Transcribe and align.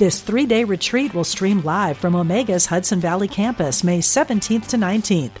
This 0.00 0.22
three 0.22 0.46
day 0.46 0.64
retreat 0.64 1.12
will 1.12 1.24
stream 1.24 1.60
live 1.60 1.98
from 1.98 2.14
Omega's 2.14 2.64
Hudson 2.64 3.00
Valley 3.00 3.28
campus 3.28 3.84
May 3.84 3.98
17th 3.98 4.68
to 4.68 4.78
19th. 4.78 5.32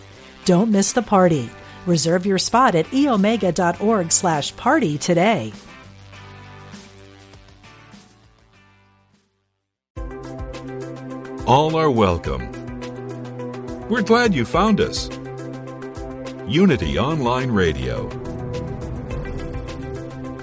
Don't 0.44 0.70
miss 0.70 0.92
the 0.92 1.00
party. 1.00 1.48
Reserve 1.86 2.26
your 2.26 2.36
spot 2.36 2.74
at 2.74 2.84
eomega.org 2.88 4.12
slash 4.12 4.54
party 4.56 4.98
today. 4.98 5.54
All 11.46 11.74
are 11.74 11.90
welcome. 11.90 12.52
We're 13.88 14.02
glad 14.02 14.34
you 14.34 14.44
found 14.44 14.82
us. 14.82 15.08
Unity 16.46 16.98
Online 16.98 17.50
Radio, 17.50 18.10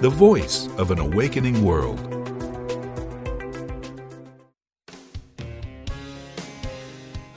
the 0.00 0.10
voice 0.10 0.66
of 0.76 0.90
an 0.90 0.98
awakening 0.98 1.64
world. 1.64 2.07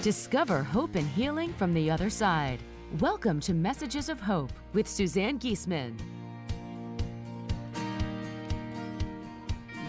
Discover 0.02 0.64
hope 0.64 0.96
and 0.96 1.08
healing 1.10 1.54
from 1.54 1.76
the 1.76 1.92
other 1.92 2.10
side. 2.10 2.60
Welcome 3.00 3.40
to 3.42 3.54
Messages 3.54 4.10
of 4.10 4.20
Hope 4.20 4.52
with 4.74 4.88
Suzanne 4.88 5.38
Giesemann. 5.38 5.94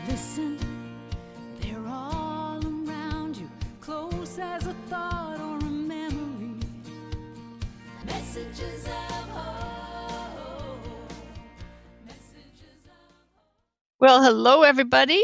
Listen, 0.06 0.58
they're 1.60 1.86
all 1.88 2.60
around 2.62 3.38
you, 3.38 3.48
close 3.80 4.38
as 4.38 4.66
a 4.66 4.74
thought 4.90 5.40
or 5.40 5.56
a 5.66 5.70
memory. 5.70 6.60
Messages 8.04 8.84
of 8.84 9.28
hope. 9.30 11.12
Messages 12.04 12.84
of 12.84 12.92
Well, 13.98 14.22
hello, 14.22 14.62
everybody. 14.62 15.22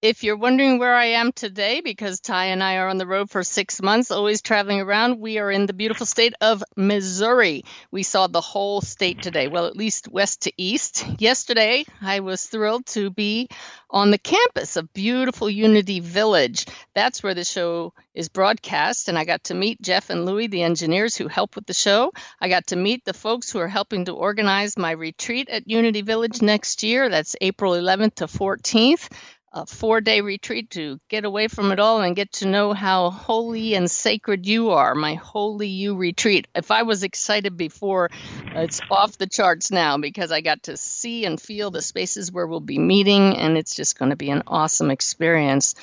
If 0.00 0.22
you're 0.22 0.36
wondering 0.36 0.78
where 0.78 0.94
I 0.94 1.06
am 1.06 1.32
today, 1.32 1.80
because 1.80 2.20
Ty 2.20 2.46
and 2.46 2.62
I 2.62 2.76
are 2.76 2.86
on 2.86 2.98
the 2.98 3.06
road 3.06 3.30
for 3.30 3.42
six 3.42 3.82
months, 3.82 4.12
always 4.12 4.40
traveling 4.40 4.80
around, 4.80 5.18
we 5.18 5.38
are 5.38 5.50
in 5.50 5.66
the 5.66 5.72
beautiful 5.72 6.06
state 6.06 6.34
of 6.40 6.62
Missouri. 6.76 7.64
We 7.90 8.04
saw 8.04 8.28
the 8.28 8.40
whole 8.40 8.80
state 8.80 9.22
today, 9.22 9.48
well, 9.48 9.66
at 9.66 9.76
least 9.76 10.06
west 10.06 10.42
to 10.42 10.52
east. 10.56 11.04
Yesterday, 11.18 11.84
I 12.00 12.20
was 12.20 12.44
thrilled 12.44 12.86
to 12.86 13.10
be 13.10 13.48
on 13.90 14.12
the 14.12 14.18
campus 14.18 14.76
of 14.76 14.92
beautiful 14.92 15.50
Unity 15.50 15.98
Village. 15.98 16.66
That's 16.94 17.20
where 17.20 17.34
the 17.34 17.44
show 17.44 17.92
is 18.14 18.28
broadcast, 18.28 19.08
and 19.08 19.18
I 19.18 19.24
got 19.24 19.44
to 19.44 19.54
meet 19.54 19.82
Jeff 19.82 20.10
and 20.10 20.24
Louie, 20.24 20.46
the 20.46 20.62
engineers 20.62 21.16
who 21.16 21.26
help 21.26 21.56
with 21.56 21.66
the 21.66 21.74
show. 21.74 22.12
I 22.40 22.48
got 22.48 22.68
to 22.68 22.76
meet 22.76 23.04
the 23.04 23.14
folks 23.14 23.50
who 23.50 23.58
are 23.58 23.66
helping 23.68 24.04
to 24.04 24.12
organize 24.12 24.78
my 24.78 24.92
retreat 24.92 25.48
at 25.48 25.68
Unity 25.68 26.02
Village 26.02 26.40
next 26.40 26.84
year. 26.84 27.08
That's 27.08 27.34
April 27.40 27.72
11th 27.72 28.14
to 28.16 28.26
14th 28.26 29.08
a 29.52 29.66
four 29.66 30.00
day 30.00 30.20
retreat 30.20 30.70
to 30.70 31.00
get 31.08 31.24
away 31.24 31.48
from 31.48 31.72
it 31.72 31.80
all 31.80 32.00
and 32.00 32.16
get 32.16 32.32
to 32.32 32.46
know 32.46 32.72
how 32.72 33.10
holy 33.10 33.74
and 33.74 33.90
sacred 33.90 34.46
you 34.46 34.70
are. 34.70 34.94
My 34.94 35.14
Holy 35.14 35.68
You 35.68 35.96
retreat. 35.96 36.48
If 36.54 36.70
I 36.70 36.82
was 36.82 37.02
excited 37.02 37.56
before, 37.56 38.10
it's 38.54 38.80
off 38.90 39.18
the 39.18 39.26
charts 39.26 39.70
now 39.70 39.98
because 39.98 40.32
I 40.32 40.40
got 40.40 40.64
to 40.64 40.76
see 40.76 41.24
and 41.24 41.40
feel 41.40 41.70
the 41.70 41.82
spaces 41.82 42.30
where 42.30 42.46
we'll 42.46 42.60
be 42.60 42.78
meeting, 42.78 43.36
and 43.36 43.56
it's 43.56 43.74
just 43.74 43.98
going 43.98 44.10
to 44.10 44.16
be 44.16 44.30
an 44.30 44.42
awesome 44.46 44.90
experience. 44.90 45.74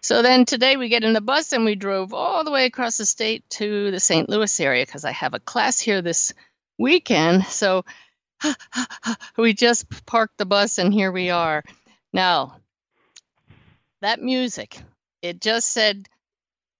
So 0.00 0.22
then 0.22 0.46
today 0.46 0.76
we 0.76 0.88
get 0.88 1.04
in 1.04 1.12
the 1.12 1.20
bus 1.20 1.52
and 1.52 1.64
we 1.64 1.76
drove 1.76 2.12
all 2.12 2.42
the 2.42 2.50
way 2.50 2.64
across 2.64 2.96
the 2.96 3.06
state 3.06 3.48
to 3.50 3.90
the 3.90 4.00
St. 4.00 4.28
Louis 4.28 4.58
area 4.58 4.84
because 4.84 5.04
I 5.04 5.12
have 5.12 5.34
a 5.34 5.38
class 5.38 5.78
here 5.78 6.02
this 6.02 6.34
weekend. 6.76 7.44
So 7.44 7.84
we 9.36 9.52
just 9.52 9.86
parked 10.04 10.38
the 10.38 10.44
bus 10.44 10.78
and 10.78 10.92
here 10.92 11.12
we 11.12 11.30
are. 11.30 11.62
Now, 12.12 12.56
that 14.02 14.20
music, 14.20 14.78
it 15.22 15.40
just 15.40 15.72
said, 15.72 16.08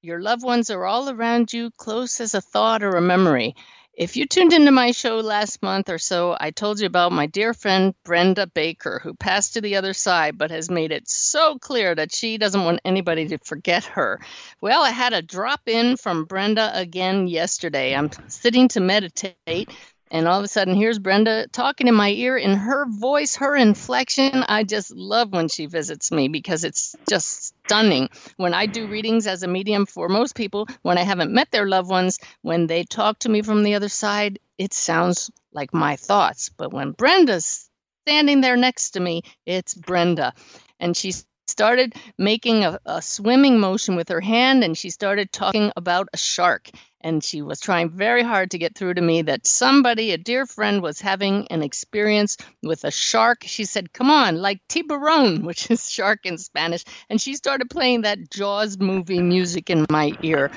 Your 0.02 0.20
loved 0.20 0.42
ones 0.42 0.70
are 0.70 0.84
all 0.84 1.08
around 1.08 1.52
you, 1.52 1.70
close 1.70 2.20
as 2.20 2.34
a 2.34 2.40
thought 2.40 2.82
or 2.82 2.96
a 2.96 3.00
memory. 3.00 3.54
If 3.94 4.16
you 4.16 4.26
tuned 4.26 4.52
into 4.52 4.70
my 4.70 4.92
show 4.92 5.18
last 5.18 5.62
month 5.62 5.90
or 5.90 5.98
so, 5.98 6.34
I 6.38 6.50
told 6.50 6.80
you 6.80 6.86
about 6.86 7.12
my 7.12 7.26
dear 7.26 7.52
friend 7.52 7.94
Brenda 8.04 8.46
Baker, 8.46 9.00
who 9.02 9.12
passed 9.12 9.54
to 9.54 9.60
the 9.60 9.76
other 9.76 9.92
side 9.92 10.38
but 10.38 10.50
has 10.50 10.70
made 10.70 10.92
it 10.92 11.08
so 11.08 11.58
clear 11.58 11.94
that 11.94 12.14
she 12.14 12.38
doesn't 12.38 12.64
want 12.64 12.80
anybody 12.86 13.28
to 13.28 13.38
forget 13.38 13.84
her. 13.84 14.18
Well, 14.62 14.82
I 14.82 14.90
had 14.90 15.12
a 15.12 15.20
drop 15.20 15.60
in 15.66 15.98
from 15.98 16.24
Brenda 16.24 16.70
again 16.74 17.26
yesterday. 17.28 17.94
I'm 17.94 18.10
sitting 18.28 18.68
to 18.68 18.80
meditate 18.80 19.70
and 20.12 20.28
all 20.28 20.38
of 20.38 20.44
a 20.44 20.48
sudden, 20.48 20.74
here's 20.74 20.98
Brenda 20.98 21.48
talking 21.48 21.88
in 21.88 21.94
my 21.94 22.10
ear 22.10 22.36
in 22.36 22.54
her 22.54 22.84
voice, 22.86 23.36
her 23.36 23.56
inflection. 23.56 24.44
I 24.46 24.62
just 24.62 24.94
love 24.94 25.32
when 25.32 25.48
she 25.48 25.64
visits 25.64 26.12
me 26.12 26.28
because 26.28 26.64
it's 26.64 26.94
just 27.08 27.54
stunning. 27.64 28.10
When 28.36 28.52
I 28.52 28.66
do 28.66 28.86
readings 28.86 29.26
as 29.26 29.42
a 29.42 29.48
medium 29.48 29.86
for 29.86 30.10
most 30.10 30.34
people, 30.34 30.68
when 30.82 30.98
I 30.98 31.02
haven't 31.02 31.32
met 31.32 31.50
their 31.50 31.66
loved 31.66 31.88
ones, 31.88 32.18
when 32.42 32.66
they 32.66 32.84
talk 32.84 33.20
to 33.20 33.30
me 33.30 33.40
from 33.40 33.62
the 33.62 33.74
other 33.74 33.88
side, 33.88 34.38
it 34.58 34.74
sounds 34.74 35.30
like 35.50 35.72
my 35.72 35.96
thoughts. 35.96 36.50
But 36.50 36.74
when 36.74 36.92
Brenda's 36.92 37.70
standing 38.04 38.42
there 38.42 38.58
next 38.58 38.90
to 38.90 39.00
me, 39.00 39.22
it's 39.46 39.72
Brenda. 39.72 40.34
And 40.78 40.94
she's 40.94 41.24
started 41.46 41.94
making 42.18 42.64
a, 42.64 42.78
a, 42.84 43.00
swimming 43.00 43.58
motion 43.58 43.96
with 43.96 44.08
her 44.10 44.20
hand 44.20 44.62
and 44.62 44.76
she 44.76 44.90
started 44.90 45.32
talking 45.32 45.72
about 45.76 46.08
a 46.12 46.16
shark 46.16 46.70
and 47.02 47.22
she 47.22 47.42
was 47.42 47.60
trying 47.60 47.90
very 47.90 48.22
hard 48.22 48.50
to 48.52 48.58
get 48.58 48.74
through 48.74 48.94
to 48.94 49.02
me 49.02 49.22
that 49.22 49.46
somebody, 49.46 50.12
a 50.12 50.18
dear 50.18 50.46
friend, 50.46 50.82
was 50.82 51.00
having 51.00 51.46
an 51.48 51.62
experience 51.62 52.36
with 52.62 52.84
a 52.84 52.90
shark. 52.90 53.44
She 53.46 53.64
said, 53.64 53.92
Come 53.92 54.10
on, 54.10 54.36
like 54.36 54.60
tiburon, 54.68 55.42
which 55.46 55.70
is 55.70 55.90
shark 55.90 56.20
in 56.24 56.38
Spanish. 56.38 56.84
And 57.10 57.20
she 57.20 57.34
started 57.34 57.70
playing 57.70 58.02
that 58.02 58.30
Jaws 58.30 58.78
movie 58.78 59.20
music 59.20 59.70
in 59.70 59.86
my 59.90 60.12
ear. 60.22 60.50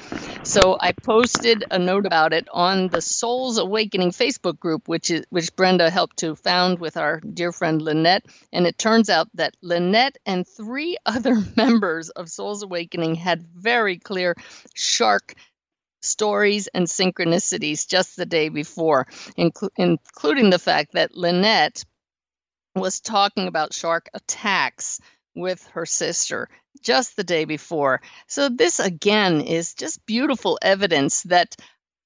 So 0.44 0.78
I 0.80 0.92
posted 0.92 1.64
a 1.72 1.80
note 1.80 2.06
about 2.06 2.34
it 2.34 2.48
on 2.52 2.90
the 2.90 3.02
Souls 3.02 3.58
Awakening 3.58 4.12
Facebook 4.12 4.60
group, 4.60 4.88
which 4.88 5.12
is 5.12 5.26
which 5.30 5.56
Brenda 5.56 5.90
helped 5.90 6.18
to 6.18 6.36
found 6.36 6.80
with 6.80 6.98
our 6.98 7.20
dear 7.20 7.52
friend 7.52 7.82
Lynette. 7.82 8.26
And 8.54 8.68
it 8.68 8.78
turns 8.78 9.10
out 9.10 9.28
that 9.34 9.56
Lynette 9.62 10.18
and 10.26 10.48
three 10.48 10.98
other 11.06 11.44
members 11.56 12.10
of 12.10 12.30
Souls 12.30 12.64
Awakening 12.64 13.16
had 13.16 13.44
very 13.44 13.98
clear 13.98 14.36
shark 14.74 15.36
stories 16.06 16.68
and 16.68 16.88
synchronicities 16.88 17.88
just 17.88 18.16
the 18.16 18.26
day 18.26 18.50
before, 18.50 19.08
inclu- 19.38 19.70
including 19.78 20.50
the 20.50 20.60
fact 20.60 20.94
that 20.94 21.16
Lynette 21.16 21.84
was 22.76 23.00
talking 23.00 23.48
about 23.48 23.74
shark 23.74 24.10
attacks 24.14 25.00
with 25.34 25.66
her 25.74 25.86
sister 25.86 26.50
just 26.82 27.16
the 27.16 27.24
day 27.24 27.46
before. 27.46 28.02
So, 28.28 28.50
this 28.50 28.80
again 28.80 29.42
is 29.42 29.74
just 29.74 30.06
beautiful 30.06 30.60
evidence 30.62 31.24
that 31.24 31.56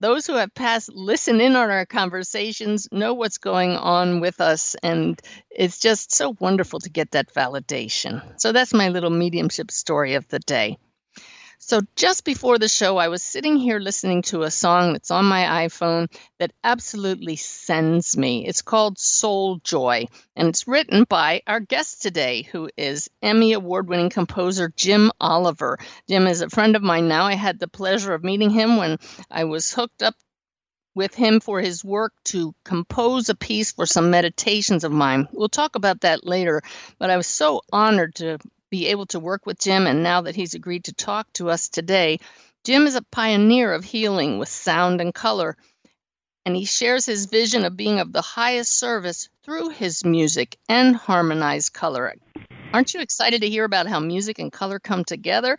those 0.02 0.26
who 0.26 0.36
have 0.36 0.54
passed 0.54 0.90
listen 0.94 1.42
in 1.42 1.56
on 1.58 1.70
our 1.70 1.86
conversations, 1.86 2.88
know 2.92 3.14
what's 3.16 3.38
going 3.38 3.72
on 3.72 4.22
with 4.22 4.40
us, 4.40 4.76
and 4.82 5.20
it's 5.50 5.80
just 5.80 6.14
so 6.14 6.36
wonderful 6.40 6.80
to 6.80 6.90
get 6.90 7.12
that 7.12 7.34
validation. 7.34 8.40
So, 8.40 8.52
that's 8.52 8.74
my 8.74 8.90
little 8.90 9.10
mediumship 9.10 9.72
story 9.72 10.14
of 10.14 10.28
the 10.28 10.40
day. 10.40 10.78
So, 11.62 11.82
just 11.98 12.24
before 12.24 12.58
the 12.58 12.70
show, 12.70 12.96
I 12.96 13.10
was 13.10 13.22
sitting 13.22 13.58
here 13.58 13.80
listening 13.80 14.22
to 14.24 14.44
a 14.44 14.50
song 14.50 14.94
that's 14.94 15.12
on 15.12 15.26
my 15.26 15.68
iPhone 15.68 16.08
that 16.40 16.54
absolutely 16.64 17.36
sends 17.36 18.16
me. 18.16 18.48
It's 18.48 18.62
called 18.62 18.98
Soul 18.98 19.58
Joy, 19.58 20.08
and 20.38 20.48
it's 20.48 20.70
written 20.70 21.04
by 21.04 21.42
our 21.46 21.60
guest 21.60 22.02
today, 22.02 22.44
who 22.44 22.70
is 22.78 23.10
Emmy 23.22 23.52
Award 23.52 23.90
winning 23.90 24.10
composer 24.10 24.72
Jim 24.74 25.12
Oliver. 25.20 25.78
Jim 26.08 26.28
is 26.28 26.40
a 26.40 26.50
friend 26.50 26.78
of 26.78 26.82
mine 26.82 27.10
now. 27.10 27.26
I 27.26 27.36
had 27.36 27.60
the 27.60 27.68
pleasure 27.68 28.14
of 28.14 28.24
meeting 28.24 28.52
him 28.52 28.78
when 28.78 28.98
I 29.30 29.44
was 29.44 29.74
hooked 29.74 30.02
up 30.02 30.16
with 30.96 31.14
him 31.14 31.42
for 31.42 31.60
his 31.60 31.84
work 31.84 32.14
to 32.24 32.56
compose 32.64 33.28
a 33.28 33.36
piece 33.36 33.74
for 33.74 33.86
some 33.86 34.12
meditations 34.12 34.86
of 34.86 34.94
mine. 34.94 35.28
We'll 35.34 35.50
talk 35.50 35.76
about 35.76 36.02
that 36.02 36.26
later, 36.26 36.62
but 37.00 37.10
I 37.10 37.18
was 37.18 37.28
so 37.28 37.62
honored 37.70 38.16
to 38.16 38.38
be 38.70 38.88
able 38.88 39.06
to 39.08 39.20
work 39.20 39.46
with 39.46 39.60
Jim, 39.60 39.88
and 39.88 40.04
now 40.04 40.22
that 40.22 40.36
he's 40.36 40.54
agreed 40.54 40.86
to 40.86 40.94
talk 40.94 41.32
to 41.34 41.50
us 41.50 41.70
today, 41.70 42.20
Jim 42.64 42.88
is 42.88 42.96
a 42.96 43.02
pioneer 43.02 43.74
of 43.74 43.84
healing 43.84 44.38
with 44.38 44.50
sound 44.50 45.02
and 45.02 45.14
color, 45.14 45.58
and 46.46 46.56
he 46.56 46.66
shares 46.66 47.06
his 47.06 47.26
vision 47.26 47.66
of 47.66 47.78
being 47.78 48.00
of 48.00 48.12
the 48.12 48.22
highest 48.22 48.78
service 48.78 49.30
through 49.44 49.70
his 49.70 50.04
music 50.04 50.58
and 50.68 50.96
harmonized 50.96 51.74
color. 51.74 52.14
Aren't 52.72 52.94
you 52.94 53.02
excited 53.02 53.42
to 53.42 53.50
hear 53.50 53.64
about 53.64 53.88
how 53.88 54.00
music 54.00 54.38
and 54.38 54.52
color 54.52 54.80
come 54.80 55.04
together? 55.04 55.58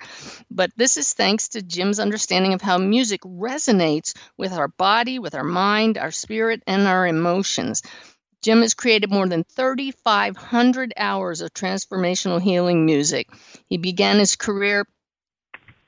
But 0.51 0.71
this 0.77 0.97
is 0.97 1.13
thanks 1.13 1.49
to 1.49 1.63
Jim's 1.63 1.99
understanding 1.99 2.55
of 2.55 2.63
how 2.63 2.79
music 2.79 3.23
resonates 3.23 4.17
with 4.37 4.53
our 4.53 4.69
body, 4.69 5.19
with 5.19 5.35
our 5.35 5.45
mind, 5.45 5.99
our 5.99 6.13
spirit, 6.13 6.63
and 6.69 6.87
our 6.87 7.07
emotions. 7.07 7.83
Jim 8.43 8.63
has 8.63 8.75
created 8.75 9.11
more 9.11 9.29
than 9.29 9.45
3,500 9.45 10.95
hours 10.97 11.41
of 11.41 11.53
transformational 11.53 12.41
healing 12.41 12.87
music. 12.87 13.29
He 13.69 13.77
began 13.77 14.19
his 14.19 14.37
career 14.37 14.87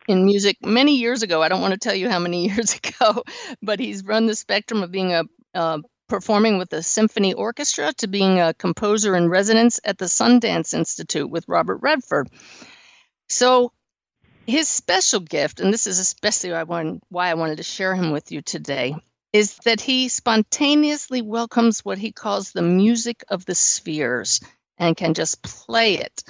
in 0.06 0.24
music 0.26 0.58
many 0.64 0.96
years 0.96 1.22
ago. 1.22 1.42
I 1.42 1.48
don't 1.48 1.62
want 1.62 1.72
to 1.74 1.80
tell 1.80 1.94
you 1.94 2.10
how 2.10 2.18
many 2.18 2.48
years 2.48 2.74
ago, 2.74 3.22
but 3.62 3.80
he's 3.80 4.04
run 4.04 4.26
the 4.26 4.34
spectrum 4.34 4.82
of 4.82 4.90
being 4.90 5.12
a, 5.12 5.24
a 5.54 5.80
performing 6.08 6.58
with 6.58 6.72
a 6.74 6.82
symphony 6.82 7.32
orchestra 7.32 7.92
to 7.94 8.06
being 8.06 8.38
a 8.38 8.52
composer 8.52 9.16
in 9.16 9.30
residence 9.30 9.80
at 9.82 9.96
the 9.96 10.04
Sundance 10.04 10.74
Institute 10.74 11.30
with 11.30 11.48
Robert 11.48 11.78
Redford. 11.78 12.28
So 13.28 13.72
his 14.46 14.68
special 14.68 15.20
gift, 15.20 15.60
and 15.60 15.72
this 15.72 15.86
is 15.86 15.98
especially 15.98 16.50
why 16.50 17.30
I 17.30 17.34
wanted 17.34 17.56
to 17.56 17.62
share 17.62 17.94
him 17.94 18.10
with 18.10 18.30
you 18.30 18.42
today, 18.42 18.94
is 19.32 19.56
that 19.64 19.80
he 19.80 20.08
spontaneously 20.08 21.22
welcomes 21.22 21.84
what 21.84 21.98
he 21.98 22.12
calls 22.12 22.52
the 22.52 22.62
music 22.62 23.24
of 23.28 23.44
the 23.46 23.54
spheres 23.54 24.40
and 24.78 24.96
can 24.96 25.14
just 25.14 25.42
play 25.42 25.94
it. 25.94 26.22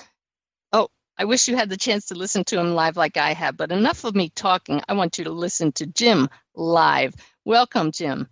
Oh, 0.73 0.89
I 1.19 1.25
wish 1.25 1.49
you 1.49 1.57
had 1.57 1.69
the 1.69 1.77
chance 1.77 2.07
to 2.07 2.15
listen 2.15 2.45
to 2.45 2.61
him 2.61 2.75
live 2.75 2.97
like 2.97 3.17
I 3.17 3.33
have, 3.33 3.57
but 3.57 3.73
enough 3.73 4.05
of 4.05 4.15
me 4.15 4.31
talking. 4.31 4.81
I 4.89 4.95
want 4.95 5.19
you 5.19 5.25
to 5.25 5.33
listen 5.33 5.73
to 5.73 5.87
Jim 5.87 6.29
live. 6.55 7.15
Welcome, 7.45 7.91
Jim. 7.91 8.29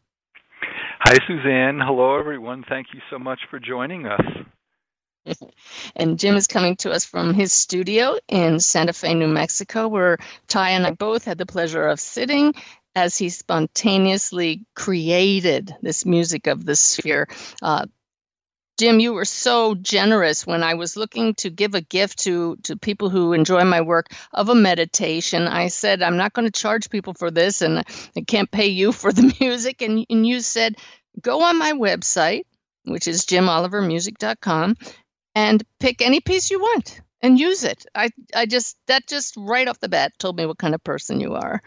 Hi, 1.01 1.15
Suzanne. 1.27 1.81
Hello, 1.83 2.19
everyone. 2.19 2.65
Thank 2.69 2.89
you 2.95 3.01
so 3.11 3.19
much 3.19 3.41
for 3.51 3.59
joining 3.59 4.07
us. 4.07 4.21
and 5.97 6.19
Jim 6.19 6.37
is 6.37 6.47
coming 6.47 6.77
to 6.77 6.91
us 6.91 7.05
from 7.05 7.35
his 7.35 7.53
studio 7.53 8.19
in 8.29 8.61
Santa 8.61 8.93
Fe, 8.93 9.15
New 9.15 9.29
Mexico, 9.29 9.89
where 9.89 10.19
Ty 10.49 10.71
and 10.71 10.87
I 10.87 10.93
both 10.93 11.25
had 11.25 11.39
the 11.39 11.47
pleasure 11.47 11.87
of 11.87 12.01
sitting 12.01 12.55
as 12.95 13.17
he 13.17 13.29
spontaneously 13.29 14.67
created 14.75 15.75
this 15.83 16.05
music 16.05 16.47
of 16.47 16.65
the 16.65 16.77
sphere. 16.77 17.29
Uh, 17.63 17.87
Jim, 18.79 18.99
you 18.99 19.13
were 19.13 19.27
so 19.27 19.75
generous 19.75 20.47
when 20.47 20.63
I 20.63 20.73
was 20.73 20.97
looking 20.97 21.35
to 21.35 21.51
give 21.51 21.75
a 21.75 21.83
gift 21.83 22.21
to, 22.21 22.57
to 22.63 22.79
people 22.79 23.11
who 23.11 23.35
enjoy 23.35 23.63
my 23.65 23.83
work 23.83 24.07
of 24.33 24.49
a 24.49 24.55
meditation. 24.55 25.47
I 25.47 25.69
said, 25.69 26.03
I'm 26.03 26.17
not 26.17 26.33
going 26.33 26.47
to 26.47 26.61
charge 26.61 26.89
people 26.89 27.13
for 27.13 27.31
this 27.31 27.61
and 27.61 27.81
I 28.17 28.21
can't 28.27 28.51
pay 28.51 28.69
you 28.69 28.93
for 28.93 29.13
the 29.13 29.37
music. 29.41 29.83
And, 29.83 30.07
and 30.09 30.27
you 30.27 30.41
said, 30.41 30.77
go 31.21 31.43
on 31.43 31.59
my 31.59 31.73
website, 31.73 32.45
which 32.85 33.07
is 33.07 33.27
jimolivermusic.com, 33.27 34.77
and 35.35 35.63
pick 35.79 36.01
any 36.01 36.21
piece 36.21 36.51
you 36.51 36.59
want 36.59 37.03
and 37.21 37.39
use 37.39 37.65
it. 37.65 37.85
I, 37.95 38.09
I 38.35 38.47
just, 38.47 38.79
that 38.87 39.07
just 39.07 39.35
right 39.37 39.69
off 39.69 39.79
the 39.79 39.91
bat 39.91 40.13
told 40.19 40.39
me 40.39 40.47
what 40.47 40.57
kind 40.57 40.75
of 40.75 40.83
person 40.83 41.21
you 41.21 41.35
are. 41.35 41.61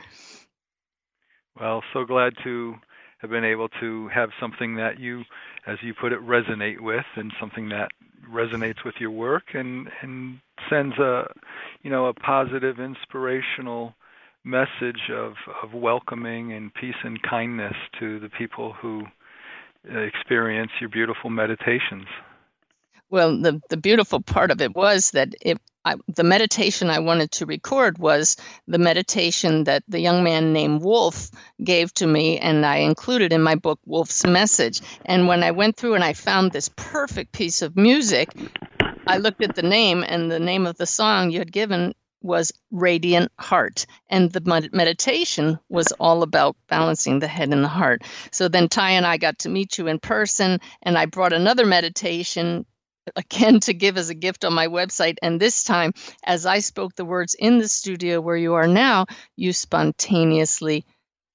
Well, 1.60 1.84
so 1.94 2.04
glad 2.06 2.34
to 2.44 2.76
have 3.20 3.30
been 3.30 3.46
able 3.46 3.70
to 3.80 4.10
have 4.10 4.30
something 4.40 4.76
that 4.76 5.00
you, 5.00 5.24
as 5.68 5.78
you 5.82 5.94
put 5.94 6.12
it, 6.12 6.20
resonate 6.22 6.82
with, 6.82 7.06
and 7.16 7.32
something 7.40 7.70
that 7.70 7.90
resonates 8.30 8.84
with 8.84 8.96
your 9.00 9.12
work, 9.12 9.44
and 9.54 9.90
and 10.02 10.40
sends 10.70 10.98
a, 10.98 11.32
you 11.84 11.90
know, 11.90 12.08
a 12.08 12.14
positive, 12.14 12.80
inspirational 12.80 13.94
message 14.44 15.10
of 15.12 15.34
of 15.62 15.74
welcoming 15.74 16.54
and 16.54 16.74
peace 16.74 16.96
and 17.04 17.22
kindness 17.22 17.76
to 18.00 18.20
the 18.20 18.30
people 18.30 18.74
who 18.74 19.04
uh, 19.94 20.00
experience 20.00 20.72
your 20.82 20.90
beautiful 20.90 21.30
meditations. 21.30 22.08
Well, 23.10 23.38
the 23.40 23.62
the 23.70 23.78
beautiful 23.78 24.22
part 24.22 24.52
of 24.52 24.60
it 24.60 24.76
was 24.76 25.12
that 25.12 25.36
it 25.42 25.60
I, 25.86 25.96
the 26.08 26.24
meditation 26.24 26.90
I 26.90 27.00
wanted 27.00 27.32
to 27.32 27.46
record 27.46 27.98
was 27.98 28.38
the 28.68 28.78
meditation 28.78 29.66
that 29.66 29.84
the 29.88 30.00
young 30.00 30.24
man 30.24 30.54
named 30.54 30.82
Wolf 30.82 31.30
gave 31.62 31.94
to 31.96 32.08
me, 32.08 32.40
and 32.40 32.66
I 32.66 32.78
included 32.78 33.34
in 33.34 33.42
my 33.42 33.56
book 33.56 33.80
Wolf's 33.86 34.26
Message. 34.26 34.82
And 35.06 35.28
when 35.28 35.44
I 35.44 35.52
went 35.52 35.76
through 35.76 35.96
and 35.96 36.04
I 36.04 36.14
found 36.14 36.52
this 36.52 36.70
perfect 36.76 37.34
piece 37.34 37.62
of 37.62 37.76
music, 37.76 38.30
I 39.06 39.18
looked 39.18 39.44
at 39.44 39.56
the 39.56 39.62
name, 39.62 40.04
and 40.08 40.32
the 40.32 40.40
name 40.40 40.66
of 40.66 40.78
the 40.78 40.86
song 40.86 41.32
you 41.32 41.40
had 41.40 41.52
given 41.52 41.94
was 42.22 42.54
Radiant 42.72 43.32
Heart. 43.38 43.86
And 44.10 44.32
the 44.32 44.70
meditation 44.72 45.60
was 45.68 45.92
all 46.00 46.24
about 46.24 46.56
balancing 46.70 47.20
the 47.20 47.28
head 47.28 47.52
and 47.52 47.62
the 47.64 47.68
heart. 47.68 48.04
So 48.32 48.48
then 48.48 48.70
Ty 48.70 48.92
and 48.92 49.06
I 49.06 49.18
got 49.18 49.40
to 49.40 49.50
meet 49.50 49.78
you 49.78 49.88
in 49.88 50.00
person, 50.00 50.62
and 50.82 50.98
I 50.98 51.06
brought 51.08 51.34
another 51.34 51.66
meditation 51.66 52.66
again 53.16 53.60
to 53.62 53.74
give 53.74 53.98
as 53.98 54.10
a 54.10 54.16
gift 54.16 54.46
on 54.46 54.54
my 54.54 54.68
website. 54.68 55.18
And 55.22 55.40
this 55.40 55.64
time, 55.64 55.94
as 56.24 56.46
I 56.46 56.60
spoke 56.60 56.96
the 56.96 57.06
words 57.06 57.36
in 57.38 57.58
the 57.58 57.68
studio 57.68 58.22
where 58.22 58.38
you 58.38 58.54
are 58.56 58.68
now, 58.68 59.06
you 59.36 59.54
spontaneously, 59.54 60.86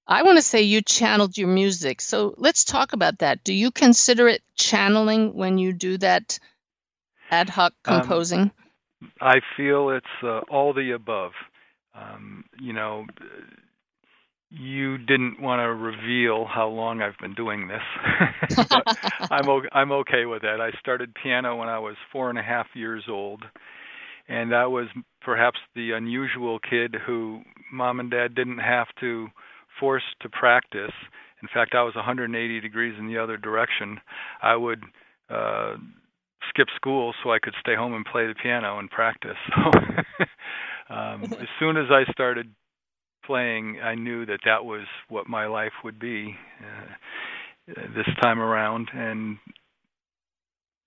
I 0.06 0.22
want 0.22 0.38
to 0.38 0.42
say 0.42 0.62
you 0.62 0.80
channeled 0.80 1.36
your 1.36 1.48
music. 1.48 2.00
So 2.00 2.34
let's 2.38 2.64
talk 2.64 2.94
about 2.94 3.18
that. 3.18 3.44
Do 3.44 3.52
you 3.52 3.70
consider 3.70 4.26
it 4.28 4.42
channeling 4.54 5.34
when 5.34 5.58
you 5.58 5.72
do 5.74 5.98
that 5.98 6.38
ad 7.30 7.50
hoc 7.50 7.74
um, 7.84 8.00
composing? 8.00 8.40
Um, 8.40 8.52
I 9.20 9.40
feel 9.56 9.90
it's 9.90 10.06
uh, 10.22 10.40
all 10.50 10.72
the 10.72 10.92
above. 10.92 11.32
Um, 11.94 12.44
you 12.58 12.72
know, 12.72 13.06
you 14.50 14.98
didn't 14.98 15.40
want 15.40 15.60
to 15.60 15.72
reveal 15.74 16.44
how 16.46 16.68
long 16.68 17.00
I've 17.02 17.18
been 17.20 17.34
doing 17.34 17.68
this. 17.68 17.82
I'm 19.30 19.48
o- 19.48 19.62
I'm 19.72 19.92
okay 19.92 20.24
with 20.26 20.42
that. 20.42 20.60
I 20.60 20.70
started 20.78 21.14
piano 21.14 21.56
when 21.56 21.68
I 21.68 21.78
was 21.78 21.96
four 22.12 22.30
and 22.30 22.38
a 22.38 22.42
half 22.42 22.66
years 22.74 23.04
old, 23.08 23.44
and 24.28 24.54
I 24.54 24.66
was 24.66 24.86
perhaps 25.20 25.58
the 25.74 25.92
unusual 25.92 26.58
kid 26.58 26.96
who 27.06 27.42
mom 27.72 28.00
and 28.00 28.10
dad 28.10 28.34
didn't 28.34 28.58
have 28.58 28.88
to 29.00 29.28
force 29.78 30.02
to 30.20 30.28
practice. 30.28 30.92
In 31.42 31.48
fact, 31.52 31.74
I 31.74 31.82
was 31.82 31.94
180 31.94 32.60
degrees 32.60 32.94
in 32.98 33.06
the 33.06 33.18
other 33.18 33.36
direction. 33.36 34.00
I 34.42 34.56
would 34.56 34.82
uh 35.30 35.76
skip 36.50 36.68
school 36.76 37.14
so 37.22 37.30
I 37.32 37.38
could 37.38 37.54
stay 37.60 37.74
home 37.74 37.94
and 37.94 38.04
play 38.04 38.26
the 38.26 38.34
piano 38.34 38.78
and 38.78 38.90
practice. 38.90 39.36
So 40.90 40.94
um 40.94 41.34
as 41.40 41.48
soon 41.58 41.76
as 41.76 41.86
I 41.90 42.10
started 42.12 42.52
playing, 43.28 43.78
I 43.80 43.94
knew 43.94 44.26
that 44.26 44.40
that 44.44 44.64
was 44.64 44.86
what 45.08 45.28
my 45.28 45.46
life 45.46 45.72
would 45.84 46.00
be 46.00 46.34
uh, 46.60 47.74
this 47.94 48.08
time 48.20 48.40
around, 48.40 48.88
and 48.92 49.36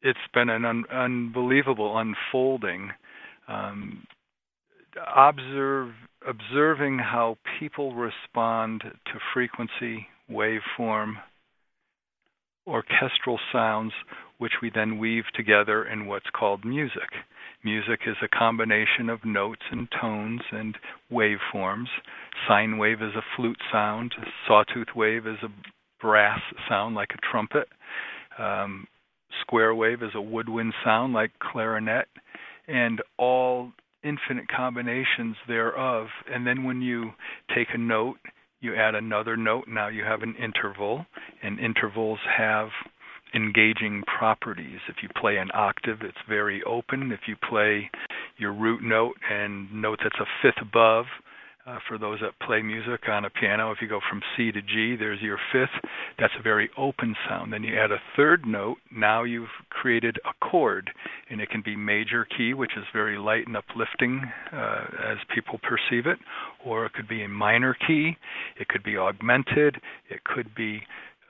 it's 0.01 0.19
been 0.33 0.49
an 0.49 0.65
un- 0.65 0.85
unbelievable 0.91 1.97
unfolding. 1.97 2.89
Um, 3.47 4.05
observe 5.15 5.91
observing 6.27 6.99
how 6.99 7.37
people 7.59 7.95
respond 7.95 8.81
to 8.81 9.13
frequency, 9.33 10.07
waveform, 10.29 11.13
orchestral 12.67 13.39
sounds, 13.51 13.93
which 14.37 14.53
we 14.61 14.71
then 14.73 14.97
weave 14.97 15.23
together 15.35 15.83
in 15.85 16.05
what's 16.07 16.29
called 16.37 16.65
music. 16.65 17.09
Music 17.63 18.01
is 18.07 18.15
a 18.23 18.27
combination 18.27 19.09
of 19.09 19.23
notes 19.23 19.61
and 19.71 19.87
tones 19.99 20.41
and 20.51 20.75
waveforms. 21.11 21.87
Sine 22.47 22.77
wave 22.77 23.01
is 23.01 23.15
a 23.15 23.23
flute 23.35 23.59
sound. 23.71 24.13
Sawtooth 24.47 24.95
wave 24.95 25.27
is 25.27 25.37
a 25.43 25.49
brass 26.01 26.39
sound 26.67 26.95
like 26.95 27.11
a 27.13 27.31
trumpet. 27.31 27.67
Um, 28.39 28.87
square 29.41 29.75
wave 29.75 30.01
is 30.01 30.11
a 30.15 30.21
woodwind 30.21 30.73
sound 30.83 31.13
like 31.13 31.31
clarinet. 31.39 32.07
And 32.67 33.01
all 33.17 33.71
infinite 34.03 34.47
combinations 34.47 35.35
thereof. 35.47 36.07
And 36.31 36.47
then 36.47 36.63
when 36.63 36.81
you 36.81 37.11
take 37.55 37.67
a 37.73 37.77
note, 37.77 38.17
you 38.59 38.75
add 38.75 38.95
another 38.95 39.37
note. 39.37 39.65
Now 39.67 39.87
you 39.87 40.03
have 40.03 40.21
an 40.21 40.35
interval, 40.35 41.05
and 41.43 41.59
intervals 41.59 42.19
have 42.37 42.69
engaging 43.33 44.03
properties. 44.05 44.79
If 44.87 44.97
you 45.01 45.09
play 45.19 45.37
an 45.37 45.49
octave, 45.53 45.99
it's 46.01 46.17
very 46.27 46.61
open. 46.63 47.11
If 47.11 47.21
you 47.27 47.35
play 47.35 47.89
your 48.37 48.53
root 48.53 48.81
note 48.83 49.15
and 49.29 49.71
note 49.73 49.99
that's 50.03 50.19
a 50.19 50.25
fifth 50.41 50.61
above, 50.61 51.05
uh, 51.67 51.77
for 51.87 51.97
those 51.97 52.19
that 52.21 52.31
play 52.45 52.61
music 52.61 53.01
on 53.07 53.25
a 53.25 53.29
piano, 53.29 53.71
if 53.71 53.77
you 53.81 53.87
go 53.87 53.99
from 54.09 54.21
C 54.35 54.51
to 54.51 54.61
G, 54.61 54.95
there's 54.97 55.21
your 55.21 55.37
fifth. 55.51 55.69
That's 56.17 56.33
a 56.39 56.41
very 56.41 56.69
open 56.77 57.15
sound. 57.27 57.53
Then 57.53 57.63
you 57.63 57.77
add 57.77 57.91
a 57.91 58.01
third 58.15 58.45
note. 58.45 58.77
Now 58.91 59.23
you've 59.23 59.49
created 59.69 60.17
a 60.25 60.33
chord, 60.43 60.89
and 61.29 61.39
it 61.39 61.49
can 61.49 61.61
be 61.61 61.75
major 61.75 62.25
key, 62.25 62.53
which 62.55 62.71
is 62.75 62.83
very 62.93 63.17
light 63.17 63.45
and 63.45 63.55
uplifting 63.55 64.23
uh, 64.51 64.85
as 65.11 65.17
people 65.33 65.59
perceive 65.59 66.07
it, 66.07 66.17
or 66.65 66.85
it 66.85 66.93
could 66.93 67.07
be 67.07 67.23
a 67.23 67.29
minor 67.29 67.75
key. 67.87 68.17
It 68.59 68.67
could 68.67 68.83
be 68.83 68.97
augmented. 68.97 69.77
It 70.09 70.23
could 70.23 70.55
be 70.55 70.81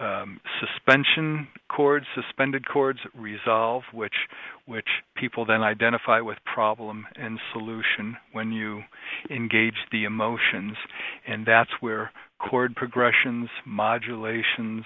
um, 0.01 0.39
suspension 0.59 1.47
chords, 1.69 2.05
suspended 2.15 2.67
chords, 2.67 2.99
resolve, 3.15 3.83
which 3.93 4.15
which 4.65 4.87
people 5.15 5.45
then 5.45 5.61
identify 5.61 6.19
with 6.19 6.37
problem 6.45 7.05
and 7.15 7.39
solution 7.53 8.17
when 8.31 8.51
you 8.51 8.81
engage 9.29 9.75
the 9.91 10.03
emotions, 10.03 10.75
and 11.27 11.45
that's 11.45 11.71
where 11.81 12.11
chord 12.39 12.75
progressions, 12.75 13.49
modulations, 13.65 14.83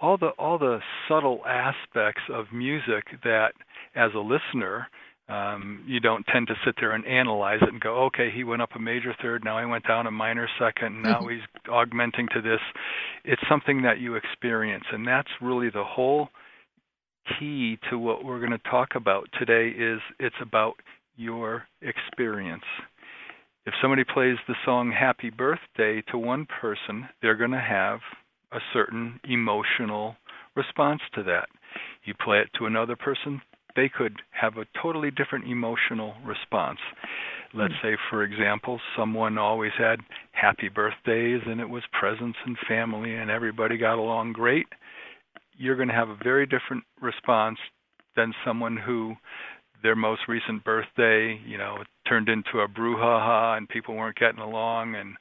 all 0.00 0.16
the 0.16 0.30
all 0.38 0.58
the 0.58 0.80
subtle 1.08 1.40
aspects 1.46 2.22
of 2.32 2.46
music 2.52 3.04
that, 3.22 3.52
as 3.94 4.10
a 4.14 4.18
listener, 4.18 4.88
Um, 5.28 5.82
you 5.88 5.98
don't 5.98 6.24
tend 6.32 6.46
to 6.48 6.54
sit 6.64 6.76
there 6.78 6.92
and 6.92 7.04
analyze 7.04 7.58
it 7.60 7.68
and 7.68 7.80
go, 7.80 8.04
okay, 8.04 8.30
he 8.32 8.44
went 8.44 8.62
up 8.62 8.70
a 8.76 8.78
major 8.78 9.14
third, 9.20 9.42
now 9.44 9.58
he 9.58 9.66
went 9.66 9.86
down 9.86 10.06
a 10.06 10.10
minor 10.10 10.48
second, 10.56 11.02
now 11.02 11.20
mm-hmm. 11.20 11.30
he's 11.30 11.40
augmenting 11.68 12.28
to 12.32 12.40
this. 12.40 12.60
It's 13.24 13.42
something 13.48 13.82
that 13.82 13.98
you 13.98 14.14
experience, 14.14 14.84
and 14.92 15.06
that's 15.06 15.28
really 15.42 15.68
the 15.68 15.82
whole 15.82 16.28
key 17.38 17.76
to 17.90 17.98
what 17.98 18.24
we're 18.24 18.38
going 18.38 18.52
to 18.52 18.70
talk 18.70 18.90
about 18.94 19.28
today 19.36 19.68
is 19.76 20.00
it's 20.20 20.36
about 20.40 20.74
your 21.16 21.64
experience. 21.82 22.62
If 23.66 23.74
somebody 23.82 24.04
plays 24.04 24.36
the 24.46 24.54
song 24.64 24.92
Happy 24.92 25.30
Birthday 25.30 26.02
to 26.12 26.18
one 26.18 26.46
person, 26.60 27.08
they're 27.20 27.34
going 27.34 27.50
to 27.50 27.58
have 27.58 27.98
a 28.52 28.60
certain 28.72 29.18
emotional 29.24 30.14
response 30.54 31.00
to 31.14 31.24
that. 31.24 31.48
You 32.04 32.14
play 32.14 32.38
it 32.38 32.50
to 32.58 32.66
another 32.66 32.94
person, 32.94 33.42
they 33.76 33.88
could 33.88 34.22
have 34.30 34.56
a 34.56 34.66
totally 34.82 35.10
different 35.10 35.46
emotional 35.46 36.14
response. 36.24 36.78
Let's 37.54 37.74
hmm. 37.80 37.88
say, 37.88 37.96
for 38.10 38.24
example, 38.24 38.80
someone 38.96 39.38
always 39.38 39.72
had 39.78 40.00
happy 40.32 40.68
birthdays 40.68 41.42
and 41.46 41.60
it 41.60 41.68
was 41.68 41.82
presents 41.98 42.38
and 42.44 42.56
family 42.68 43.14
and 43.14 43.30
everybody 43.30 43.76
got 43.76 43.98
along 43.98 44.32
great. 44.32 44.66
You're 45.56 45.76
going 45.76 45.88
to 45.88 45.94
have 45.94 46.08
a 46.08 46.18
very 46.22 46.46
different 46.46 46.84
response 47.00 47.58
than 48.16 48.32
someone 48.44 48.76
who 48.76 49.14
their 49.82 49.96
most 49.96 50.22
recent 50.26 50.64
birthday, 50.64 51.38
you 51.46 51.58
know, 51.58 51.78
turned 52.08 52.28
into 52.28 52.60
a 52.60 52.68
brouhaha 52.68 53.56
and 53.56 53.68
people 53.68 53.94
weren't 53.94 54.16
getting 54.16 54.40
along 54.40 54.94
and 54.94 55.14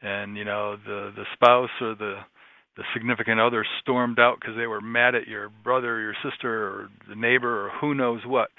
and 0.00 0.36
you 0.36 0.44
know 0.44 0.76
the 0.86 1.12
the 1.16 1.24
spouse 1.34 1.70
or 1.80 1.94
the 1.94 2.16
the 2.78 2.84
significant 2.94 3.40
other 3.40 3.66
stormed 3.80 4.20
out 4.20 4.38
because 4.40 4.56
they 4.56 4.68
were 4.68 4.80
mad 4.80 5.16
at 5.16 5.26
your 5.26 5.50
brother 5.64 5.96
or 5.96 6.00
your 6.00 6.14
sister 6.22 6.68
or 6.68 6.88
the 7.08 7.16
neighbor 7.16 7.66
or 7.66 7.70
who 7.80 7.92
knows 7.92 8.20
what. 8.24 8.50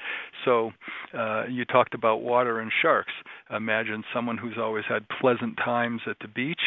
So 0.44 0.72
uh, 1.18 1.46
you 1.50 1.64
talked 1.64 1.94
about 1.94 2.22
water 2.22 2.60
and 2.60 2.70
sharks. 2.82 3.14
Imagine 3.50 4.04
someone 4.14 4.38
who's 4.38 4.58
always 4.60 4.84
had 4.90 5.08
pleasant 5.22 5.56
times 5.56 6.02
at 6.06 6.18
the 6.22 6.28
beach. 6.28 6.60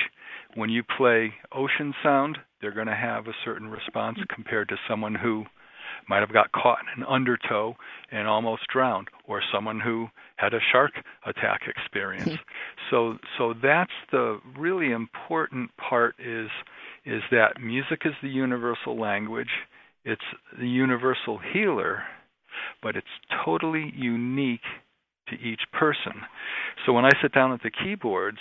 When 0.55 0.71
you 0.71 0.83
play 0.83 1.35
ocean 1.55 1.93
sound, 2.03 2.39
they're 2.63 2.73
going 2.73 2.87
to 2.87 2.97
have 2.97 3.27
a 3.27 3.35
certain 3.45 3.69
response 3.69 4.19
compared 4.35 4.71
to 4.71 4.77
someone 4.89 5.15
who 5.15 5.45
might 6.09 6.21
have 6.21 6.33
got 6.33 6.53
caught 6.53 6.79
in 6.97 7.03
an 7.03 7.09
undertow 7.09 7.77
and 8.11 8.27
almost 8.27 8.63
drowned, 8.73 9.09
or 9.27 9.43
someone 9.53 9.79
who 9.79 10.09
had 10.37 10.55
a 10.55 10.59
shark 10.73 10.93
attack 11.27 11.63
experience. 11.67 12.39
so 12.91 13.19
so 13.39 13.55
that's 13.63 13.93
the 14.11 14.41
really 14.59 14.91
important 14.91 15.71
part 15.77 16.15
is 16.19 16.49
is 17.05 17.23
that 17.31 17.61
music 17.61 18.03
is 18.05 18.13
the 18.23 18.29
universal 18.29 18.99
language, 18.99 19.51
it's 20.05 20.23
the 20.59 20.69
universal 20.69 21.39
healer, 21.53 22.03
but 22.83 22.97
it's 22.97 23.07
totally 23.45 23.93
unique 23.97 24.61
to 25.29 25.35
each 25.37 25.61
person. 25.73 26.13
So 26.85 26.93
when 26.93 27.05
I 27.05 27.11
sit 27.21 27.33
down 27.33 27.53
at 27.53 27.63
the 27.63 27.71
keyboards, 27.71 28.39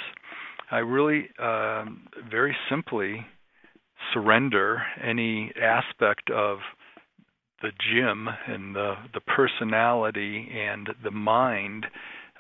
I 0.72 0.78
really 0.80 1.30
um, 1.40 2.08
very 2.30 2.56
simply 2.70 3.26
surrender 4.14 4.82
any 5.04 5.52
aspect 5.62 6.30
of 6.32 6.60
the 7.62 7.72
Jim 7.92 8.28
and 8.48 8.76
the 8.76 8.96
the 9.14 9.20
personality 9.22 10.50
and 10.52 10.90
the 11.04 11.12
mind 11.12 11.86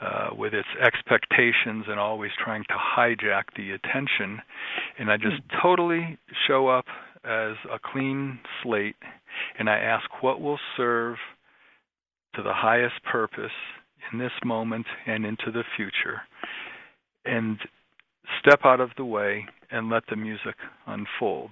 uh, 0.02 0.30
with 0.36 0.54
its 0.54 0.68
expectations 0.82 1.86
and 1.88 2.00
always 2.00 2.32
trying 2.44 2.64
to 2.64 2.74
hijack 2.74 3.44
the 3.56 3.72
attention. 3.72 4.42
And 4.98 5.12
I 5.12 5.18
just 5.18 5.42
hmm. 5.50 5.58
totally 5.62 6.18
show 6.48 6.68
up 6.68 6.86
as 7.24 7.56
a 7.72 7.78
clean 7.80 8.40
slate 8.64 8.96
and 9.60 9.70
I 9.70 9.78
ask 9.78 10.06
what 10.22 10.42
will 10.42 10.60
serve 10.76 11.18
to 12.36 12.42
the 12.42 12.54
highest 12.54 12.96
purpose 13.04 13.52
in 14.12 14.18
this 14.18 14.32
moment 14.44 14.88
and 15.06 15.26
into 15.26 15.52
the 15.52 15.64
future. 15.76 16.22
And 17.26 17.60
step 18.40 18.62
out 18.64 18.80
of 18.80 18.90
the 18.98 19.06
way 19.06 19.46
and 19.70 19.90
let 19.90 20.04
the 20.10 20.16
music 20.16 20.56
unfold. 20.88 21.52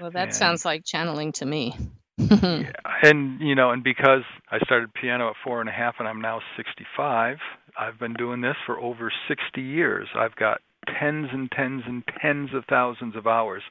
Well, 0.00 0.10
that 0.12 0.28
and, 0.28 0.34
sounds 0.34 0.64
like 0.64 0.84
channeling 0.84 1.32
to 1.32 1.46
me 1.46 1.74
yeah, 1.74 1.86
and 3.02 3.40
you 3.40 3.54
know, 3.54 3.70
and 3.70 3.84
because 3.84 4.22
I 4.50 4.58
started 4.64 4.92
piano 4.94 5.28
at 5.28 5.36
four 5.44 5.60
and 5.60 5.68
a 5.68 5.72
half, 5.72 5.96
and 5.98 6.08
I'm 6.08 6.20
now 6.20 6.40
65, 6.56 7.36
I've 7.78 7.98
been 7.98 8.14
doing 8.14 8.40
this 8.40 8.56
for 8.64 8.78
over 8.78 9.12
60 9.28 9.60
years. 9.60 10.08
I've 10.14 10.34
got 10.36 10.60
tens 10.98 11.28
and 11.32 11.50
tens 11.50 11.82
and 11.86 12.02
tens 12.22 12.50
of 12.54 12.64
thousands 12.68 13.16
of 13.16 13.26
hours, 13.26 13.62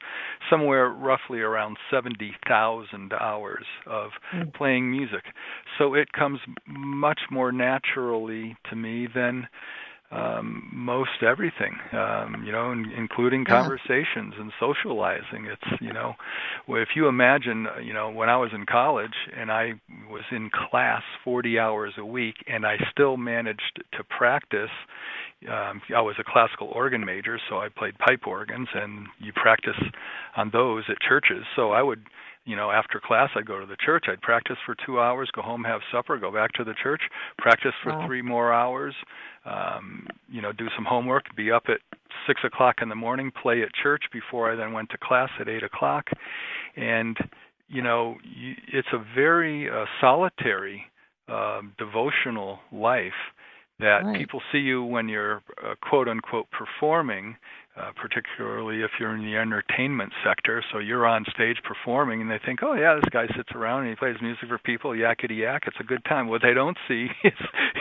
somewhere 0.50 0.88
roughly 0.88 1.40
around 1.40 1.76
70,000 1.90 3.12
hours 3.14 3.64
of 3.86 4.10
mm. 4.34 4.52
playing 4.54 4.90
music. 4.90 5.24
So 5.78 5.94
it 5.94 6.12
comes 6.12 6.40
much 6.66 7.20
more 7.30 7.52
naturally 7.52 8.56
to 8.70 8.76
me 8.76 9.08
than 9.12 9.48
um, 10.12 10.70
most 10.72 11.22
everything, 11.22 11.76
um, 11.92 12.44
you 12.46 12.52
know, 12.52 12.70
in, 12.70 12.92
including 12.96 13.44
conversations 13.44 14.34
and 14.38 14.52
socializing. 14.60 15.46
It's, 15.46 15.80
you 15.80 15.92
know, 15.92 16.14
if 16.68 16.90
you 16.94 17.08
imagine, 17.08 17.66
uh, 17.66 17.80
you 17.80 17.92
know, 17.92 18.10
when 18.10 18.28
I 18.28 18.36
was 18.36 18.50
in 18.54 18.66
college 18.66 19.14
and 19.36 19.50
I 19.50 19.72
was 20.08 20.22
in 20.30 20.50
class 20.70 21.02
40 21.24 21.58
hours 21.58 21.94
a 21.98 22.04
week 22.04 22.36
and 22.46 22.64
I 22.64 22.76
still 22.90 23.16
managed 23.16 23.82
to 23.92 24.04
practice. 24.04 24.70
Um, 25.50 25.82
I 25.94 26.00
was 26.00 26.16
a 26.18 26.24
classical 26.24 26.68
organ 26.68 27.04
major, 27.04 27.38
so 27.50 27.58
I 27.58 27.68
played 27.68 27.98
pipe 27.98 28.26
organs, 28.26 28.68
and 28.74 29.06
you 29.20 29.32
practice 29.32 29.76
on 30.36 30.50
those 30.50 30.84
at 30.88 31.00
churches. 31.00 31.44
So 31.54 31.72
I 31.72 31.82
would 31.82 32.00
you 32.46 32.54
know, 32.54 32.70
after 32.70 33.00
class, 33.04 33.28
I'd 33.34 33.44
go 33.44 33.60
to 33.60 33.66
the 33.66 33.76
church. 33.84 34.04
I'd 34.08 34.22
practice 34.22 34.56
for 34.64 34.76
two 34.86 35.00
hours, 35.00 35.28
go 35.34 35.42
home, 35.42 35.64
have 35.64 35.80
supper, 35.92 36.16
go 36.16 36.32
back 36.32 36.52
to 36.52 36.64
the 36.64 36.74
church, 36.80 37.02
practice 37.38 37.72
for 37.82 37.92
wow. 37.92 38.06
three 38.06 38.22
more 38.22 38.52
hours, 38.52 38.94
um, 39.44 40.06
you 40.30 40.40
know, 40.40 40.52
do 40.52 40.68
some 40.76 40.84
homework, 40.84 41.24
be 41.36 41.50
up 41.50 41.64
at 41.68 41.80
six 42.26 42.40
o'clock 42.44 42.76
in 42.80 42.88
the 42.88 42.94
morning, 42.94 43.32
play 43.42 43.62
at 43.62 43.68
church 43.74 44.04
before 44.12 44.50
I 44.50 44.56
then 44.56 44.72
went 44.72 44.90
to 44.90 44.98
class 44.98 45.28
at 45.40 45.48
eight 45.48 45.64
o'clock, 45.64 46.06
and 46.76 47.16
you 47.68 47.82
know, 47.82 48.14
you, 48.22 48.54
it's 48.72 48.88
a 48.92 49.04
very 49.14 49.68
uh, 49.68 49.84
solitary, 50.00 50.84
uh, 51.28 51.62
devotional 51.78 52.60
life 52.70 53.12
that 53.80 54.04
right. 54.04 54.16
people 54.16 54.40
see 54.52 54.58
you 54.58 54.84
when 54.84 55.08
you're 55.08 55.42
uh, 55.64 55.74
quote 55.82 56.08
unquote 56.08 56.46
performing 56.50 57.36
uh, 57.78 57.90
particularly 57.94 58.82
if 58.82 58.90
you're 58.98 59.14
in 59.14 59.22
the 59.22 59.36
entertainment 59.36 60.12
sector. 60.24 60.64
So 60.72 60.78
you're 60.78 61.06
on 61.06 61.26
stage 61.34 61.58
performing, 61.62 62.22
and 62.22 62.30
they 62.30 62.38
think, 62.44 62.62
"Oh 62.62 62.72
yeah, 62.72 62.94
this 62.94 63.08
guy 63.10 63.26
sits 63.36 63.50
around 63.54 63.80
and 63.80 63.90
he 63.90 63.96
plays 63.96 64.16
music 64.22 64.48
for 64.48 64.58
people, 64.58 64.92
yakety 64.92 65.38
yak. 65.38 65.64
It's 65.66 65.76
a 65.78 65.84
good 65.84 66.04
time." 66.06 66.28
What 66.28 66.40
they 66.42 66.54
don't 66.54 66.78
see 66.88 67.08
is, 67.24 67.32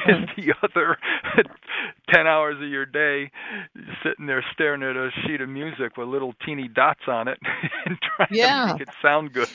is 0.08 0.30
the 0.36 0.54
other 0.62 0.98
ten 2.14 2.28
hours 2.28 2.58
of 2.62 2.68
your 2.68 2.86
day 2.86 3.32
sitting 4.04 4.26
there 4.26 4.44
staring 4.52 4.84
at 4.84 4.98
a 4.98 5.12
sheet 5.26 5.40
of 5.40 5.48
music 5.48 5.96
with 5.96 6.10
little 6.10 6.34
teeny 6.46 6.68
dots 6.68 7.08
on 7.08 7.30
it 7.30 7.40
and 7.86 7.98
trying 8.18 8.28
yeah. 8.32 8.68
to 8.68 8.74
make 8.74 8.82
it 8.82 8.90
sound 9.02 9.32
good. 9.32 9.50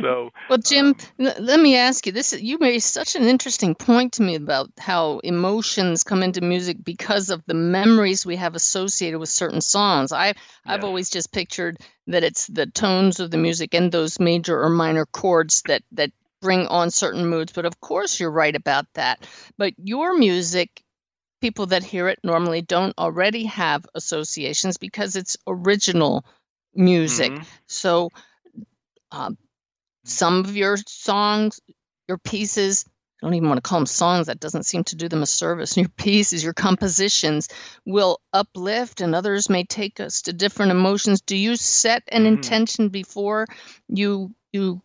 so, 0.00 0.30
well, 0.48 0.58
Jim, 0.58 0.96
uh, 1.20 1.32
let 1.38 1.60
me 1.60 1.76
ask 1.76 2.04
you 2.06 2.12
this: 2.12 2.32
you 2.32 2.58
made 2.58 2.80
such 2.80 3.14
an 3.14 3.22
interesting 3.22 3.76
point 3.76 4.14
to 4.14 4.22
me 4.22 4.34
about 4.34 4.70
how 4.76 5.20
emotions 5.20 6.02
come 6.02 6.24
into 6.24 6.40
music 6.40 6.78
because 6.82 7.30
of 7.30 7.44
the 7.46 7.54
memories 7.54 8.26
we 8.26 8.34
have 8.34 8.56
associated 8.56 8.87
associated 8.88 9.18
with 9.18 9.28
certain 9.28 9.60
songs. 9.60 10.12
I 10.12 10.34
I've 10.64 10.84
always 10.84 11.10
just 11.10 11.32
pictured 11.32 11.76
that 12.08 12.24
it's 12.24 12.46
the 12.46 12.66
tones 12.66 13.20
of 13.20 13.30
the 13.30 13.36
music 13.36 13.74
and 13.74 13.92
those 13.92 14.18
major 14.18 14.60
or 14.60 14.68
minor 14.68 15.06
chords 15.06 15.62
that 15.66 15.82
that 15.92 16.10
bring 16.40 16.66
on 16.66 16.90
certain 16.90 17.26
moods. 17.26 17.52
But 17.52 17.66
of 17.66 17.80
course, 17.80 18.18
you're 18.18 18.30
right 18.30 18.54
about 18.54 18.86
that. 18.94 19.26
But 19.56 19.74
your 19.76 20.16
music, 20.16 20.82
people 21.40 21.66
that 21.66 21.84
hear 21.84 22.08
it 22.08 22.18
normally 22.24 22.62
don't 22.62 22.96
already 22.98 23.44
have 23.44 23.86
associations 23.94 24.78
because 24.78 25.16
it's 25.16 25.36
original 25.46 26.24
music. 26.74 27.32
Mm-hmm. 27.32 27.42
So, 27.66 28.10
uh, 29.12 29.30
some 30.04 30.40
of 30.40 30.56
your 30.56 30.76
songs, 30.86 31.60
your 32.08 32.18
pieces 32.18 32.86
I 33.20 33.26
don't 33.26 33.34
even 33.34 33.48
want 33.48 33.58
to 33.58 33.68
call 33.68 33.80
them 33.80 33.86
songs. 33.86 34.28
That 34.28 34.38
doesn't 34.38 34.66
seem 34.66 34.84
to 34.84 34.96
do 34.96 35.08
them 35.08 35.22
a 35.22 35.26
service. 35.26 35.76
Your 35.76 35.88
pieces, 35.88 36.44
your 36.44 36.52
compositions 36.52 37.48
will 37.84 38.20
uplift, 38.32 39.00
and 39.00 39.14
others 39.14 39.48
may 39.48 39.64
take 39.64 39.98
us 39.98 40.22
to 40.22 40.32
different 40.32 40.70
emotions. 40.70 41.20
Do 41.20 41.36
you 41.36 41.56
set 41.56 42.04
an 42.08 42.22
mm-hmm. 42.22 42.34
intention 42.34 42.88
before 42.90 43.46
you 43.88 44.34
you 44.52 44.82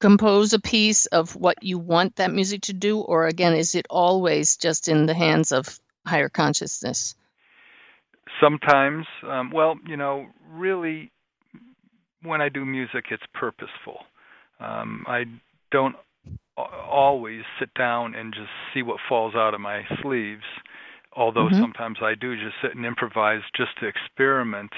compose 0.00 0.52
a 0.52 0.60
piece 0.60 1.06
of 1.06 1.36
what 1.36 1.62
you 1.62 1.78
want 1.78 2.16
that 2.16 2.32
music 2.32 2.62
to 2.62 2.72
do, 2.72 2.98
or 2.98 3.26
again, 3.26 3.54
is 3.54 3.74
it 3.74 3.86
always 3.90 4.56
just 4.56 4.88
in 4.88 5.06
the 5.06 5.14
hands 5.14 5.52
of 5.52 5.78
higher 6.06 6.28
consciousness? 6.28 7.14
Sometimes, 8.40 9.06
um, 9.22 9.50
well, 9.50 9.76
you 9.86 9.96
know, 9.96 10.26
really, 10.50 11.10
when 12.22 12.40
I 12.40 12.48
do 12.48 12.64
music, 12.64 13.06
it's 13.10 13.22
purposeful. 13.32 14.00
Um, 14.60 15.04
I 15.06 15.24
don't 15.70 15.96
always 16.56 17.42
sit 17.58 17.72
down 17.74 18.14
and 18.14 18.32
just 18.32 18.48
see 18.72 18.82
what 18.82 18.98
falls 19.08 19.34
out 19.34 19.54
of 19.54 19.60
my 19.60 19.82
sleeves. 20.02 20.44
Although 21.14 21.46
mm-hmm. 21.46 21.60
sometimes 21.60 21.98
I 22.02 22.14
do 22.14 22.34
just 22.34 22.56
sit 22.62 22.76
and 22.76 22.84
improvise 22.84 23.40
just 23.56 23.70
to 23.80 23.86
experiment 23.86 24.70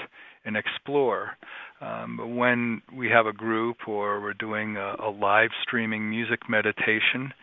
and 0.45 0.55
explore. 0.55 1.37
Um, 1.81 2.17
but 2.17 2.27
when 2.27 2.81
we 2.95 3.09
have 3.09 3.25
a 3.25 3.33
group 3.33 3.87
or 3.87 4.21
we're 4.21 4.33
doing 4.33 4.77
a, 4.77 4.95
a 5.01 5.09
live 5.09 5.51
streaming 5.63 6.09
music 6.09 6.39
meditation, 6.49 7.33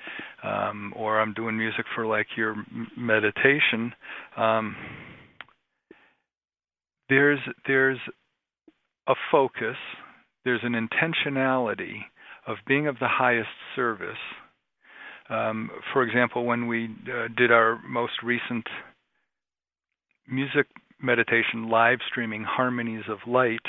um, 0.42 0.92
or 0.96 1.20
I'm 1.20 1.32
doing 1.32 1.56
music 1.56 1.86
for 1.94 2.06
like 2.06 2.26
your 2.36 2.56
meditation, 2.96 3.92
um, 4.36 4.76
there's 7.08 7.38
there's 7.66 7.98
a 9.06 9.14
focus, 9.30 9.76
there's 10.44 10.62
an 10.64 10.74
intentionality 10.74 12.00
of 12.46 12.56
being 12.66 12.86
of 12.86 12.96
the 12.98 13.08
highest 13.08 13.48
service. 13.74 14.16
Um, 15.28 15.70
for 15.92 16.02
example, 16.02 16.44
when 16.44 16.68
we 16.68 16.84
uh, 16.84 17.28
did 17.36 17.50
our 17.50 17.80
most 17.86 18.22
recent 18.22 18.66
music 20.28 20.66
meditation 21.00 21.68
live 21.68 21.98
streaming, 22.08 22.44
Harmonies 22.44 23.04
of 23.08 23.18
Light, 23.26 23.66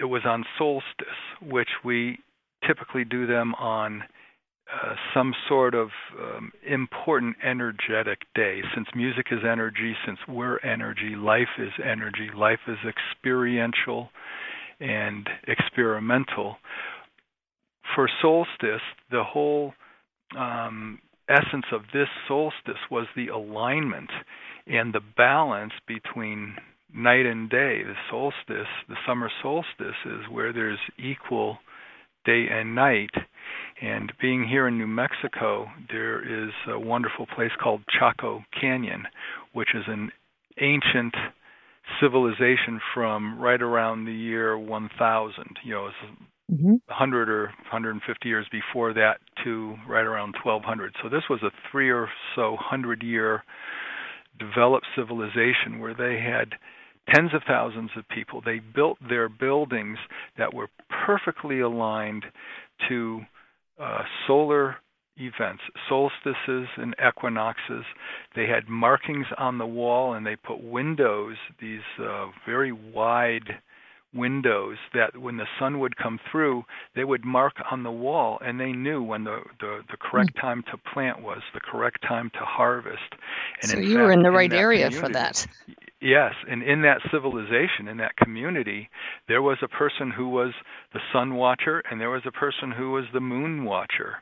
it 0.00 0.04
was 0.04 0.22
on 0.24 0.44
solstice, 0.58 1.06
which 1.40 1.68
we 1.84 2.18
typically 2.66 3.04
do 3.04 3.26
them 3.26 3.54
on 3.54 4.02
uh, 4.72 4.94
some 5.12 5.34
sort 5.48 5.74
of 5.74 5.88
um, 6.18 6.50
important 6.66 7.36
energetic 7.44 8.20
day. 8.34 8.60
Since 8.74 8.88
music 8.94 9.26
is 9.30 9.40
energy, 9.44 9.94
since 10.06 10.18
we're 10.28 10.58
energy, 10.60 11.14
life 11.16 11.58
is 11.58 11.72
energy, 11.84 12.30
life 12.34 12.60
is 12.66 12.78
experiential 12.88 14.08
and 14.80 15.28
experimental. 15.46 16.56
For 17.94 18.08
solstice, 18.20 18.82
the 19.10 19.24
whole 19.24 19.74
um, 20.38 20.98
essence 21.28 21.66
of 21.72 21.82
this 21.92 22.08
solstice 22.26 22.80
was 22.90 23.06
the 23.14 23.28
alignment 23.28 24.10
and 24.66 24.92
the 24.92 25.00
balance 25.16 25.72
between 25.86 26.56
night 26.94 27.26
and 27.26 27.48
day. 27.50 27.82
The 27.82 27.94
solstice, 28.10 28.68
the 28.88 28.96
summer 29.06 29.30
solstice, 29.42 29.96
is 30.04 30.30
where 30.30 30.52
there's 30.52 30.78
equal 30.98 31.58
day 32.24 32.46
and 32.50 32.74
night. 32.74 33.10
And 33.80 34.12
being 34.20 34.46
here 34.46 34.68
in 34.68 34.78
New 34.78 34.86
Mexico, 34.86 35.66
there 35.90 36.22
is 36.22 36.52
a 36.68 36.78
wonderful 36.78 37.26
place 37.34 37.50
called 37.62 37.82
Chaco 37.98 38.44
Canyon, 38.58 39.04
which 39.52 39.74
is 39.74 39.84
an 39.88 40.12
ancient 40.60 41.14
civilization 42.00 42.80
from 42.94 43.40
right 43.40 43.60
around 43.60 44.04
the 44.04 44.12
year 44.12 44.56
1000. 44.56 45.56
You 45.64 45.74
know, 45.74 45.86
it's 45.86 46.18
mm-hmm. 46.52 46.74
100 46.86 47.28
or 47.28 47.44
150 47.46 48.28
years 48.28 48.46
before 48.50 48.92
that 48.94 49.18
to 49.44 49.76
right 49.88 50.04
around 50.04 50.34
1200. 50.44 50.94
So 51.02 51.08
this 51.08 51.22
was 51.30 51.40
a 51.42 51.50
three 51.70 51.90
or 51.90 52.08
so 52.34 52.56
hundred 52.60 53.02
year 53.02 53.42
developed 54.38 54.86
civilization 54.96 55.78
where 55.80 55.94
they 55.94 56.20
had 56.20 56.54
tens 57.14 57.34
of 57.34 57.42
thousands 57.46 57.90
of 57.96 58.08
people. 58.08 58.40
They 58.44 58.60
built 58.60 58.98
their 59.06 59.28
buildings 59.28 59.98
that 60.38 60.54
were 60.54 60.68
perfectly 61.06 61.60
aligned 61.60 62.24
to 62.88 63.20
uh, 63.80 64.02
solar 64.26 64.76
events, 65.16 65.62
solstices 65.88 66.68
and 66.76 66.94
equinoxes. 67.06 67.84
They 68.34 68.46
had 68.46 68.68
markings 68.68 69.26
on 69.36 69.58
the 69.58 69.66
wall 69.66 70.14
and 70.14 70.26
they 70.26 70.36
put 70.36 70.62
windows, 70.62 71.36
these 71.60 71.80
uh, 72.00 72.26
very 72.46 72.72
wide 72.72 73.58
windows 74.14 74.76
that 74.94 75.16
when 75.16 75.36
the 75.36 75.46
sun 75.58 75.80
would 75.80 75.96
come 75.96 76.18
through, 76.30 76.64
they 76.94 77.04
would 77.04 77.24
mark 77.24 77.54
on 77.70 77.82
the 77.82 77.90
wall, 77.90 78.38
and 78.44 78.60
they 78.60 78.72
knew 78.72 79.02
when 79.02 79.24
the 79.24 79.40
the, 79.60 79.80
the 79.90 79.96
correct 79.96 80.32
hmm. 80.34 80.40
time 80.40 80.64
to 80.70 80.78
plant 80.92 81.22
was, 81.22 81.40
the 81.54 81.60
correct 81.60 82.02
time 82.02 82.30
to 82.34 82.40
harvest. 82.40 83.14
And 83.62 83.70
so 83.70 83.78
you 83.78 83.94
fact, 83.94 84.04
were 84.04 84.12
in 84.12 84.22
the 84.22 84.30
right 84.30 84.52
in 84.52 84.58
area 84.58 84.90
for 84.90 85.08
that. 85.08 85.46
Yes, 86.04 86.34
and 86.50 86.64
in 86.64 86.82
that 86.82 86.98
civilization, 87.12 87.86
in 87.86 87.98
that 87.98 88.16
community, 88.16 88.90
there 89.28 89.40
was 89.40 89.58
a 89.62 89.68
person 89.68 90.10
who 90.10 90.28
was 90.30 90.52
the 90.92 90.98
sun 91.12 91.36
watcher, 91.36 91.80
and 91.88 92.00
there 92.00 92.10
was 92.10 92.22
a 92.26 92.32
person 92.32 92.72
who 92.72 92.90
was 92.90 93.04
the 93.12 93.20
moon 93.20 93.64
watcher, 93.64 94.16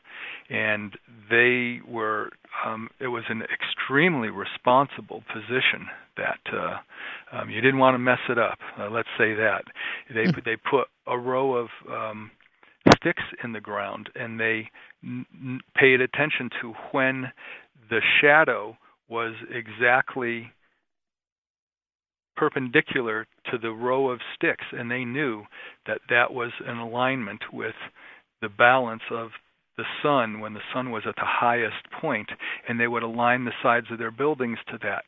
and 0.50 0.94
they 1.30 1.80
were. 1.88 2.30
Um, 2.64 2.88
it 3.00 3.09
was 3.09 3.25
an 3.28 3.42
extremely 3.42 4.28
responsible 4.28 5.23
position 5.33 5.87
that 6.16 6.40
uh, 6.52 6.78
um, 7.33 7.50
you 7.50 7.61
didn't 7.61 7.78
want 7.78 7.95
to 7.95 7.99
mess 7.99 8.19
it 8.28 8.38
up. 8.38 8.59
Uh, 8.78 8.90
let's 8.90 9.09
say 9.16 9.35
that 9.35 9.62
they 10.12 10.27
mm. 10.27 10.44
they 10.44 10.57
put 10.57 10.88
a 11.07 11.18
row 11.18 11.55
of 11.55 11.68
um, 11.90 12.31
sticks 12.96 13.22
in 13.42 13.53
the 13.53 13.61
ground, 13.61 14.11
and 14.14 14.38
they 14.38 14.68
n- 15.03 15.61
paid 15.74 16.01
attention 16.01 16.51
to 16.61 16.74
when 16.92 17.33
the 17.88 18.01
shadow 18.20 18.77
was 19.09 19.35
exactly 19.51 20.53
perpendicular 22.37 23.27
to 23.51 23.59
the 23.59 23.70
row 23.70 24.11
of 24.11 24.20
sticks, 24.35 24.64
and 24.72 24.90
they 24.90 25.05
knew 25.05 25.42
that 25.87 26.01
that 26.09 26.33
was 26.33 26.53
in 26.66 26.77
alignment 26.77 27.42
with 27.53 27.74
the 28.40 28.48
balance 28.48 29.03
of 29.11 29.31
the 29.81 29.87
sun 30.03 30.40
when 30.40 30.53
the 30.53 30.61
sun 30.75 30.90
was 30.90 31.05
at 31.07 31.16
the 31.16 31.23
highest 31.25 31.90
point, 32.01 32.29
and 32.69 32.79
they 32.79 32.87
would 32.87 33.03
align 33.03 33.47
the 33.47 33.53
sides 33.62 33.87
of 33.90 33.99
their 33.99 34.11
buildings 34.11 34.59
to 34.69 34.79
that. 34.83 35.05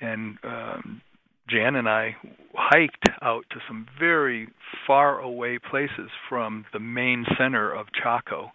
And 0.00 0.38
um, 0.42 1.02
Jan 1.48 1.76
and 1.76 1.86
I 1.86 2.16
hiked 2.54 3.06
out 3.20 3.44
to 3.50 3.56
some 3.68 3.86
very 4.00 4.48
far 4.86 5.18
away 5.18 5.58
places 5.58 6.10
from 6.26 6.64
the 6.72 6.80
main 6.80 7.26
center 7.38 7.70
of 7.70 7.88
Chaco, 8.02 8.50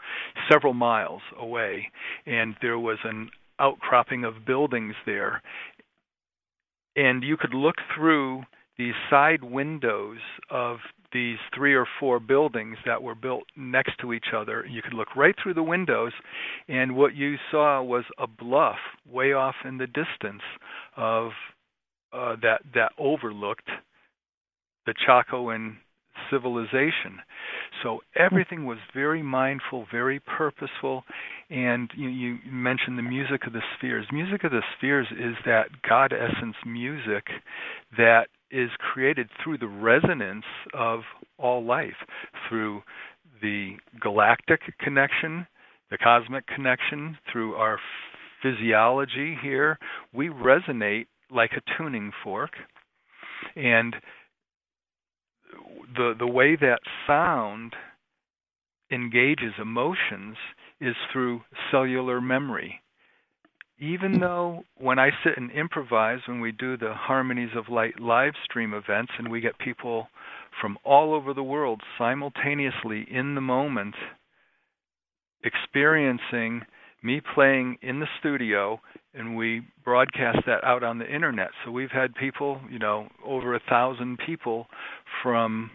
several 0.51 0.73
miles 0.73 1.21
away, 1.37 1.91
and 2.25 2.55
there 2.63 2.79
was 2.79 2.97
an 3.03 3.29
outcropping 3.59 4.23
of 4.23 4.45
buildings 4.45 4.95
there 5.05 5.43
and 6.95 7.23
you 7.23 7.37
could 7.37 7.53
look 7.53 7.75
through 7.95 8.43
these 8.79 8.95
side 9.09 9.43
windows 9.43 10.17
of 10.49 10.77
these 11.11 11.37
three 11.53 11.75
or 11.75 11.85
four 11.99 12.19
buildings 12.19 12.77
that 12.85 13.03
were 13.03 13.13
built 13.13 13.43
next 13.57 13.91
to 13.99 14.13
each 14.13 14.27
other. 14.35 14.65
You 14.69 14.81
could 14.81 14.93
look 14.93 15.15
right 15.15 15.35
through 15.41 15.55
the 15.55 15.63
windows, 15.63 16.13
and 16.67 16.95
what 16.95 17.13
you 17.13 17.35
saw 17.51 17.83
was 17.83 18.05
a 18.17 18.25
bluff 18.25 18.77
way 19.11 19.33
off 19.33 19.55
in 19.65 19.77
the 19.77 19.87
distance 19.87 20.41
of 20.95 21.31
uh, 22.13 22.37
that 22.41 22.61
that 22.73 22.93
overlooked 22.97 23.69
the 24.85 24.93
Chacoan 25.07 25.75
civilization. 26.31 27.19
So 27.83 27.99
everything 28.15 28.65
was 28.65 28.77
very 28.93 29.21
mindful, 29.21 29.87
very 29.91 30.19
purposeful, 30.19 31.03
and 31.49 31.89
you, 31.95 32.09
you 32.09 32.37
mentioned 32.45 32.97
the 32.97 33.03
music 33.03 33.45
of 33.47 33.53
the 33.53 33.61
spheres. 33.77 34.05
Music 34.11 34.43
of 34.43 34.51
the 34.51 34.63
spheres 34.77 35.07
is 35.11 35.35
that 35.45 35.67
God 35.87 36.13
essence 36.13 36.55
music 36.65 37.25
that 37.97 38.27
is 38.51 38.69
created 38.79 39.29
through 39.43 39.57
the 39.57 39.67
resonance 39.67 40.45
of 40.73 41.01
all 41.37 41.63
life, 41.63 41.93
through 42.47 42.81
the 43.41 43.75
galactic 44.01 44.61
connection, 44.79 45.45
the 45.91 45.97
cosmic 45.97 46.45
connection, 46.47 47.17
through 47.31 47.55
our 47.55 47.79
physiology 48.41 49.37
here. 49.41 49.77
We 50.13 50.29
resonate 50.29 51.07
like 51.31 51.51
a 51.53 51.77
tuning 51.77 52.11
fork. 52.23 52.51
And 53.55 53.95
the 55.95 56.13
the 56.17 56.27
way 56.27 56.55
that 56.55 56.79
sound 57.07 57.73
engages 58.91 59.53
emotions 59.61 60.37
is 60.81 60.95
through 61.11 61.41
cellular 61.71 62.21
memory. 62.21 62.81
Even 63.79 64.19
though 64.19 64.63
when 64.77 64.99
I 64.99 65.09
sit 65.23 65.37
and 65.37 65.51
improvise, 65.51 66.19
when 66.27 66.41
we 66.41 66.51
do 66.51 66.75
the 66.75 66.93
Harmonies 66.93 67.51
of 67.55 67.69
Light 67.69 67.99
live 67.99 68.33
stream 68.43 68.73
events, 68.73 69.13
and 69.17 69.31
we 69.31 69.39
get 69.39 69.57
people 69.57 70.07
from 70.59 70.77
all 70.83 71.13
over 71.13 71.33
the 71.33 71.43
world 71.43 71.81
simultaneously 71.97 73.05
in 73.09 73.35
the 73.35 73.41
moment 73.41 73.95
experiencing 75.43 76.61
me 77.01 77.21
playing 77.33 77.77
in 77.81 77.99
the 77.99 78.07
studio 78.19 78.79
and 79.13 79.35
we 79.35 79.61
broadcast 79.83 80.39
that 80.45 80.63
out 80.63 80.83
on 80.83 80.99
the 80.99 81.13
internet. 81.13 81.49
So 81.63 81.71
we've 81.71 81.91
had 81.91 82.13
people 82.15 82.59
you 82.69 82.79
know 82.79 83.07
over 83.25 83.55
a 83.55 83.61
thousand 83.69 84.19
people 84.25 84.67
from 85.23 85.71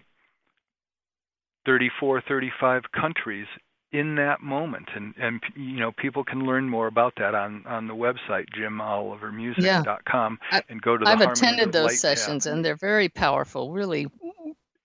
34 1.66 2.22
35 2.28 2.82
countries 2.92 3.46
in 3.94 4.16
that 4.16 4.42
moment 4.42 4.88
and 4.96 5.14
and 5.18 5.40
you 5.54 5.78
know 5.78 5.92
people 5.92 6.24
can 6.24 6.44
learn 6.44 6.68
more 6.68 6.88
about 6.88 7.14
that 7.16 7.32
on 7.32 7.64
on 7.64 7.86
the 7.86 7.94
website 7.94 8.46
jimolivermusic.com 8.58 10.38
yeah. 10.52 10.60
and 10.68 10.82
go 10.82 10.96
to 10.96 11.04
the 11.04 11.10
I've 11.10 11.20
attended 11.20 11.70
those 11.70 12.00
sessions 12.00 12.42
tab. 12.44 12.54
and 12.54 12.64
they're 12.64 12.74
very 12.74 13.08
powerful 13.08 13.70
really 13.72 14.08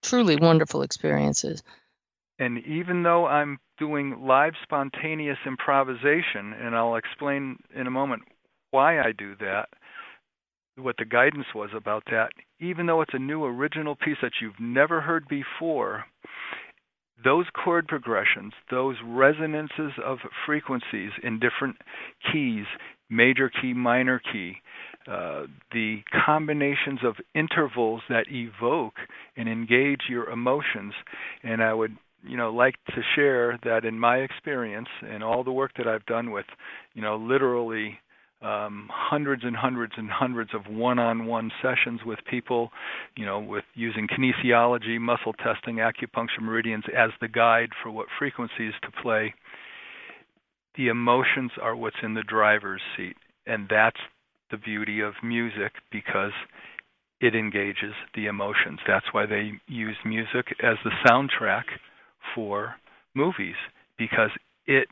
truly 0.04 0.36
wonderful 0.36 0.84
experiences 0.84 1.64
and 2.38 2.64
even 2.66 3.02
though 3.02 3.26
I'm 3.26 3.58
doing 3.80 4.28
live 4.28 4.54
spontaneous 4.62 5.40
improvisation 5.44 6.54
and 6.54 6.76
I'll 6.76 6.96
explain 6.96 7.58
in 7.76 7.88
a 7.88 7.92
moment 7.92 8.22
why 8.70 9.00
I 9.00 9.12
do 9.12 9.36
that 9.40 9.70
what 10.78 10.98
the 11.00 11.06
guidance 11.06 11.48
was 11.56 11.72
about 11.76 12.04
that 12.12 12.30
even 12.60 12.86
though 12.86 13.02
it's 13.02 13.16
a 13.16 13.20
new 13.20 13.44
original 13.44 13.96
piece 13.96 14.18
that 14.22 14.34
you've 14.40 14.60
never 14.60 15.02
heard 15.02 15.28
before 15.28 16.06
those 17.24 17.46
chord 17.54 17.88
progressions, 17.88 18.54
those 18.72 18.96
resonances 19.06 19.92
of 20.04 20.20
frequencies 20.46 21.12
in 21.24 21.40
different 21.40 21.78
keys, 22.32 22.66
major 23.10 23.50
key, 23.50 23.74
minor 23.74 24.22
key, 24.32 24.54
uh, 25.08 25.44
the 25.72 26.00
combinations 26.26 27.00
of 27.04 27.16
intervals 27.34 28.02
that 28.10 28.26
evoke 28.30 28.96
and 29.36 29.50
engage 29.50 30.02
your 30.10 30.30
emotions. 30.30 30.94
And 31.44 31.64
I 31.64 31.74
would, 31.74 31.98
you 32.24 32.38
know, 32.38 32.52
like 32.52 32.76
to 32.90 33.02
share 33.16 33.60
that 33.64 33.86
in 33.86 33.98
my 33.98 34.18
experience 34.18 34.90
and 35.02 35.24
all 35.24 35.44
the 35.44 35.52
work 35.52 35.72
that 35.78 35.88
I've 35.88 36.06
done 36.06 36.32
with, 36.32 36.46
you 36.94 37.02
know, 37.02 37.16
literally 37.16 37.98
um, 38.42 38.88
hundreds 38.92 39.44
and 39.44 39.56
hundreds 39.56 39.94
and 39.98 40.10
hundreds 40.10 40.52
of 40.54 40.72
one-on-one 40.72 41.52
sessions 41.62 42.02
with 42.06 42.20
people, 42.30 42.72
you 43.18 43.26
know, 43.26 43.40
with 43.40 43.66
using 43.76 44.08
kinesiology, 44.08 45.00
muscle 45.00 45.34
testing, 45.34 45.78
acupuncture 45.78 46.42
meridians 46.42 46.86
as 46.96 47.12
the 47.20 47.28
guide 47.28 47.70
for 47.84 47.92
what 47.92 48.08
frequencies 48.18 48.74
to 48.82 48.92
play. 49.02 49.34
The 50.78 50.88
emotions 50.88 51.52
are 51.62 51.76
what's 51.76 51.98
in 52.02 52.14
the 52.14 52.24
driver's 52.24 52.82
seat, 52.96 53.18
and 53.46 53.68
that's 53.70 54.00
the 54.52 54.58
beauty 54.58 55.02
of 55.02 55.14
music 55.22 55.74
because 55.92 56.32
it 57.20 57.36
engages 57.36 57.94
the 58.16 58.28
emotions. 58.28 58.80
That's 58.88 59.08
why 59.12 59.26
they 59.26 59.52
use 59.68 59.98
music 60.06 60.56
as 60.64 60.78
the 60.86 60.92
soundtrack 61.06 61.64
for 62.34 62.76
movies 63.14 63.56
because 63.98 64.30
it 64.66 64.88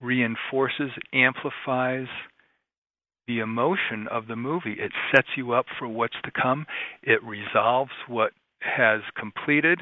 reinforces, 0.00 0.90
amplifies 1.12 2.08
the 3.26 3.38
emotion 3.40 4.06
of 4.10 4.26
the 4.26 4.36
movie. 4.36 4.76
It 4.78 4.92
sets 5.14 5.28
you 5.36 5.52
up 5.52 5.66
for 5.78 5.88
what's 5.88 6.16
to 6.24 6.30
come. 6.30 6.66
It 7.02 7.22
resolves 7.24 7.92
what 8.08 8.32
has 8.60 9.00
completed. 9.18 9.80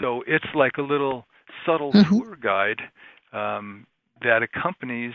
So 0.00 0.22
it's 0.26 0.44
like 0.54 0.78
a 0.78 0.82
little 0.82 1.26
subtle 1.66 1.92
mm-hmm. 1.92 2.18
tour 2.18 2.36
guide 2.36 2.80
um, 3.32 3.86
that 4.22 4.42
accompanies 4.42 5.12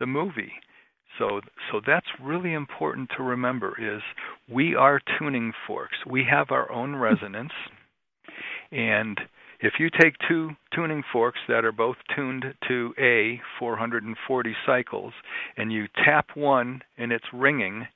the 0.00 0.06
movie. 0.06 0.52
So, 1.18 1.40
so 1.70 1.80
that's 1.84 2.06
really 2.22 2.52
important 2.52 3.10
to 3.16 3.22
remember 3.22 3.74
is 3.80 4.02
we 4.48 4.74
are 4.74 5.00
tuning 5.18 5.52
forks. 5.66 5.96
We 6.06 6.24
have 6.30 6.50
our 6.50 6.70
own 6.70 6.94
resonance, 6.94 7.52
and 8.70 9.18
if 9.60 9.74
you 9.78 9.90
take 9.90 10.14
two 10.28 10.50
tuning 10.72 11.02
forks 11.12 11.40
that 11.48 11.64
are 11.64 11.72
both 11.72 11.96
tuned 12.14 12.44
to 12.68 12.94
A 12.98 13.40
440 13.58 14.56
cycles 14.64 15.12
and 15.56 15.72
you 15.72 15.86
tap 16.04 16.28
one 16.34 16.82
and 16.96 17.10
it's 17.10 17.24
ringing, 17.32 17.86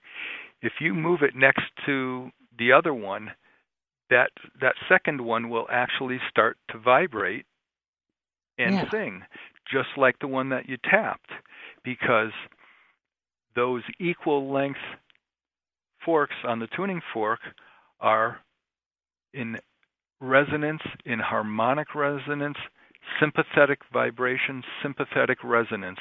if 0.61 0.73
you 0.81 0.93
move 0.93 1.23
it 1.23 1.37
next 1.37 1.65
to 1.87 2.31
the 2.59 2.73
other 2.73 2.93
one, 2.93 3.31
that 4.11 4.31
that 4.61 4.75
second 4.89 5.21
one 5.21 5.49
will 5.49 5.67
actually 5.71 6.21
start 6.29 6.59
to 6.71 6.79
vibrate 6.79 7.47
and 8.59 8.75
yeah. 8.75 8.91
sing 8.91 9.23
just 9.71 9.89
like 9.97 10.19
the 10.19 10.27
one 10.27 10.51
that 10.51 10.69
you 10.69 10.77
tapped 10.91 11.31
because 11.85 12.33
those 13.55 13.83
equal 14.01 14.53
length 14.53 14.81
forks 16.05 16.35
on 16.45 16.59
the 16.59 16.67
tuning 16.77 17.01
fork 17.15 17.41
are 18.01 18.41
in 19.33 19.57
resonance, 20.23 20.81
in 21.05 21.19
harmonic 21.19 21.95
resonance, 21.95 22.57
sympathetic 23.21 23.81
vibration, 23.93 24.63
sympathetic 24.83 25.39
resonance. 25.45 25.99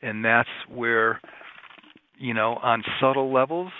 And 0.00 0.24
that's 0.24 0.48
where, 0.68 1.20
you 2.16 2.32
know, 2.32 2.58
on 2.62 2.82
subtle 3.00 3.32
levels, 3.32 3.72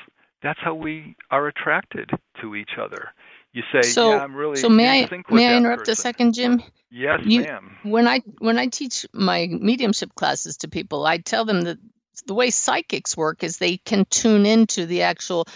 that's 0.43 0.59
how 0.63 0.75
we 0.75 1.17
are 1.31 1.47
attracted 1.47 2.11
to 2.43 2.55
each 2.55 2.73
other. 2.81 3.13
You 3.53 3.63
say, 3.73 3.83
so, 3.83 4.11
"Yeah, 4.11 4.19
I'm 4.19 4.35
really." 4.35 4.57
So 4.57 4.69
may 4.69 5.05
I 5.05 5.23
may 5.31 5.47
I 5.47 5.57
interrupt 5.57 5.87
person. 5.87 5.93
a 5.93 5.97
second, 5.97 6.35
Jim? 6.35 6.63
Yes, 6.91 7.21
you, 7.25 7.41
ma'am. 7.41 7.79
When 7.85 8.07
I 8.07 8.19
when 8.39 8.59
I 8.59 8.67
teach 8.67 9.07
my 9.15 9.47
mediumship 9.47 10.15
classes 10.15 10.59
to 10.59 10.69
people, 10.69 11.07
I 11.07 11.19
tell 11.19 11.47
them 11.47 11.63
that 11.63 11.79
the 12.27 12.35
way 12.35 12.51
psychics 12.51 13.17
work 13.17 13.43
is 13.43 13.57
they 13.57 13.79
can 13.79 14.05
tune 14.11 14.45
into 14.47 14.85
the 14.87 15.03
actual 15.03 15.47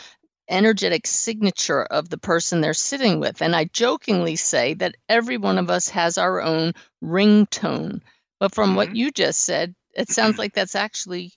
energetic 0.51 1.07
signature 1.07 1.83
of 1.83 2.09
the 2.09 2.19
person 2.19 2.61
they're 2.61 2.75
sitting 2.75 3.21
with. 3.21 3.41
And 3.41 3.55
I 3.57 3.65
jokingly 3.65 4.37
say 4.37 4.75
that 4.75 4.97
every 5.09 5.37
one 5.37 5.59
of 5.59 5.71
us 5.71 5.89
has 5.91 6.19
our 6.19 6.43
own 6.43 6.73
ringtone. 7.03 8.01
But 8.39 8.55
from 8.55 8.71
mm-hmm. 8.71 8.77
what 8.77 8.97
you 8.97 9.11
just 9.11 9.41
said, 9.41 9.75
it 9.95 10.11
sounds 10.11 10.39
like 10.39 10.55
that's 10.55 10.75
actually 10.75 11.33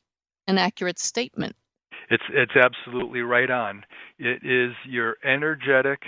an 0.47 0.58
accurate 0.58 0.99
statement. 0.99 1.56
It's 2.10 2.23
it's 2.32 2.56
absolutely 2.56 3.21
right 3.21 3.49
on. 3.49 3.86
It 4.19 4.43
is 4.43 4.73
your 4.86 5.15
energetic 5.23 6.04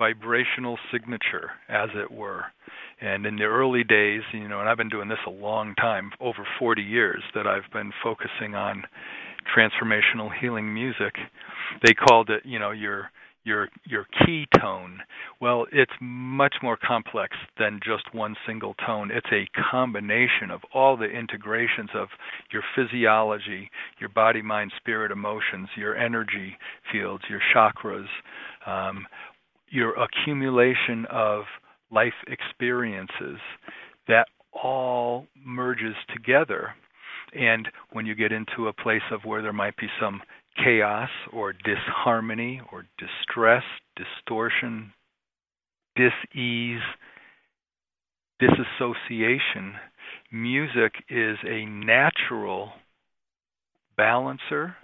vibrational 0.00 0.78
signature, 0.90 1.50
as 1.68 1.90
it 1.94 2.10
were. 2.10 2.44
And 3.02 3.26
in 3.26 3.36
the 3.36 3.44
early 3.44 3.84
days, 3.84 4.22
you 4.32 4.48
know, 4.48 4.60
and 4.60 4.68
I've 4.68 4.78
been 4.78 4.88
doing 4.88 5.08
this 5.08 5.18
a 5.26 5.30
long 5.30 5.74
time, 5.74 6.10
over 6.20 6.46
40 6.58 6.82
years, 6.82 7.22
that 7.34 7.46
I've 7.46 7.70
been 7.72 7.92
focusing 8.02 8.54
on 8.54 8.84
transformational 9.56 10.30
healing 10.40 10.72
music. 10.72 11.14
They 11.84 11.94
called 11.94 12.30
it, 12.30 12.42
you 12.44 12.58
know, 12.58 12.70
your 12.70 13.10
your 13.44 13.68
your 13.86 14.06
key 14.24 14.46
tone. 14.60 15.00
Well, 15.40 15.66
it's 15.72 15.92
much 16.00 16.56
more 16.62 16.76
complex 16.76 17.36
than 17.58 17.80
just 17.82 18.14
one 18.14 18.36
single 18.46 18.74
tone. 18.86 19.10
It's 19.10 19.26
a 19.32 19.48
combination 19.70 20.50
of 20.50 20.60
all 20.74 20.96
the 20.96 21.06
integrations 21.06 21.90
of 21.94 22.08
your 22.52 22.62
physiology, 22.76 23.70
your 23.98 24.10
body, 24.10 24.42
mind, 24.42 24.72
spirit, 24.76 25.10
emotions, 25.10 25.68
your 25.76 25.96
energy 25.96 26.56
fields, 26.92 27.24
your 27.30 27.40
chakras, 27.54 28.06
um, 28.66 29.06
your 29.70 29.94
accumulation 29.94 31.06
of 31.10 31.44
life 31.90 32.12
experiences. 32.26 33.38
That 34.08 34.26
all 34.52 35.26
merges 35.44 35.94
together 36.12 36.74
and 37.34 37.68
when 37.92 38.06
you 38.06 38.14
get 38.14 38.32
into 38.32 38.68
a 38.68 38.72
place 38.72 39.02
of 39.12 39.24
where 39.24 39.42
there 39.42 39.52
might 39.52 39.76
be 39.76 39.88
some 40.00 40.20
chaos 40.62 41.10
or 41.32 41.52
disharmony 41.52 42.60
or 42.72 42.84
distress, 42.98 43.62
distortion, 43.96 44.92
dis-ease, 45.96 46.80
disassociation, 48.38 49.74
music 50.32 50.92
is 51.08 51.36
a 51.46 51.64
natural 51.66 52.72
balancer 53.96 54.74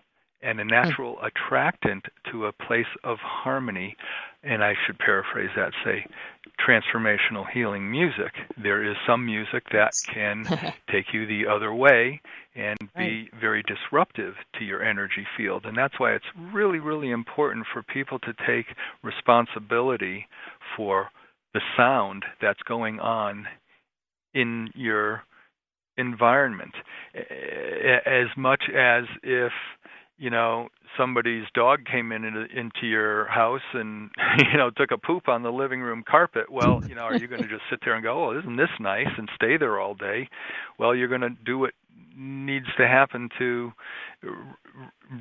and 0.42 0.60
a 0.60 0.62
hmm. 0.62 0.70
natural 0.70 1.16
attractant 1.22 2.04
to 2.30 2.46
a 2.46 2.52
place 2.52 2.86
of 3.04 3.18
harmony. 3.18 3.96
And 4.42 4.62
I 4.62 4.74
should 4.86 4.98
paraphrase 4.98 5.50
that, 5.56 5.72
say, 5.84 6.06
transformational 6.66 7.44
healing 7.52 7.90
music. 7.90 8.32
There 8.56 8.88
is 8.88 8.96
some 9.06 9.26
music 9.26 9.64
that 9.72 9.92
can 10.12 10.44
take 10.90 11.06
you 11.12 11.26
the 11.26 11.50
other 11.50 11.74
way 11.74 12.20
and 12.54 12.78
be 12.96 13.28
very 13.38 13.62
disruptive 13.62 14.34
to 14.58 14.64
your 14.64 14.82
energy 14.82 15.26
field. 15.36 15.66
And 15.66 15.76
that's 15.76 15.98
why 15.98 16.14
it's 16.14 16.24
really, 16.52 16.78
really 16.78 17.10
important 17.10 17.66
for 17.72 17.82
people 17.82 18.18
to 18.20 18.32
take 18.46 18.66
responsibility 19.02 20.26
for 20.76 21.08
the 21.52 21.60
sound 21.76 22.24
that's 22.40 22.62
going 22.62 23.00
on 23.00 23.46
in 24.34 24.68
your 24.74 25.22
environment 25.98 26.74
as 27.14 28.26
much 28.36 28.64
as 28.68 29.04
if 29.22 29.52
you 30.18 30.30
know 30.30 30.68
somebody's 30.96 31.44
dog 31.54 31.80
came 31.84 32.12
in 32.12 32.24
into, 32.24 32.46
into 32.58 32.86
your 32.86 33.26
house 33.26 33.60
and 33.74 34.10
you 34.52 34.56
know 34.56 34.70
took 34.70 34.90
a 34.90 34.98
poop 34.98 35.28
on 35.28 35.42
the 35.42 35.52
living 35.52 35.80
room 35.80 36.04
carpet. 36.08 36.50
Well 36.50 36.82
you 36.88 36.94
know 36.94 37.02
are 37.02 37.16
you 37.16 37.28
going 37.28 37.42
to 37.42 37.48
just 37.48 37.62
sit 37.70 37.80
there 37.84 37.94
and 37.94 38.02
go 38.02 38.26
oh 38.26 38.38
isn't 38.38 38.56
this 38.56 38.70
nice 38.80 39.08
and 39.18 39.28
stay 39.34 39.56
there 39.56 39.78
all 39.80 39.94
day? 39.94 40.28
Well 40.78 40.94
you're 40.94 41.08
going 41.08 41.20
to 41.22 41.30
do 41.44 41.58
what 41.58 41.72
needs 42.16 42.66
to 42.78 42.86
happen 42.86 43.28
to 43.38 43.72
r- 44.26 44.56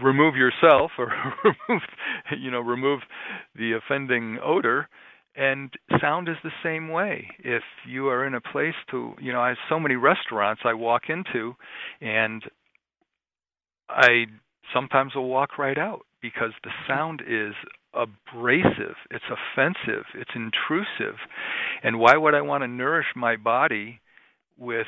remove 0.02 0.36
yourself 0.36 0.92
or 0.98 1.08
remove 1.44 1.82
you 2.40 2.52
know 2.52 2.62
remove 2.62 3.02
the 3.56 3.74
offending 3.74 4.40
odor. 4.44 4.88
And 5.38 5.74
sound 6.00 6.30
is 6.30 6.38
the 6.46 6.52
same 6.64 6.88
way. 6.88 7.28
If 7.40 7.64
you 7.86 8.08
are 8.08 8.26
in 8.26 8.36
a 8.36 8.40
place 8.40 8.76
to 8.92 9.14
you 9.20 9.34
know 9.34 9.42
i 9.42 9.50
have 9.50 9.58
so 9.68 9.80
many 9.80 9.96
restaurants 9.96 10.62
i 10.64 10.74
walk 10.74 11.04
into 11.10 11.56
and 12.00 12.42
i 13.90 14.26
sometimes 14.74 15.16
will 15.16 15.30
walk 15.30 15.58
right 15.58 15.78
out 15.78 16.06
because 16.22 16.52
the 16.64 16.72
sound 16.88 17.22
is 17.28 17.54
abrasive, 17.94 18.96
it's 19.12 19.26
offensive, 19.30 20.06
it's 20.16 20.32
intrusive. 20.36 21.18
And 21.84 22.00
why 22.00 22.18
would 22.18 22.34
I 22.34 22.42
want 22.42 22.64
to 22.64 22.68
nourish 22.68 23.08
my 23.16 23.36
body 23.36 24.02
with 24.58 24.88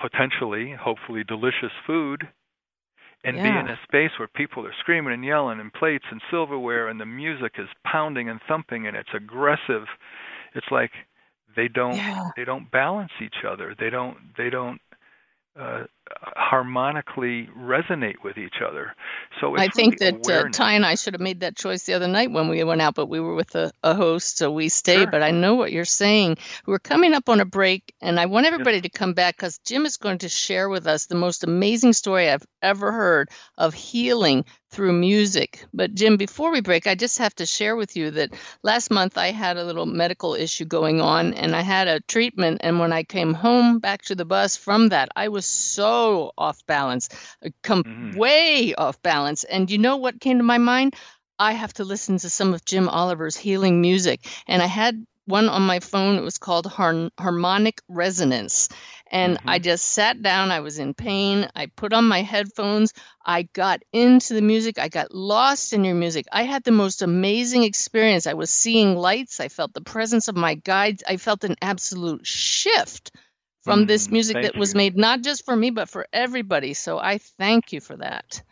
potentially, 0.00 0.74
hopefully, 0.78 1.24
delicious 1.24 1.72
food 1.86 2.28
and 3.24 3.36
yeah. 3.36 3.42
be 3.42 3.48
in 3.48 3.68
a 3.68 3.78
space 3.82 4.12
where 4.18 4.28
people 4.28 4.64
are 4.64 4.74
screaming 4.80 5.12
and 5.12 5.24
yelling 5.24 5.58
and 5.58 5.72
plates 5.72 6.04
and 6.10 6.20
silverware 6.30 6.88
and 6.88 7.00
the 7.00 7.06
music 7.06 7.52
is 7.58 7.68
pounding 7.84 8.28
and 8.28 8.40
thumping 8.46 8.86
and 8.86 8.96
it's 8.96 9.08
aggressive? 9.14 9.86
It's 10.54 10.66
like 10.70 10.92
they 11.56 11.68
don't 11.68 11.96
yeah. 11.96 12.30
they 12.36 12.44
don't 12.44 12.70
balance 12.70 13.12
each 13.22 13.44
other. 13.48 13.74
They 13.78 13.90
don't 13.90 14.16
they 14.36 14.50
don't 14.50 14.80
uh, 15.58 15.84
harmonically 16.36 17.48
resonate 17.56 18.16
with 18.24 18.38
each 18.38 18.56
other. 18.66 18.94
So 19.40 19.56
I 19.56 19.68
think 19.68 20.00
really 20.00 20.18
that 20.22 20.46
uh. 20.46 20.48
Ty 20.50 20.72
and 20.74 20.86
I 20.86 20.94
should 20.94 21.14
have 21.14 21.20
made 21.20 21.40
that 21.40 21.56
choice 21.56 21.84
the 21.84 21.94
other 21.94 22.08
night 22.08 22.30
when 22.30 22.48
we 22.48 22.62
went 22.64 22.80
out, 22.80 22.94
but 22.94 23.06
we 23.06 23.20
were 23.20 23.34
with 23.34 23.54
a, 23.54 23.72
a 23.82 23.94
host, 23.94 24.38
so 24.38 24.50
we 24.50 24.68
stayed. 24.68 24.96
Sure. 24.96 25.10
But 25.10 25.22
I 25.22 25.30
know 25.30 25.54
what 25.54 25.72
you're 25.72 25.84
saying. 25.84 26.38
We're 26.66 26.78
coming 26.78 27.14
up 27.14 27.28
on 27.28 27.40
a 27.40 27.44
break, 27.44 27.94
and 28.00 28.18
I 28.18 28.26
want 28.26 28.46
everybody 28.46 28.80
to 28.82 28.88
come 28.88 29.14
back 29.14 29.36
because 29.36 29.58
Jim 29.58 29.86
is 29.86 29.96
going 29.96 30.18
to 30.18 30.28
share 30.28 30.68
with 30.68 30.86
us 30.86 31.06
the 31.06 31.14
most 31.14 31.44
amazing 31.44 31.92
story 31.92 32.30
I've 32.30 32.46
ever 32.62 32.92
heard 32.92 33.30
of 33.56 33.74
healing 33.74 34.44
through 34.70 34.92
music. 34.92 35.64
But 35.72 35.94
Jim, 35.94 36.16
before 36.16 36.50
we 36.50 36.60
break, 36.60 36.86
I 36.86 36.94
just 36.94 37.18
have 37.18 37.34
to 37.36 37.46
share 37.46 37.76
with 37.76 37.96
you 37.96 38.10
that 38.12 38.30
last 38.62 38.90
month 38.90 39.16
I 39.16 39.30
had 39.30 39.56
a 39.56 39.64
little 39.64 39.86
medical 39.86 40.34
issue 40.34 40.64
going 40.64 41.00
on 41.00 41.34
and 41.34 41.54
I 41.56 41.62
had 41.62 41.88
a 41.88 42.00
treatment. 42.00 42.60
And 42.62 42.78
when 42.78 42.92
I 42.92 43.02
came 43.02 43.34
home 43.34 43.78
back 43.78 44.02
to 44.02 44.14
the 44.14 44.24
bus 44.24 44.56
from 44.56 44.88
that, 44.90 45.08
I 45.16 45.28
was 45.28 45.46
so 45.46 46.32
off 46.36 46.64
balance, 46.66 47.08
come 47.62 47.82
com- 47.82 47.84
Mhm. 47.84 48.14
way 48.16 48.74
off 48.74 49.00
balance. 49.02 49.44
And 49.44 49.70
you 49.70 49.78
know 49.78 49.96
what 49.96 50.20
came 50.20 50.38
to 50.38 50.44
my 50.44 50.58
mind? 50.58 50.94
I 51.38 51.52
have 51.52 51.72
to 51.74 51.84
listen 51.84 52.18
to 52.18 52.30
some 52.30 52.52
of 52.52 52.64
Jim 52.64 52.88
Oliver's 52.88 53.36
healing 53.36 53.80
music. 53.80 54.26
And 54.46 54.60
I 54.62 54.66
had 54.66 55.06
one 55.26 55.48
on 55.48 55.62
my 55.62 55.78
phone. 55.80 56.16
It 56.16 56.22
was 56.22 56.38
called 56.38 56.66
Har- 56.66 57.10
Harmonic 57.18 57.80
Resonance. 57.88 58.68
And 59.10 59.38
I 59.46 59.58
just 59.58 59.86
sat 59.86 60.22
down. 60.22 60.50
I 60.50 60.60
was 60.60 60.78
in 60.78 60.94
pain. 60.94 61.48
I 61.54 61.66
put 61.66 61.92
on 61.92 62.08
my 62.08 62.22
headphones. 62.22 62.92
I 63.24 63.42
got 63.42 63.82
into 63.92 64.34
the 64.34 64.42
music. 64.42 64.78
I 64.78 64.88
got 64.88 65.14
lost 65.14 65.72
in 65.72 65.84
your 65.84 65.94
music. 65.94 66.26
I 66.32 66.44
had 66.44 66.64
the 66.64 66.72
most 66.72 67.02
amazing 67.02 67.64
experience. 67.64 68.26
I 68.26 68.34
was 68.34 68.50
seeing 68.50 68.96
lights. 68.96 69.40
I 69.40 69.48
felt 69.48 69.74
the 69.74 69.80
presence 69.80 70.28
of 70.28 70.36
my 70.36 70.54
guides. 70.54 71.02
I 71.08 71.16
felt 71.16 71.44
an 71.44 71.56
absolute 71.62 72.26
shift 72.26 73.12
from 73.62 73.86
this 73.86 74.08
Mm, 74.08 74.12
music 74.12 74.42
that 74.42 74.56
was 74.56 74.74
made 74.74 74.96
not 74.96 75.22
just 75.22 75.44
for 75.44 75.56
me, 75.56 75.70
but 75.70 75.88
for 75.88 76.06
everybody. 76.12 76.74
So 76.74 76.98
I 76.98 77.18
thank 77.18 77.72
you 77.72 77.80
for 77.80 77.96
that. 77.96 78.42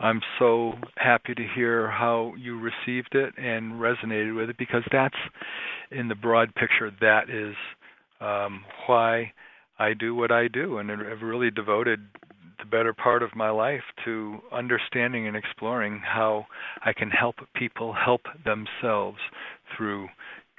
I'm 0.00 0.20
so 0.38 0.72
happy 0.96 1.34
to 1.34 1.46
hear 1.54 1.88
how 1.88 2.34
you 2.36 2.58
received 2.58 3.14
it 3.14 3.34
and 3.38 3.74
resonated 3.74 4.34
with 4.36 4.50
it 4.50 4.58
because 4.58 4.82
that's 4.90 5.14
in 5.92 6.08
the 6.08 6.14
broad 6.16 6.54
picture 6.54 6.90
that 7.00 7.30
is 7.30 7.54
um, 8.22 8.64
why 8.86 9.32
I 9.78 9.94
do 9.94 10.14
what 10.14 10.30
I 10.30 10.48
do 10.48 10.78
and 10.78 10.90
I've 10.90 11.22
really 11.22 11.50
devoted 11.50 12.00
the 12.58 12.64
better 12.66 12.92
part 12.92 13.22
of 13.22 13.34
my 13.34 13.50
life 13.50 13.82
to 14.04 14.38
understanding 14.52 15.26
and 15.26 15.36
exploring 15.36 16.00
how 16.04 16.46
I 16.84 16.92
can 16.92 17.10
help 17.10 17.36
people 17.54 17.92
help 17.92 18.22
themselves 18.44 19.18
through 19.76 20.08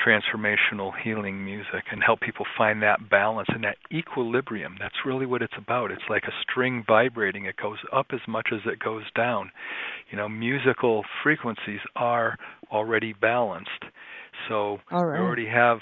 transformational 0.05 0.91
healing 1.01 1.45
music 1.45 1.85
and 1.91 2.03
help 2.03 2.19
people 2.19 2.45
find 2.57 2.81
that 2.81 3.09
balance 3.09 3.47
and 3.53 3.63
that 3.63 3.77
equilibrium. 3.91 4.75
That's 4.79 4.95
really 5.05 5.25
what 5.25 5.41
it's 5.41 5.53
about. 5.57 5.91
It's 5.91 6.01
like 6.09 6.23
a 6.23 6.33
string 6.41 6.83
vibrating. 6.85 7.45
It 7.45 7.55
goes 7.55 7.77
up 7.93 8.07
as 8.11 8.19
much 8.27 8.49
as 8.51 8.59
it 8.65 8.79
goes 8.79 9.03
down. 9.15 9.51
You 10.11 10.17
know, 10.17 10.27
musical 10.27 11.03
frequencies 11.23 11.79
are 11.95 12.37
already 12.71 13.13
balanced. 13.13 13.69
So 14.49 14.79
All 14.91 15.05
we 15.05 15.17
already 15.17 15.47
have 15.47 15.79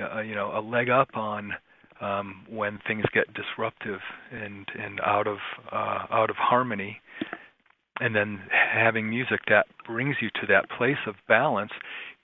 uh, 0.00 0.20
you 0.20 0.34
know 0.34 0.56
a 0.56 0.60
leg 0.60 0.90
up 0.90 1.10
on 1.14 1.52
um, 2.00 2.46
when 2.48 2.78
things 2.86 3.04
get 3.12 3.26
disruptive 3.34 4.00
and 4.32 4.66
and 4.78 5.00
out 5.00 5.26
of 5.26 5.38
uh, 5.72 6.06
out 6.10 6.30
of 6.30 6.36
harmony 6.36 7.00
and 8.00 8.14
then 8.14 8.40
having 8.50 9.08
music 9.10 9.40
that 9.48 9.66
brings 9.86 10.16
you 10.20 10.30
to 10.40 10.46
that 10.48 10.68
place 10.76 10.98
of 11.06 11.14
balance, 11.26 11.72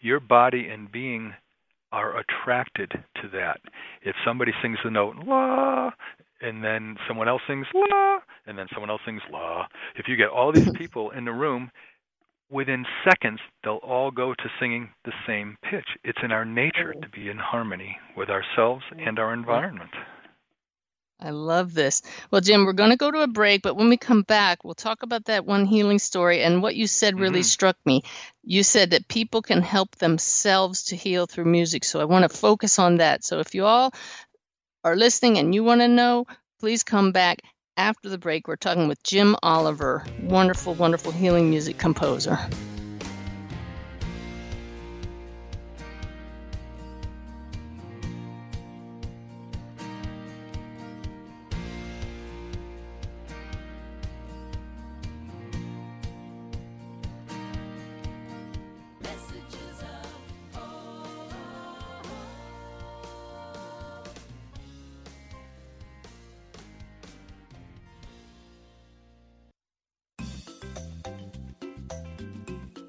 your 0.01 0.21
body 0.21 0.69
and 0.69 0.91
being 0.91 1.35
are 1.93 2.19
attracted 2.19 2.91
to 2.91 3.29
that. 3.33 3.61
If 4.03 4.17
somebody 4.25 4.53
sings 4.63 4.79
the 4.85 4.91
note 4.91 5.17
la, 5.25 5.91
and 6.41 6.63
then 6.63 6.97
someone 7.09 7.29
else 7.29 7.43
sings 7.47 7.67
la, 7.75 8.19
and 8.47 8.59
then 8.59 8.67
someone 8.73 8.91
else 8.91 9.01
sings 9.05 9.23
la, 9.31 9.67
if 9.97 10.09
you 10.09 10.17
get 10.17 10.29
all 10.29 10.53
these 10.53 10.71
people 10.77 11.11
in 11.11 11.25
the 11.25 11.33
room, 11.33 11.71
within 12.51 12.85
seconds 13.09 13.41
they'll 13.63 13.77
all 13.77 14.11
go 14.11 14.35
to 14.35 14.45
singing 14.61 14.91
the 15.05 15.13
same 15.27 15.57
pitch. 15.71 15.87
It's 16.05 16.19
in 16.23 16.33
our 16.33 16.45
nature 16.45 16.95
to 16.95 17.09
be 17.09 17.29
in 17.29 17.39
harmony 17.39 17.97
with 18.17 18.29
ourselves 18.29 18.85
and 18.99 19.19
our 19.19 19.33
environment. 19.33 19.91
I 21.21 21.31
love 21.31 21.73
this. 21.73 22.03
Well, 22.31 22.41
Jim, 22.41 22.65
we're 22.67 22.73
going 22.75 22.91
to 22.91 22.97
go 22.97 23.11
to 23.11 23.23
a 23.23 23.27
break, 23.29 23.63
but 23.63 23.77
when 23.77 23.89
we 23.89 23.97
come 23.97 24.23
back, 24.23 24.65
we'll 24.65 24.75
talk 24.75 25.03
about 25.03 25.27
that 25.27 25.47
one 25.47 25.65
healing 25.65 25.99
story. 25.99 26.43
And 26.43 26.61
what 26.61 26.77
you 26.77 26.87
said 26.87 27.19
really 27.19 27.41
Mhm. 27.41 27.45
struck 27.45 27.77
me. 27.87 28.03
You 28.43 28.63
said 28.63 28.91
that 28.91 29.09
people 29.09 29.41
can 29.41 29.63
help 29.63 29.97
themselves 29.97 30.85
to 30.85 30.97
heal 30.97 31.27
through 31.27 31.47
music. 31.47 31.85
So 31.85 32.01
I 32.01 32.05
want 32.05 32.31
to 32.31 32.37
focus 32.37 32.79
on 32.79 32.97
that. 32.97 33.25
So 33.25 33.39
if 33.39 33.55
you 33.55 33.65
all 33.65 33.95
are 34.83 34.97
listening 34.97 35.39
and 35.39 35.55
you 35.55 35.65
want 35.65 35.81
to 35.81 35.89
know, 35.89 36.27
please 36.61 36.83
come 36.83 37.13
back 37.13 37.39
after 37.77 38.09
the 38.09 38.19
break. 38.19 38.49
We're 38.49 38.57
talking 38.57 38.89
with 38.89 39.03
Jim 39.03 39.37
Oliver, 39.43 40.05
wonderful, 40.23 40.75
wonderful 40.75 41.13
healing 41.13 41.51
music 41.51 41.79
composer. 41.79 42.39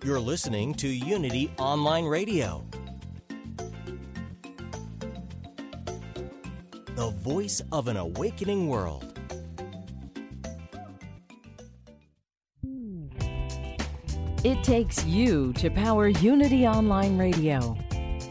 You're 0.06 0.20
listening 0.20 0.76
to 0.76 0.88
Unity 0.88 1.52
Online 1.58 2.06
Radio, 2.06 2.63
the 6.94 7.10
voice 7.24 7.60
of 7.72 7.88
an 7.88 7.98
awakening 7.98 8.68
world. 8.68 9.18
It 14.44 14.63
takes 14.63 15.04
you 15.06 15.52
to 15.54 15.72
power 15.72 16.10
Unity 16.10 16.68
Online 16.68 17.18
Radio. 17.18 17.76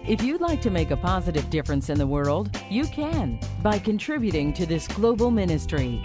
If 0.07 0.23
you'd 0.23 0.41
like 0.41 0.61
to 0.61 0.71
make 0.71 0.93
a 0.93 0.97
positive 0.97 1.51
difference 1.51 1.91
in 1.91 1.99
the 1.99 2.07
world, 2.07 2.57
you 2.71 2.85
can 2.85 3.41
by 3.65 3.81
contributing 3.81 4.53
to 4.53 4.65
this 4.65 4.87
global 4.87 5.33
ministry. 5.33 6.05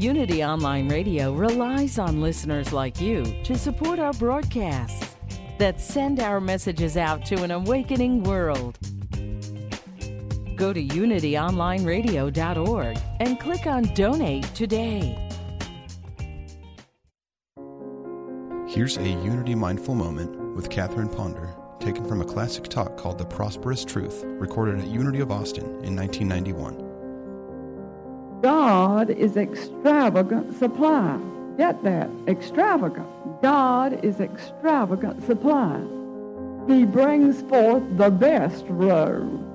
Unity 0.00 0.42
Online 0.42 0.88
Radio 0.88 1.34
relies 1.34 1.98
on 1.98 2.22
listeners 2.22 2.72
like 2.72 3.02
you 3.02 3.22
to 3.44 3.54
support 3.54 3.98
our 3.98 4.14
broadcasts 4.14 5.14
that 5.58 5.78
send 5.78 6.20
our 6.20 6.40
messages 6.40 6.96
out 6.96 7.26
to 7.26 7.42
an 7.42 7.50
awakening 7.50 8.22
world. 8.22 8.78
Go 10.56 10.72
to 10.72 10.82
unityonlineradio.org 10.82 12.98
and 13.20 13.38
click 13.38 13.66
on 13.66 13.82
Donate 13.92 14.44
today. 14.54 15.18
Here's 18.68 18.96
a 18.96 19.06
Unity 19.06 19.54
Mindful 19.54 19.96
Moment 19.96 20.56
with 20.56 20.70
Catherine 20.70 21.10
Ponder, 21.10 21.54
taken 21.78 22.06
from 22.06 22.22
a 22.22 22.24
classic 22.24 22.68
talk 22.68 22.96
called 22.96 23.18
The 23.18 23.26
Prosperous 23.26 23.84
Truth, 23.84 24.22
recorded 24.24 24.80
at 24.80 24.86
Unity 24.86 25.20
of 25.20 25.30
Austin 25.30 25.66
in 25.84 25.94
1991. 25.94 26.89
God 28.42 29.10
is 29.10 29.36
extravagant 29.36 30.58
supply. 30.58 31.18
Get 31.58 31.82
that? 31.84 32.08
Extravagant. 32.26 33.06
God 33.42 34.02
is 34.02 34.18
extravagant 34.20 35.22
supply. 35.26 35.78
He 36.66 36.86
brings 36.86 37.42
forth 37.42 37.82
the 37.98 38.10
best 38.10 38.64
robe. 38.68 39.46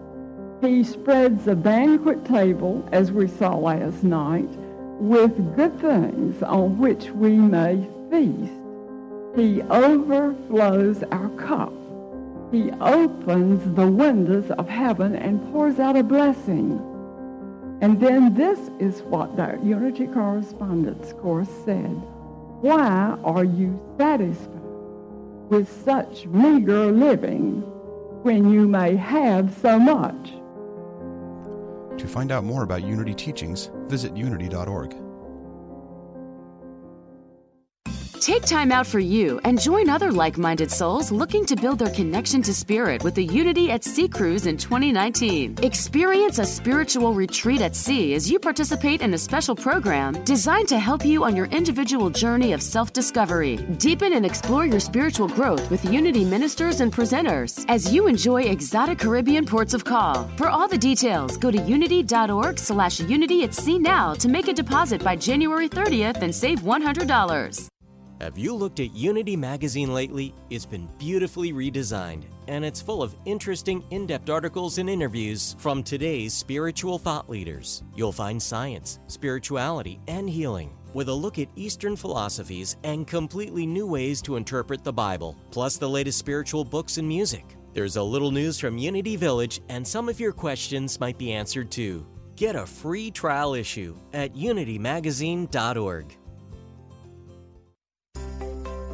He 0.62 0.84
spreads 0.84 1.48
a 1.48 1.56
banquet 1.56 2.26
table, 2.26 2.88
as 2.92 3.12
we 3.12 3.28
saw 3.28 3.56
last 3.56 4.04
night, 4.04 4.50
with 5.00 5.56
good 5.56 5.80
things 5.80 6.42
on 6.44 6.78
which 6.78 7.10
we 7.10 7.32
may 7.32 7.88
feast. 8.12 8.54
He 9.36 9.62
overflows 9.64 11.04
our 11.12 11.30
cup. 11.30 11.74
He 12.52 12.72
opens 12.80 13.76
the 13.76 13.88
windows 13.88 14.50
of 14.52 14.70
heaven 14.70 15.16
and 15.16 15.52
pours 15.52 15.80
out 15.80 15.98
a 15.98 16.04
blessing. 16.04 16.80
And 17.86 18.02
then 18.02 18.34
this 18.34 18.72
is 18.80 19.04
what 19.04 19.38
that 19.38 19.64
Unity 19.64 20.08
Correspondence 20.08 21.14
Course 21.14 21.52
said. 21.66 21.92
Why 22.62 23.16
are 23.24 23.44
you 23.44 23.80
satisfied 24.00 24.50
with 25.52 25.70
such 25.86 26.26
meager 26.26 26.92
living 26.92 27.62
when 28.24 28.52
you 28.52 28.68
may 28.68 28.96
have 28.96 29.56
so 29.62 29.78
much? 29.78 30.34
To 32.00 32.08
find 32.08 32.32
out 32.32 32.44
more 32.44 32.64
about 32.64 32.82
Unity 32.82 33.14
teachings, 33.14 33.70
visit 33.86 34.18
unity.org. 34.18 35.05
Take 38.20 38.46
time 38.46 38.72
out 38.72 38.88
for 38.88 39.00
you 39.00 39.42
and 39.44 39.60
join 39.60 39.90
other 39.90 40.12
like 40.12 40.38
minded 40.38 40.72
souls 40.72 41.12
looking 41.12 41.46
to 41.46 41.56
build 41.56 41.80
their 41.80 41.94
connection 41.94 42.42
to 42.44 42.54
spirit 42.54 43.04
with 43.04 43.14
the 43.14 43.26
Unity 43.26 43.72
at 43.72 43.84
Sea 43.84 44.08
Cruise 44.08 44.46
in 44.48 44.58
2019. 44.58 45.58
Experience 45.62 46.40
a 46.40 46.46
spiritual 46.46 47.14
retreat 47.14 47.62
at 47.62 47.76
sea 47.76 48.14
as 48.14 48.32
you 48.32 48.40
participate 48.40 49.02
in 49.02 49.14
a 49.14 49.18
special 49.18 49.56
program 49.56 50.24
designed 50.24 50.70
to 50.70 50.80
help 50.80 51.06
you 51.06 51.26
on 51.26 51.36
your 51.36 51.48
individual 51.48 52.10
journey 52.10 52.54
of 52.54 52.64
self 52.64 52.94
discovery. 52.94 53.58
Deepen 53.78 54.14
and 54.14 54.26
explore 54.26 54.66
your 54.66 54.80
spiritual 54.80 55.28
growth 55.28 55.70
with 55.70 55.84
Unity 55.86 56.24
ministers 56.24 56.80
and 56.80 56.94
presenters 56.94 57.66
as 57.68 57.94
you 57.94 58.08
enjoy 58.08 58.44
exotic 58.44 58.98
Caribbean 58.98 59.46
ports 59.46 59.74
of 59.74 59.84
call. 59.84 60.30
For 60.38 60.48
all 60.48 60.70
the 60.70 60.78
details, 60.78 61.38
go 61.38 61.52
to 61.52 61.58
unity.org 61.58 62.60
slash 62.60 63.02
unity 63.02 63.44
at 63.44 63.54
sea 63.54 63.78
now 63.78 64.14
to 64.16 64.30
make 64.30 64.48
a 64.48 64.54
deposit 64.54 65.04
by 65.04 65.16
January 65.18 65.68
30th 65.68 66.22
and 66.22 66.34
save 66.34 66.62
$100. 66.62 67.75
Have 68.22 68.38
you 68.38 68.56
looked 68.56 68.80
at 68.80 68.96
Unity 68.96 69.36
Magazine 69.36 69.94
lately? 69.94 70.34
It's 70.50 70.66
been 70.66 70.90
beautifully 70.98 71.52
redesigned, 71.52 72.24
and 72.48 72.64
it's 72.64 72.82
full 72.82 73.04
of 73.04 73.14
interesting, 73.26 73.84
in 73.90 74.08
depth 74.08 74.30
articles 74.30 74.78
and 74.78 74.90
interviews 74.90 75.58
from 75.60 75.84
today's 75.84 76.34
spiritual 76.34 76.98
thought 76.98 77.30
leaders. 77.30 77.84
You'll 77.94 78.14
find 78.14 78.42
science, 78.42 79.00
spirituality, 79.08 80.00
and 80.08 80.30
healing, 80.30 80.78
with 80.94 81.10
a 81.10 81.14
look 81.14 81.40
at 81.40 81.50
Eastern 81.58 81.98
philosophies 81.98 82.78
and 82.86 83.06
completely 83.06 83.66
new 83.66 83.86
ways 83.86 84.22
to 84.22 84.38
interpret 84.38 84.86
the 84.86 84.94
Bible, 84.94 85.36
plus 85.52 85.76
the 85.76 85.90
latest 85.90 86.18
spiritual 86.18 86.64
books 86.64 86.98
and 86.98 87.08
music. 87.08 87.58
There's 87.74 87.98
a 87.98 88.04
little 88.04 88.32
news 88.32 88.58
from 88.58 88.78
Unity 88.78 89.18
Village, 89.18 89.60
and 89.68 89.86
some 89.86 90.08
of 90.08 90.22
your 90.22 90.32
questions 90.32 91.02
might 91.02 91.18
be 91.18 91.34
answered 91.34 91.70
too. 91.70 92.08
Get 92.38 92.56
a 92.56 92.66
free 92.66 93.12
trial 93.12 93.56
issue 93.56 93.98
at 94.14 94.34
unitymagazine.org. 94.36 96.18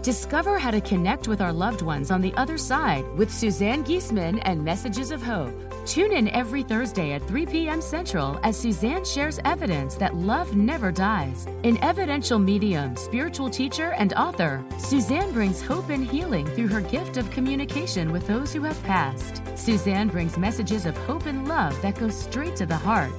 Discover 0.03 0.57
how 0.57 0.71
to 0.71 0.81
connect 0.81 1.27
with 1.27 1.41
our 1.41 1.53
loved 1.53 1.83
ones 1.83 2.09
on 2.09 2.21
the 2.21 2.33
other 2.33 2.57
side 2.57 3.07
with 3.15 3.31
Suzanne 3.31 3.83
Giesemann 3.83 4.41
and 4.45 4.65
Messages 4.65 5.11
of 5.11 5.21
Hope. 5.21 5.53
Tune 5.85 6.11
in 6.11 6.27
every 6.29 6.63
Thursday 6.63 7.11
at 7.11 7.27
3 7.27 7.45
p.m. 7.45 7.81
Central 7.81 8.39
as 8.41 8.57
Suzanne 8.57 9.05
shares 9.05 9.39
evidence 9.45 9.93
that 9.95 10.15
love 10.15 10.55
never 10.55 10.91
dies. 10.91 11.45
An 11.63 11.77
evidential 11.83 12.39
medium, 12.39 12.95
spiritual 12.95 13.47
teacher, 13.47 13.91
and 13.91 14.13
author, 14.13 14.65
Suzanne 14.79 15.31
brings 15.33 15.61
hope 15.61 15.89
and 15.89 16.03
healing 16.03 16.47
through 16.47 16.69
her 16.69 16.81
gift 16.81 17.17
of 17.17 17.29
communication 17.29 18.11
with 18.11 18.25
those 18.25 18.51
who 18.51 18.63
have 18.63 18.81
passed. 18.83 19.43
Suzanne 19.55 20.07
brings 20.07 20.35
messages 20.35 20.87
of 20.87 20.97
hope 21.05 21.27
and 21.27 21.47
love 21.47 21.79
that 21.83 21.99
go 21.99 22.09
straight 22.09 22.55
to 22.55 22.65
the 22.65 22.75
heart. 22.75 23.13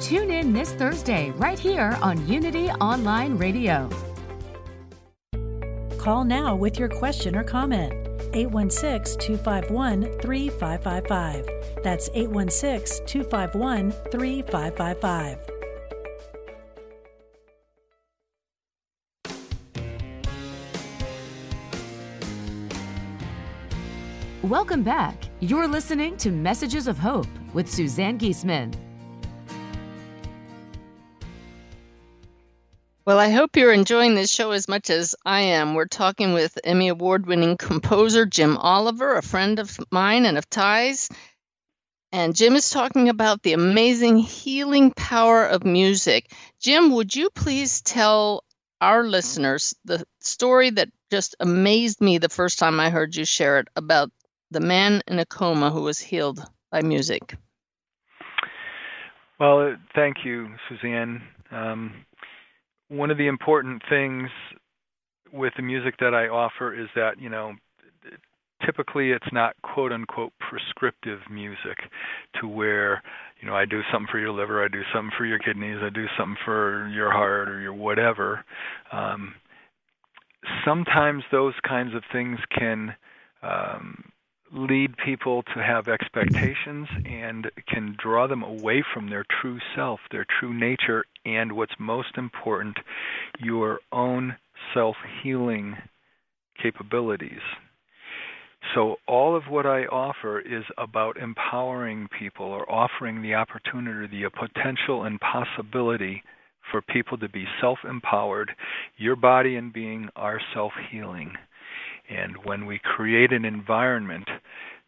Tune 0.00 0.30
in 0.30 0.52
this 0.52 0.72
Thursday 0.72 1.30
right 1.32 1.58
here 1.58 1.98
on 2.00 2.24
Unity 2.28 2.70
Online 2.70 3.36
Radio. 3.36 3.90
Call 6.02 6.24
now 6.24 6.56
with 6.56 6.80
your 6.80 6.88
question 6.88 7.36
or 7.36 7.44
comment. 7.44 7.92
816 8.34 9.20
251 9.20 10.18
3555. 10.20 11.48
That's 11.84 12.10
816 12.12 13.06
251 13.06 13.92
3555. 14.10 15.38
Welcome 24.42 24.82
back. 24.82 25.14
You're 25.38 25.68
listening 25.68 26.16
to 26.16 26.32
Messages 26.32 26.88
of 26.88 26.98
Hope 26.98 27.28
with 27.54 27.70
Suzanne 27.70 28.18
Giesemann. 28.18 28.74
Well, 33.04 33.18
I 33.18 33.30
hope 33.30 33.56
you're 33.56 33.72
enjoying 33.72 34.14
this 34.14 34.30
show 34.30 34.52
as 34.52 34.68
much 34.68 34.88
as 34.88 35.16
I 35.26 35.40
am. 35.40 35.74
We're 35.74 35.86
talking 35.86 36.34
with 36.34 36.56
Emmy 36.62 36.86
Award 36.86 37.26
winning 37.26 37.56
composer 37.56 38.26
Jim 38.26 38.56
Oliver, 38.56 39.16
a 39.16 39.22
friend 39.22 39.58
of 39.58 39.76
mine 39.90 40.24
and 40.24 40.38
of 40.38 40.48
Ty's. 40.48 41.08
And 42.12 42.36
Jim 42.36 42.54
is 42.54 42.70
talking 42.70 43.08
about 43.08 43.42
the 43.42 43.54
amazing 43.54 44.18
healing 44.18 44.92
power 44.92 45.44
of 45.44 45.64
music. 45.64 46.30
Jim, 46.60 46.92
would 46.92 47.12
you 47.12 47.30
please 47.30 47.82
tell 47.82 48.44
our 48.80 49.02
listeners 49.02 49.74
the 49.84 50.06
story 50.20 50.70
that 50.70 50.90
just 51.10 51.34
amazed 51.40 52.00
me 52.00 52.18
the 52.18 52.28
first 52.28 52.60
time 52.60 52.78
I 52.78 52.90
heard 52.90 53.16
you 53.16 53.24
share 53.24 53.58
it 53.58 53.68
about 53.74 54.12
the 54.52 54.60
man 54.60 55.02
in 55.08 55.18
a 55.18 55.26
coma 55.26 55.70
who 55.70 55.82
was 55.82 55.98
healed 55.98 56.40
by 56.70 56.82
music? 56.82 57.34
Well, 59.40 59.74
thank 59.92 60.18
you, 60.24 60.54
Suzanne. 60.68 61.20
Um, 61.50 62.04
one 62.92 63.10
of 63.10 63.16
the 63.16 63.26
important 63.26 63.82
things 63.88 64.28
with 65.32 65.54
the 65.56 65.62
music 65.62 65.94
that 65.98 66.14
I 66.14 66.28
offer 66.28 66.78
is 66.78 66.88
that, 66.94 67.18
you 67.18 67.30
know, 67.30 67.54
typically 68.66 69.10
it's 69.10 69.32
not 69.32 69.56
quote 69.62 69.92
unquote 69.92 70.32
prescriptive 70.38 71.20
music 71.30 71.78
to 72.40 72.46
where, 72.46 73.02
you 73.40 73.48
know, 73.48 73.56
I 73.56 73.64
do 73.64 73.80
something 73.90 74.08
for 74.10 74.18
your 74.18 74.30
liver, 74.30 74.62
I 74.62 74.68
do 74.68 74.82
something 74.94 75.10
for 75.16 75.24
your 75.24 75.38
kidneys, 75.38 75.78
I 75.82 75.88
do 75.88 76.04
something 76.18 76.36
for 76.44 76.88
your 76.88 77.10
heart 77.10 77.48
or 77.48 77.60
your 77.60 77.72
whatever. 77.72 78.44
Um, 78.92 79.34
sometimes 80.64 81.24
those 81.32 81.54
kinds 81.66 81.94
of 81.94 82.02
things 82.12 82.38
can 82.56 82.94
um, 83.42 84.11
lead 84.52 84.96
people 85.04 85.42
to 85.54 85.62
have 85.62 85.88
expectations 85.88 86.86
and 87.04 87.50
can 87.66 87.96
draw 88.02 88.26
them 88.26 88.42
away 88.42 88.84
from 88.92 89.08
their 89.08 89.24
true 89.40 89.58
self, 89.74 90.00
their 90.10 90.26
true 90.38 90.52
nature, 90.52 91.04
and 91.24 91.52
what's 91.52 91.72
most 91.78 92.16
important, 92.16 92.76
your 93.38 93.80
own 93.92 94.36
self 94.74 94.96
healing 95.22 95.76
capabilities. 96.62 97.40
So, 98.74 98.96
all 99.08 99.34
of 99.36 99.44
what 99.48 99.66
I 99.66 99.86
offer 99.86 100.38
is 100.38 100.64
about 100.78 101.16
empowering 101.16 102.08
people 102.16 102.46
or 102.46 102.70
offering 102.70 103.20
the 103.20 103.34
opportunity, 103.34 104.22
the 104.22 104.30
potential 104.30 105.04
and 105.04 105.20
possibility 105.20 106.22
for 106.70 106.80
people 106.80 107.18
to 107.18 107.28
be 107.28 107.44
self 107.60 107.78
empowered. 107.88 108.52
Your 108.96 109.16
body 109.16 109.56
and 109.56 109.72
being 109.72 110.08
are 110.14 110.40
self 110.54 110.72
healing. 110.90 111.32
And 112.08 112.36
when 112.44 112.66
we 112.66 112.80
create 112.82 113.32
an 113.32 113.44
environment 113.44 114.28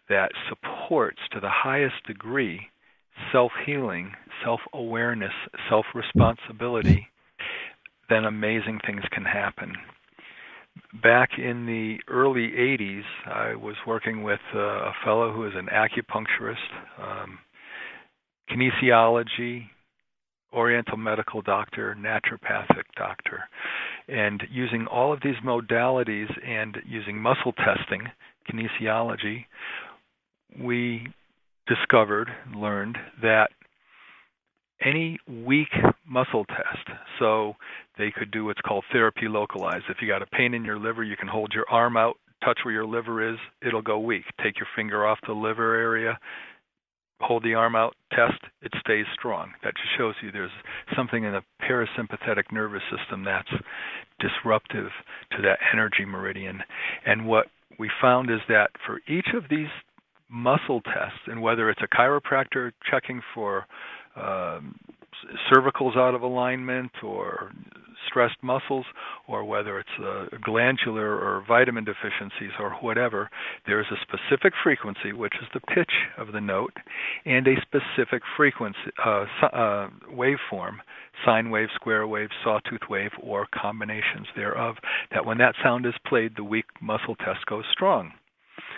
that 0.08 0.32
supports 0.48 1.18
to 1.32 1.40
the 1.40 1.50
highest 1.50 2.06
degree 2.06 2.68
self 3.32 3.52
healing, 3.64 4.12
self 4.44 4.60
awareness, 4.72 5.32
self 5.68 5.86
responsibility, 5.94 7.08
then 8.08 8.24
amazing 8.24 8.80
things 8.86 9.02
can 9.12 9.24
happen. 9.24 9.74
Back 11.02 11.30
in 11.38 11.66
the 11.66 11.98
early 12.12 12.50
80s, 12.50 13.04
I 13.26 13.54
was 13.54 13.76
working 13.86 14.24
with 14.24 14.40
uh, 14.54 14.58
a 14.58 14.92
fellow 15.04 15.32
who 15.32 15.46
is 15.46 15.52
an 15.54 15.68
acupuncturist, 15.72 16.56
um, 17.00 17.38
kinesiology, 18.50 19.66
oriental 20.54 20.96
medical 20.96 21.42
doctor, 21.42 21.96
naturopathic 21.98 22.84
doctor. 22.96 23.44
And 24.08 24.42
using 24.50 24.86
all 24.86 25.12
of 25.12 25.20
these 25.22 25.36
modalities 25.44 26.30
and 26.46 26.76
using 26.86 27.20
muscle 27.20 27.52
testing, 27.52 28.08
kinesiology, 28.50 29.46
we 30.60 31.08
discovered, 31.66 32.28
learned 32.54 32.98
that 33.22 33.48
any 34.84 35.18
weak 35.26 35.68
muscle 36.06 36.44
test, 36.44 36.98
so 37.18 37.54
they 37.96 38.10
could 38.10 38.30
do 38.30 38.44
what's 38.44 38.60
called 38.60 38.84
therapy 38.92 39.28
localized. 39.28 39.84
If 39.88 39.98
you 40.02 40.08
got 40.08 40.22
a 40.22 40.26
pain 40.26 40.52
in 40.52 40.64
your 40.64 40.78
liver, 40.78 41.02
you 41.02 41.16
can 41.16 41.28
hold 41.28 41.52
your 41.54 41.64
arm 41.70 41.96
out, 41.96 42.16
touch 42.44 42.58
where 42.64 42.74
your 42.74 42.86
liver 42.86 43.32
is, 43.32 43.38
it'll 43.66 43.82
go 43.82 43.98
weak. 43.98 44.24
Take 44.42 44.58
your 44.58 44.66
finger 44.76 45.06
off 45.06 45.18
the 45.26 45.32
liver 45.32 45.74
area, 45.74 46.18
hold 47.20 47.42
the 47.42 47.54
arm 47.54 47.76
out, 47.76 47.94
test, 48.12 48.40
it 48.62 48.72
stays 48.80 49.06
strong. 49.14 49.52
That 49.62 49.74
just 49.76 49.96
shows 49.96 50.14
you 50.22 50.30
there's 50.32 50.50
something 50.96 51.24
in 51.24 51.32
the 51.32 51.42
parasympathetic 51.62 52.52
nervous 52.52 52.82
system 52.96 53.24
that's 53.24 53.48
disruptive 54.20 54.90
to 55.32 55.42
that 55.42 55.58
energy 55.72 56.04
meridian. 56.04 56.62
And 57.06 57.26
what 57.26 57.46
we 57.78 57.90
found 58.00 58.30
is 58.30 58.40
that 58.48 58.70
for 58.86 59.00
each 59.08 59.28
of 59.34 59.44
these 59.48 59.68
muscle 60.28 60.80
tests, 60.82 61.20
and 61.26 61.40
whether 61.40 61.70
it's 61.70 61.82
a 61.82 61.96
chiropractor 61.96 62.72
checking 62.90 63.20
for 63.34 63.66
um, 64.16 64.78
cervicals 65.52 65.96
out 65.96 66.14
of 66.14 66.22
alignment 66.22 66.92
or 67.02 67.52
stressed 68.08 68.36
muscles, 68.42 68.84
or 69.26 69.44
whether 69.44 69.78
it's 69.78 69.88
uh, 70.02 70.26
glandular 70.42 71.16
or 71.16 71.44
vitamin 71.46 71.84
deficiencies 71.84 72.52
or 72.60 72.70
whatever, 72.80 73.30
there 73.66 73.80
is 73.80 73.86
a 73.90 73.96
specific 74.02 74.52
frequency, 74.62 75.12
which 75.12 75.34
is 75.40 75.48
the 75.54 75.60
pitch 75.74 75.92
of 76.18 76.32
the 76.32 76.40
note, 76.40 76.74
and 77.24 77.46
a 77.46 77.54
specific 77.62 78.22
frequency 78.36 78.78
uh, 79.04 79.24
uh, 79.42 79.88
waveform, 80.12 80.76
sine 81.24 81.50
wave, 81.50 81.68
square 81.74 82.06
wave, 82.06 82.28
sawtooth 82.42 82.88
wave, 82.90 83.10
or 83.22 83.46
combinations 83.54 84.26
thereof. 84.36 84.76
That 85.12 85.24
when 85.24 85.38
that 85.38 85.54
sound 85.62 85.86
is 85.86 85.94
played, 86.06 86.32
the 86.36 86.44
weak 86.44 86.66
muscle 86.80 87.16
test 87.16 87.46
goes 87.46 87.64
strong. 87.72 88.12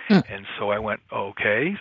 Hmm. 0.09 0.21
And 0.31 0.47
so 0.59 0.71
I 0.71 0.79
went, 0.79 1.01
okay. 1.13 1.75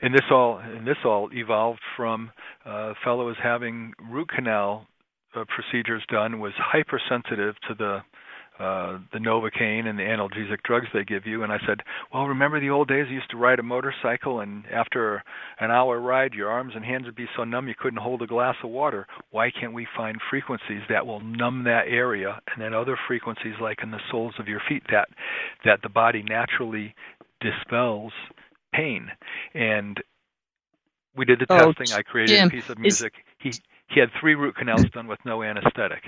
And 0.00 0.14
this 0.14 0.24
all 0.30 0.58
and 0.58 0.86
this 0.86 0.96
all 1.04 1.28
evolved 1.32 1.80
from 1.96 2.30
uh, 2.64 2.94
fellow 3.04 3.26
was 3.26 3.36
having 3.42 3.92
root 4.10 4.28
canal 4.28 4.86
uh, 5.34 5.44
procedures 5.54 6.02
done 6.10 6.40
was 6.40 6.52
hypersensitive 6.56 7.54
to 7.68 7.74
the 7.74 8.00
uh, 8.58 8.98
the 9.12 9.20
Novocaine 9.20 9.86
and 9.86 9.96
the 9.96 10.02
analgesic 10.02 10.64
drugs 10.64 10.88
they 10.92 11.04
give 11.04 11.26
you. 11.26 11.44
And 11.44 11.52
I 11.52 11.58
said, 11.64 11.78
well, 12.12 12.26
remember 12.26 12.58
the 12.58 12.70
old 12.70 12.88
days 12.88 13.06
you 13.08 13.14
used 13.14 13.30
to 13.30 13.36
ride 13.36 13.60
a 13.60 13.62
motorcycle, 13.62 14.40
and 14.40 14.64
after 14.66 15.22
an 15.60 15.70
hour 15.70 16.00
ride, 16.00 16.34
your 16.34 16.48
arms 16.48 16.72
and 16.74 16.84
hands 16.84 17.04
would 17.04 17.14
be 17.14 17.28
so 17.36 17.44
numb 17.44 17.68
you 17.68 17.74
couldn't 17.78 18.00
hold 18.00 18.20
a 18.20 18.26
glass 18.26 18.56
of 18.64 18.70
water. 18.70 19.06
Why 19.30 19.52
can't 19.52 19.72
we 19.72 19.86
find 19.96 20.18
frequencies 20.28 20.82
that 20.88 21.06
will 21.06 21.20
numb 21.20 21.62
that 21.64 21.84
area, 21.86 22.40
and 22.52 22.60
then 22.60 22.74
other 22.74 22.98
frequencies 23.06 23.54
like 23.60 23.78
in 23.82 23.92
the 23.92 24.00
soles 24.10 24.34
of 24.40 24.48
your 24.48 24.60
feet 24.68 24.82
that 24.90 25.08
that 25.64 25.80
the 25.84 25.88
body 25.88 26.24
naturally 26.28 26.96
dispels 27.40 28.12
pain? 28.72 29.08
And 29.54 30.00
we 31.16 31.24
did 31.24 31.40
the 31.40 31.46
Oh, 31.50 31.72
testing. 31.72 31.96
I 31.96 32.02
created 32.02 32.36
Jim, 32.36 32.48
a 32.48 32.50
piece 32.50 32.68
of 32.68 32.76
is- 32.78 32.82
music. 32.82 33.12
He 33.38 33.52
he 33.88 34.00
had 34.00 34.10
three 34.20 34.34
root 34.34 34.54
canals 34.56 34.84
done 34.92 35.06
with 35.06 35.18
no 35.24 35.42
anesthetic. 35.42 36.04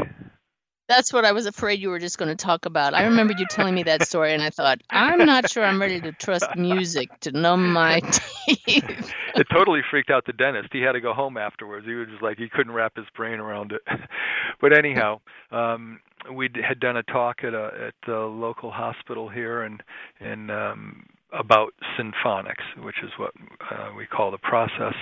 That's 0.89 1.13
what 1.13 1.25
I 1.25 1.31
was 1.33 1.47
afraid 1.47 1.79
you 1.81 1.89
were 1.89 2.01
just 2.01 2.19
going 2.19 2.29
to 2.29 2.35
talk 2.35 2.67
about. 2.67 2.95
I 2.95 3.05
remember 3.05 3.33
you 3.39 3.47
telling 3.49 3.77
me 3.77 3.85
that 3.85 4.03
story, 4.03 4.35
and 4.35 4.43
I 4.43 4.51
thought, 4.51 4.81
I'm 4.91 5.25
not 5.25 5.49
sure 5.49 5.65
I'm 5.65 5.81
ready 5.81 6.01
to 6.01 6.11
trust 6.11 6.57
music 6.57 7.09
to 7.21 7.31
numb 7.31 7.73
my 7.73 8.01
teeth. 8.47 9.13
it 9.37 9.47
totally 9.53 9.83
freaked 9.89 10.11
out 10.11 10.27
the 10.27 10.33
dentist. 10.33 10.71
He 10.73 10.81
had 10.81 10.93
to 10.93 11.01
go 11.01 11.13
home 11.15 11.37
afterwards. 11.37 11.87
He 11.87 11.95
was 11.95 12.09
just 12.09 12.23
like 12.23 12.39
he 12.39 12.49
couldn't 12.49 12.73
wrap 12.73 12.97
his 12.97 13.07
brain 13.17 13.39
around 13.39 13.71
it. 13.73 13.83
but 14.61 14.77
anyhow, 14.77 15.21
um 15.53 16.01
we 16.35 16.51
had 16.69 16.81
done 16.81 16.97
a 16.97 17.03
talk 17.05 17.45
at 17.45 17.55
a 17.55 17.71
at 17.87 17.95
the 18.07 18.19
local 18.19 18.71
hospital 18.73 19.29
here 19.29 19.63
and 19.63 19.83
and 20.19 20.51
um 20.51 21.07
about 21.33 21.73
symphonics, 21.99 22.83
which 22.83 22.97
is 23.03 23.11
what 23.19 23.33
uh, 23.71 23.91
we 23.97 24.07
call 24.07 24.31
the 24.31 24.39
process. 24.39 24.95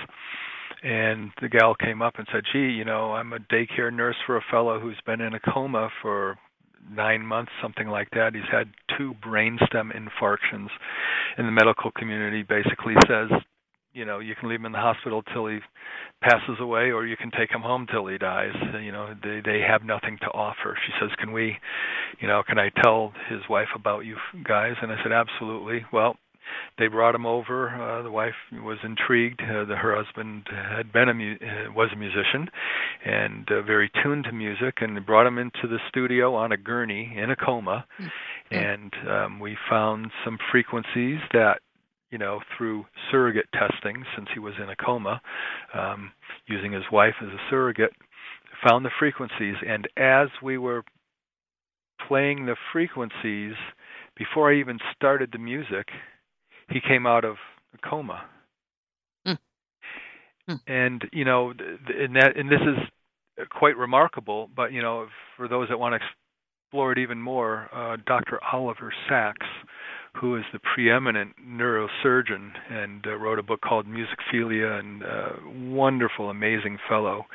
And 0.81 1.31
the 1.41 1.49
gal 1.49 1.75
came 1.75 2.01
up 2.01 2.15
and 2.17 2.27
said, 2.31 2.43
"Gee, 2.53 2.69
you 2.69 2.85
know, 2.85 3.13
I'm 3.13 3.33
a 3.33 3.39
daycare 3.39 3.93
nurse 3.93 4.15
for 4.25 4.37
a 4.37 4.45
fellow 4.49 4.79
who's 4.79 4.99
been 5.05 5.19
in 5.19 5.33
a 5.33 5.39
coma 5.39 5.89
for 6.01 6.37
nine 6.89 7.25
months, 7.25 7.51
something 7.61 7.87
like 7.87 8.09
that. 8.11 8.33
He's 8.33 8.43
had 8.51 8.69
two 8.97 9.13
brainstem 9.25 9.91
infarctions, 9.95 10.69
and 11.37 11.47
the 11.47 11.51
medical 11.51 11.91
community 11.91 12.43
basically 12.43 12.95
says, 13.07 13.29
you 13.93 14.05
know, 14.05 14.19
you 14.19 14.35
can 14.35 14.49
leave 14.49 14.59
him 14.59 14.65
in 14.65 14.71
the 14.71 14.79
hospital 14.79 15.23
till 15.33 15.47
he 15.47 15.59
passes 16.21 16.59
away, 16.59 16.91
or 16.91 17.05
you 17.05 17.17
can 17.17 17.31
take 17.31 17.51
him 17.51 17.61
home 17.61 17.87
till 17.89 18.07
he 18.07 18.17
dies. 18.17 18.53
You 18.81 18.91
know, 18.91 19.15
they 19.23 19.41
they 19.43 19.61
have 19.61 19.83
nothing 19.83 20.17
to 20.21 20.27
offer." 20.27 20.77
She 20.85 20.93
says, 20.99 21.09
"Can 21.17 21.31
we, 21.31 21.57
you 22.19 22.27
know, 22.27 22.43
can 22.47 22.59
I 22.59 22.69
tell 22.83 23.13
his 23.29 23.41
wife 23.49 23.69
about 23.75 24.05
you 24.05 24.17
guys?" 24.43 24.75
And 24.81 24.91
I 24.91 25.01
said, 25.03 25.11
"Absolutely." 25.11 25.85
Well, 25.91 26.17
they 26.77 26.87
brought 26.87 27.15
him 27.15 27.25
over. 27.25 27.69
Uh, 27.69 28.01
the 28.01 28.11
wife 28.11 28.33
was 28.53 28.77
intrigued. 28.83 29.41
Uh, 29.41 29.65
the, 29.65 29.75
her 29.75 29.95
husband 29.95 30.47
had 30.49 30.91
been 30.91 31.09
a 31.09 31.13
mu- 31.13 31.35
uh, 31.41 31.71
was 31.73 31.89
a 31.93 31.95
musician, 31.95 32.49
and 33.05 33.47
uh, 33.51 33.61
very 33.61 33.91
tuned 34.01 34.23
to 34.25 34.31
music. 34.31 34.77
And 34.81 34.95
they 34.95 35.01
brought 35.01 35.27
him 35.27 35.37
into 35.37 35.67
the 35.67 35.77
studio 35.89 36.33
on 36.35 36.51
a 36.51 36.57
gurney 36.57 37.13
in 37.15 37.29
a 37.31 37.35
coma, 37.35 37.85
and 38.51 38.93
um, 39.07 39.39
we 39.39 39.57
found 39.69 40.11
some 40.25 40.37
frequencies 40.51 41.19
that, 41.33 41.59
you 42.11 42.17
know, 42.17 42.39
through 42.57 42.85
surrogate 43.11 43.47
testing, 43.53 44.03
since 44.15 44.27
he 44.33 44.39
was 44.39 44.53
in 44.61 44.69
a 44.69 44.75
coma, 44.75 45.21
um, 45.73 46.11
using 46.47 46.71
his 46.71 46.83
wife 46.91 47.15
as 47.21 47.29
a 47.29 47.39
surrogate, 47.49 47.91
found 48.67 48.83
the 48.85 48.91
frequencies. 48.99 49.55
And 49.65 49.87
as 49.97 50.27
we 50.41 50.57
were 50.57 50.83
playing 52.07 52.45
the 52.45 52.55
frequencies, 52.73 53.53
before 54.17 54.51
I 54.51 54.59
even 54.59 54.79
started 54.95 55.29
the 55.31 55.39
music, 55.39 55.87
he 56.69 56.79
came 56.81 57.05
out 57.05 57.25
of 57.25 57.35
a 57.73 57.89
coma. 57.89 58.23
And 60.67 61.03
you 61.13 61.25
know, 61.25 61.51
and 61.51 62.15
that 62.15 62.35
and 62.35 62.49
this 62.49 62.61
is 62.61 63.47
quite 63.49 63.77
remarkable. 63.77 64.49
But 64.55 64.71
you 64.73 64.81
know, 64.81 65.07
for 65.37 65.47
those 65.47 65.69
that 65.69 65.79
want 65.79 65.93
to 65.93 66.07
explore 66.67 66.91
it 66.91 66.97
even 66.97 67.21
more, 67.21 67.69
uh, 67.73 67.97
Dr. 68.05 68.39
Oliver 68.51 68.91
Sacks, 69.07 69.45
who 70.13 70.35
is 70.35 70.43
the 70.51 70.59
preeminent 70.59 71.35
neurosurgeon 71.45 72.51
and 72.69 73.05
uh, 73.05 73.15
wrote 73.15 73.39
a 73.39 73.43
book 73.43 73.61
called 73.61 73.85
Musicophilia, 73.87 74.79
and 74.79 75.03
uh, 75.03 75.29
wonderful, 75.73 76.29
amazing 76.29 76.77
fellow 76.87 77.25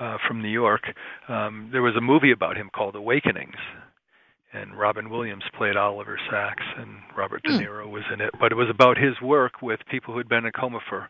uh, 0.00 0.16
from 0.26 0.42
New 0.42 0.48
York. 0.48 0.82
Um, 1.28 1.68
there 1.72 1.82
was 1.82 1.96
a 1.96 2.00
movie 2.00 2.32
about 2.32 2.56
him 2.56 2.70
called 2.74 2.94
Awakenings, 2.94 3.56
and 4.52 4.78
Robin 4.78 5.10
Williams 5.10 5.44
played 5.56 5.76
Oliver 5.76 6.18
Sacks, 6.30 6.62
and 6.78 6.90
Robert 7.16 7.42
De 7.42 7.50
Niro 7.50 7.90
was 7.90 8.04
in 8.12 8.20
it. 8.20 8.30
But 8.38 8.52
it 8.52 8.54
was 8.54 8.70
about 8.70 8.96
his 8.96 9.20
work 9.20 9.60
with 9.62 9.80
people 9.90 10.14
who 10.14 10.18
had 10.18 10.28
been 10.28 10.46
in 10.46 10.52
coma 10.52 10.78
for 10.88 11.08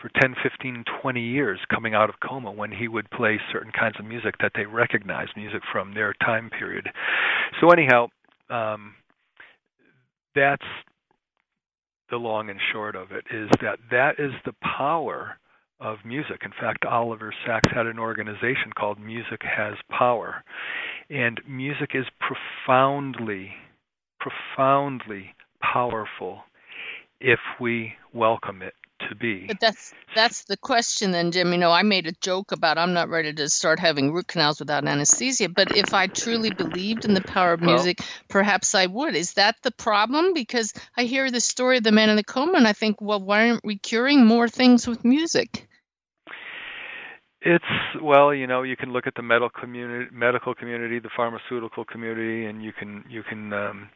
for 0.00 0.10
10, 0.20 0.34
15, 0.42 0.84
20 1.02 1.20
years, 1.20 1.60
coming 1.68 1.94
out 1.94 2.08
of 2.08 2.16
coma, 2.26 2.50
when 2.50 2.72
he 2.72 2.88
would 2.88 3.10
play 3.10 3.38
certain 3.52 3.70
kinds 3.70 3.96
of 3.98 4.06
music 4.06 4.34
that 4.40 4.52
they 4.54 4.64
recognized, 4.64 5.32
music 5.36 5.60
from 5.70 5.92
their 5.92 6.14
time 6.24 6.48
period. 6.48 6.88
So 7.60 7.68
anyhow, 7.68 8.08
um, 8.48 8.94
that's 10.34 10.66
the 12.10 12.16
long 12.16 12.50
and 12.50 12.60
short 12.72 12.96
of 12.96 13.12
it. 13.12 13.24
Is 13.32 13.48
that 13.62 13.78
that 13.90 14.18
is 14.18 14.32
the 14.44 14.54
power 14.62 15.38
of 15.80 15.98
music. 16.04 16.42
In 16.44 16.50
fact, 16.60 16.84
Oliver 16.84 17.32
Sacks 17.46 17.70
had 17.74 17.86
an 17.86 17.98
organization 17.98 18.70
called 18.78 19.00
Music 19.00 19.40
Has 19.42 19.74
Power. 19.90 20.44
And 21.08 21.40
music 21.48 21.92
is 21.94 22.04
profoundly, 22.20 23.52
profoundly 24.20 25.34
powerful 25.62 26.40
if 27.20 27.38
we 27.58 27.94
welcome 28.12 28.62
it 28.62 28.74
to 29.08 29.14
be. 29.14 29.46
But 29.46 29.60
that's 29.60 29.92
that's 30.14 30.44
the 30.44 30.56
question 30.56 31.10
then, 31.10 31.30
Jim. 31.30 31.52
You 31.52 31.58
know, 31.58 31.70
I 31.70 31.82
made 31.82 32.06
a 32.06 32.12
joke 32.12 32.52
about 32.52 32.78
I'm 32.78 32.92
not 32.92 33.08
ready 33.08 33.32
to 33.32 33.48
start 33.48 33.78
having 33.78 34.12
root 34.12 34.28
canals 34.28 34.60
without 34.60 34.86
anesthesia, 34.86 35.48
but 35.48 35.76
if 35.76 35.94
I 35.94 36.06
truly 36.06 36.50
believed 36.50 37.04
in 37.04 37.14
the 37.14 37.20
power 37.20 37.52
of 37.52 37.60
Well- 37.60 37.74
music, 37.74 38.00
perhaps 38.28 38.74
I 38.74 38.86
would. 38.86 39.14
Is 39.14 39.34
that 39.34 39.56
the 39.62 39.70
problem? 39.70 40.34
Because 40.34 40.72
I 40.96 41.04
hear 41.04 41.30
the 41.30 41.40
story 41.40 41.78
of 41.78 41.84
the 41.84 41.92
man 41.92 42.10
in 42.10 42.16
the 42.16 42.24
coma 42.24 42.58
and 42.58 42.66
I 42.66 42.72
think, 42.72 43.00
well, 43.00 43.20
why 43.20 43.50
aren't 43.50 43.64
we 43.64 43.78
curing 43.78 44.26
more 44.26 44.48
things 44.48 44.86
with 44.86 45.04
music? 45.04 45.66
It's 47.42 47.64
well, 48.02 48.34
you 48.34 48.46
know, 48.46 48.62
you 48.64 48.76
can 48.76 48.92
look 48.92 49.06
at 49.06 49.14
the 49.14 49.22
medical 49.22 49.48
community, 49.48 50.10
medical 50.12 50.54
community, 50.54 50.98
the 50.98 51.08
pharmaceutical 51.16 51.86
community, 51.86 52.44
and 52.44 52.62
you 52.62 52.72
can 52.72 53.02
you 53.08 53.22
can 53.22 53.52
um, 53.54 53.88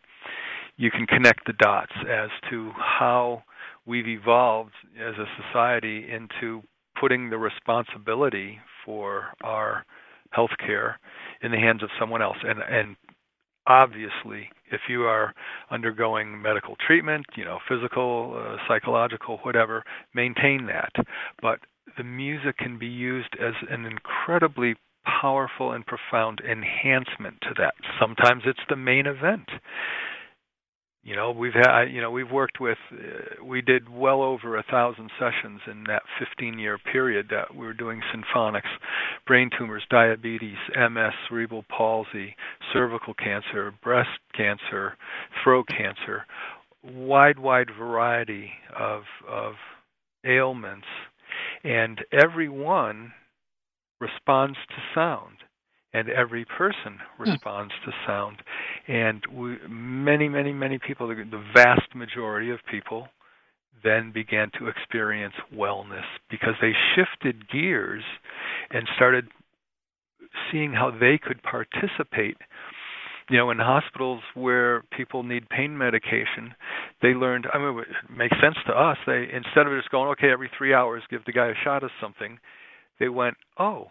you 0.77 0.91
can 0.91 1.07
connect 1.07 1.47
the 1.47 1.53
dots 1.53 1.93
as 2.09 2.31
to 2.51 2.73
how 2.77 3.43
we've 3.87 4.09
evolved 4.09 4.73
as 4.99 5.15
a 5.15 5.27
society 5.43 6.07
into 6.11 6.63
putting 6.99 7.31
the 7.31 7.39
responsibility 7.39 8.59
for 8.85 9.27
our 9.43 9.85
health 10.31 10.51
care 10.65 10.99
in 11.43 11.51
the 11.51 11.59
hands 11.59 11.83
of 11.83 11.91
someone 11.99 12.23
else. 12.23 12.39
And 12.43 12.61
and 12.61 12.97
obviously, 13.67 14.51
if 14.71 14.83
you 14.89 15.03
are 15.03 15.35
undergoing 15.71 16.41
medical 16.41 16.77
treatment, 16.87 17.27
you 17.37 17.45
know, 17.45 17.59
physical, 17.69 18.35
uh, 18.37 18.57
psychological, 18.69 19.39
whatever, 19.39 19.85
maintain 20.15 20.67
that. 20.67 20.93
But 21.41 21.61
the 21.97 22.05
music 22.05 22.59
can 22.59 22.79
be 22.79 22.87
used 22.87 23.37
as 23.41 23.55
an 23.71 23.85
incredibly 23.85 24.75
powerful 25.05 25.73
and 25.73 25.85
profound 25.87 26.41
enhancement 26.41 27.37
to 27.43 27.51
that. 27.59 27.75
Sometimes 28.01 28.43
it's 28.47 28.59
the 28.69 28.77
main 28.77 29.07
event. 29.07 29.49
You 31.05 31.15
know, 31.15 31.33
we've 31.33 31.53
had, 31.53 31.85
you 31.91 32.01
know, 32.01 32.11
we've 32.11 32.31
worked 32.31 32.61
with, 32.61 32.79
uh, 32.91 33.45
we 33.45 33.61
did 33.61 33.91
well 33.91 34.23
over 34.23 34.57
a 34.57 34.63
thousand 34.63 35.11
sessions 35.19 35.61
in 35.71 35.85
that 35.87 36.03
15-year 36.19 36.79
period 36.79 37.27
that 37.29 37.55
we 37.55 37.67
were 37.67 37.75
doing 37.75 38.01
symphonics, 38.11 38.71
brain 39.27 39.51
tumors, 39.57 39.83
diabetes, 39.91 40.57
MS, 40.75 41.13
cerebral 41.29 41.67
palsy, 41.69 42.35
cervical 42.73 43.13
cancer, 43.13 43.75
breast 43.83 44.09
cancer, 44.35 44.97
throat 45.43 45.69
cancer, 45.69 46.25
wide, 46.83 47.39
wide 47.39 47.69
variety 47.79 48.53
of 48.75 49.03
of 49.29 49.55
ailments, 50.25 50.87
and 51.65 52.01
every 52.13 52.49
one 52.49 53.13
responds 54.01 54.57
to 54.71 54.77
sound. 54.95 55.37
And 55.93 56.09
every 56.09 56.45
person 56.45 56.99
responds 57.21 57.73
to 57.85 57.93
sound 58.05 58.43
and 58.87 59.23
we, 59.33 59.57
many 59.69 60.29
many 60.29 60.53
many 60.53 60.79
people 60.79 61.09
the, 61.09 61.15
the 61.15 61.43
vast 61.55 61.95
majority 61.95 62.51
of 62.51 62.59
people 62.71 63.09
then 63.83 64.13
began 64.13 64.51
to 64.59 64.69
experience 64.69 65.35
wellness 65.55 66.05
because 66.31 66.55
they 66.61 66.73
shifted 66.95 67.49
gears 67.51 68.03
and 68.71 68.89
started 68.97 69.27
seeing 70.51 70.73
how 70.73 70.91
they 70.91 71.19
could 71.23 71.43
participate. 71.43 72.37
You 73.31 73.39
know 73.39 73.51
in 73.51 73.59
hospitals 73.59 74.21
where 74.35 74.83
people 74.95 75.23
need 75.23 75.49
pain 75.49 75.79
medication 75.79 76.55
they 77.01 77.09
learned 77.09 77.47
i 77.55 77.59
mean 77.59 77.79
it 77.79 78.11
makes 78.15 78.37
sense 78.41 78.57
to 78.67 78.73
us. 78.73 78.99
They 79.07 79.27
instead 79.33 79.67
of 79.67 79.73
just 79.79 79.91
going 79.91 80.11
okay 80.11 80.31
every 80.31 80.51
3 80.57 80.75
hours 80.75 81.03
give 81.11 81.25
the 81.25 81.33
guy 81.33 81.49
a 81.49 81.65
shot 81.65 81.83
of 81.83 81.91
something 82.03 82.39
they 83.01 83.09
went 83.09 83.37
oh 83.59 83.89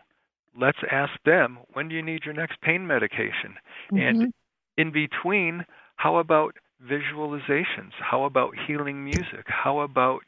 let's 0.59 0.77
ask 0.91 1.11
them 1.25 1.57
when 1.73 1.89
do 1.89 1.95
you 1.95 2.01
need 2.03 2.23
your 2.25 2.33
next 2.33 2.61
pain 2.61 2.85
medication? 2.85 3.55
And 3.89 4.17
mm-hmm. 4.17 4.29
In 4.77 4.91
between 4.91 5.65
how 5.97 6.17
about 6.17 6.55
visualizations? 6.83 7.91
How 7.99 8.23
about 8.25 8.53
healing 8.67 9.03
music? 9.03 9.45
How 9.47 9.79
about 9.79 10.21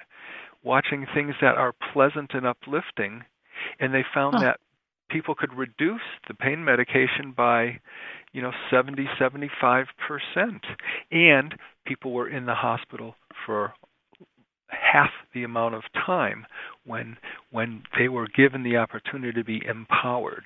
watching 0.63 1.05
things 1.13 1.35
that 1.41 1.55
are 1.55 1.73
pleasant 1.93 2.31
and 2.33 2.45
uplifting? 2.45 3.23
And 3.79 3.93
they 3.93 4.03
found 4.13 4.39
Huh. 4.39 4.41
that 4.41 4.59
people 5.09 5.35
could 5.35 5.53
reduce 5.53 6.01
the 6.27 6.33
pain 6.33 6.63
medication 6.63 7.33
by 7.35 7.79
you 8.33 8.41
know 8.41 8.51
70 8.69 9.07
75 9.19 9.87
percent. 10.07 10.63
And 11.11 11.55
people 11.85 12.11
were 12.13 12.29
in 12.29 12.45
the 12.45 12.55
hospital 12.55 13.15
for 13.45 13.73
half 14.69 15.11
the 15.33 15.43
amount 15.43 15.75
of 15.75 15.83
time 16.05 16.45
when 16.85 17.17
when 17.51 17.83
they 17.97 18.07
were 18.07 18.27
given 18.27 18.63
the 18.63 18.77
opportunity 18.77 19.33
to 19.33 19.43
be 19.43 19.61
empowered 19.65 20.45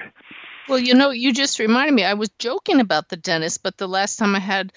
well 0.67 0.79
you 0.79 0.93
know 0.93 1.11
you 1.11 1.33
just 1.33 1.59
reminded 1.59 1.93
me 1.93 2.03
i 2.03 2.13
was 2.13 2.29
joking 2.39 2.79
about 2.79 3.09
the 3.09 3.17
dentist 3.17 3.63
but 3.63 3.77
the 3.77 3.87
last 3.87 4.17
time 4.17 4.35
i 4.35 4.39
had 4.39 4.71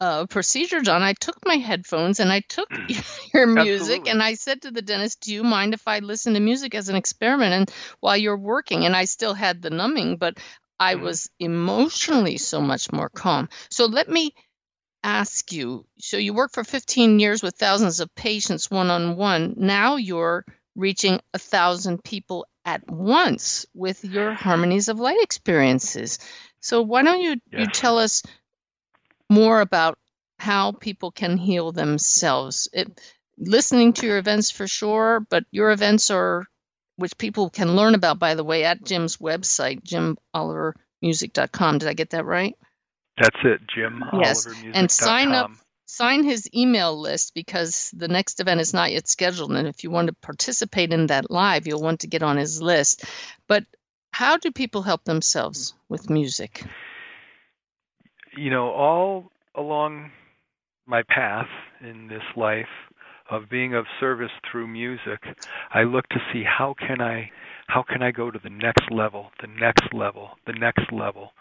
a 0.00 0.26
procedure 0.28 0.80
done, 0.80 1.02
I 1.02 1.12
took 1.14 1.44
my 1.44 1.56
headphones 1.56 2.20
and 2.20 2.30
I 2.30 2.40
took 2.48 2.68
your 3.34 3.46
music 3.46 4.02
Absolutely. 4.02 4.10
and 4.10 4.22
I 4.22 4.34
said 4.34 4.62
to 4.62 4.70
the 4.70 4.82
dentist, 4.82 5.22
"Do 5.22 5.34
you 5.34 5.42
mind 5.42 5.74
if 5.74 5.88
I 5.88 5.98
listen 5.98 6.34
to 6.34 6.40
music 6.40 6.74
as 6.74 6.88
an 6.88 6.94
experiment?" 6.96 7.52
And 7.52 7.70
while 8.00 8.16
you're 8.16 8.38
working, 8.38 8.84
and 8.86 8.94
I 8.94 9.06
still 9.06 9.34
had 9.34 9.60
the 9.60 9.70
numbing, 9.70 10.16
but 10.16 10.38
I 10.78 10.94
Mhm. 10.94 11.02
was 11.02 11.28
emotionally 11.40 12.38
so 12.38 12.60
much 12.60 12.92
more 12.92 13.08
calm. 13.08 13.48
So 13.70 13.86
let 13.86 14.08
me 14.08 14.34
ask 15.08 15.52
you. 15.52 15.86
So 15.98 16.16
you 16.16 16.34
work 16.34 16.52
for 16.52 16.64
15 16.64 17.18
years 17.18 17.42
with 17.42 17.56
thousands 17.56 18.00
of 18.00 18.14
patients 18.14 18.70
one 18.70 18.90
on 18.90 19.16
one. 19.16 19.54
Now 19.56 19.96
you're 19.96 20.44
reaching 20.76 21.20
a 21.32 21.38
thousand 21.38 22.04
people 22.04 22.46
at 22.64 22.88
once 22.90 23.66
with 23.74 24.04
your 24.04 24.32
harmonies 24.34 24.88
of 24.88 25.00
light 25.00 25.22
experiences. 25.22 26.18
So 26.60 26.82
why 26.82 27.02
don't 27.02 27.22
you 27.22 27.36
you 27.50 27.66
tell 27.66 27.98
us 27.98 28.22
more 29.30 29.60
about 29.60 29.98
how 30.38 30.72
people 30.72 31.10
can 31.10 31.38
heal 31.38 31.72
themselves? 31.72 32.68
It, 32.72 33.00
listening 33.38 33.94
to 33.94 34.06
your 34.06 34.18
events 34.18 34.50
for 34.50 34.66
sure, 34.66 35.20
but 35.30 35.44
your 35.50 35.70
events 35.70 36.10
are 36.10 36.44
which 36.96 37.16
people 37.16 37.48
can 37.48 37.76
learn 37.76 37.94
about 37.94 38.18
by 38.18 38.34
the 38.34 38.44
way 38.44 38.64
at 38.64 38.84
Jim's 38.84 39.16
website 39.16 39.82
jimolivermusic.com. 39.84 41.78
Did 41.78 41.88
I 41.88 41.94
get 41.94 42.10
that 42.10 42.26
right? 42.26 42.54
That's 43.20 43.40
it 43.44 43.60
jim 43.74 44.02
Yes, 44.20 44.46
and 44.74 44.90
sign 44.90 45.32
up 45.32 45.50
sign 45.86 46.22
his 46.22 46.48
email 46.54 47.00
list 47.00 47.34
because 47.34 47.90
the 47.96 48.08
next 48.08 48.40
event 48.40 48.60
is 48.60 48.74
not 48.74 48.92
yet 48.92 49.08
scheduled 49.08 49.52
and 49.52 49.66
if 49.66 49.82
you 49.82 49.90
want 49.90 50.08
to 50.08 50.14
participate 50.14 50.92
in 50.92 51.06
that 51.06 51.30
live 51.30 51.66
you'll 51.66 51.82
want 51.82 52.00
to 52.00 52.06
get 52.06 52.22
on 52.22 52.36
his 52.36 52.60
list. 52.60 53.04
But 53.48 53.64
how 54.12 54.36
do 54.36 54.50
people 54.50 54.82
help 54.82 55.04
themselves 55.04 55.74
with 55.88 56.10
music? 56.10 56.64
You 58.36 58.50
know, 58.50 58.70
all 58.70 59.30
along 59.54 60.10
my 60.86 61.02
path 61.08 61.48
in 61.80 62.08
this 62.08 62.22
life 62.36 62.66
of 63.30 63.48
being 63.50 63.74
of 63.74 63.84
service 64.00 64.30
through 64.50 64.66
music, 64.66 65.20
I 65.72 65.82
look 65.82 66.08
to 66.08 66.18
see 66.32 66.42
how 66.42 66.74
can 66.78 67.00
I 67.00 67.30
how 67.68 67.82
can 67.82 68.02
I 68.02 68.10
go 68.10 68.30
to 68.30 68.38
the 68.42 68.50
next 68.50 68.90
level, 68.90 69.30
the 69.40 69.46
next 69.46 69.92
level, 69.92 70.30
the 70.46 70.54
next 70.54 70.90
level. 70.90 71.32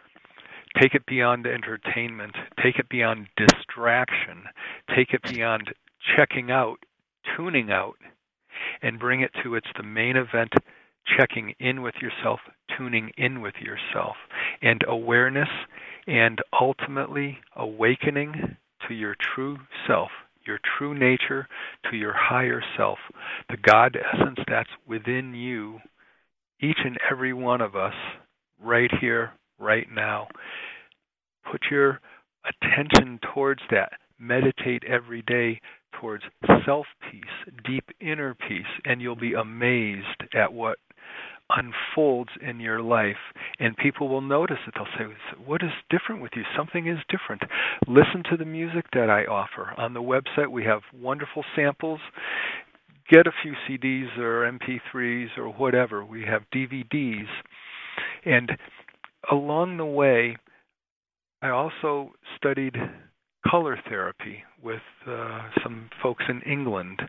Take 0.80 0.93
it 0.93 1.05
beyond 1.05 1.47
entertainment, 1.47 2.36
take 2.61 2.78
it 2.78 2.89
beyond 2.89 3.28
distraction, 3.36 4.43
take 4.95 5.13
it 5.13 5.21
beyond 5.23 5.73
checking 6.15 6.51
out, 6.51 6.78
tuning 7.36 7.71
out, 7.71 7.97
and 8.82 8.99
bring 8.99 9.21
it 9.21 9.32
to 9.43 9.55
its 9.55 9.67
the 9.75 9.84
main 9.84 10.15
event 10.15 10.53
checking 11.17 11.53
in 11.59 11.82
with 11.82 11.95
yourself, 12.01 12.39
tuning 12.78 13.11
in 13.17 13.41
with 13.41 13.55
yourself, 13.61 14.15
and 14.61 14.84
awareness 14.88 15.49
and 16.05 16.39
ultimately 16.59 17.39
awakening 17.55 18.55
to 18.88 18.93
your 18.93 19.15
true 19.19 19.57
self, 19.88 20.09
your 20.45 20.59
true 20.78 20.93
nature, 20.93 21.47
to 21.89 21.97
your 21.97 22.13
higher 22.13 22.61
self, 22.78 22.99
the 23.49 23.57
God 23.57 23.97
essence 23.97 24.39
that's 24.47 24.69
within 24.88 25.34
you, 25.34 25.80
each 26.61 26.80
and 26.84 26.97
every 27.09 27.34
one 27.34 27.61
of 27.61 27.75
us, 27.75 27.93
right 28.61 28.91
here, 28.99 29.32
right 29.59 29.87
now. 29.93 30.27
Put 31.51 31.61
your 31.71 31.99
attention 32.45 33.19
towards 33.33 33.61
that. 33.71 33.93
Meditate 34.19 34.83
every 34.85 35.21
day 35.21 35.61
towards 35.99 36.23
self 36.65 36.85
peace, 37.11 37.53
deep 37.65 37.85
inner 37.99 38.35
peace, 38.35 38.65
and 38.85 39.01
you'll 39.01 39.15
be 39.15 39.33
amazed 39.33 40.23
at 40.33 40.51
what 40.51 40.79
unfolds 41.49 42.31
in 42.41 42.59
your 42.59 42.81
life. 42.81 43.15
And 43.59 43.75
people 43.77 44.09
will 44.09 44.21
notice 44.21 44.57
it. 44.67 44.73
They'll 44.75 44.85
say 44.97 45.13
what 45.45 45.61
is 45.63 45.71
different 45.89 46.21
with 46.21 46.31
you? 46.35 46.43
Something 46.55 46.87
is 46.87 46.97
different. 47.09 47.43
Listen 47.87 48.23
to 48.29 48.37
the 48.37 48.45
music 48.45 48.85
that 48.93 49.09
i 49.09 49.23
offer. 49.25 49.73
On 49.77 49.93
the 49.93 50.01
website 50.01 50.51
we 50.51 50.63
have 50.65 50.81
wonderful 50.93 51.43
samples. 51.55 51.99
Get 53.09 53.25
a 53.25 53.31
few 53.41 53.53
cds 53.69 54.17
or 54.17 54.51
mp3s 54.51 55.37
or 55.37 55.49
whatever. 55.49 56.03
We 56.03 56.25
have 56.25 56.41
dvds 56.53 57.27
and 58.25 58.51
along 59.32 59.78
the 59.78 59.86
way 59.86 60.36
i 61.41 61.49
also 61.49 62.11
studied 62.36 62.76
color 63.49 63.80
therapy 63.88 64.43
with 64.61 64.82
uh, 65.07 65.49
some 65.63 65.89
folks 66.01 66.24
in 66.30 66.41
england 66.41 67.01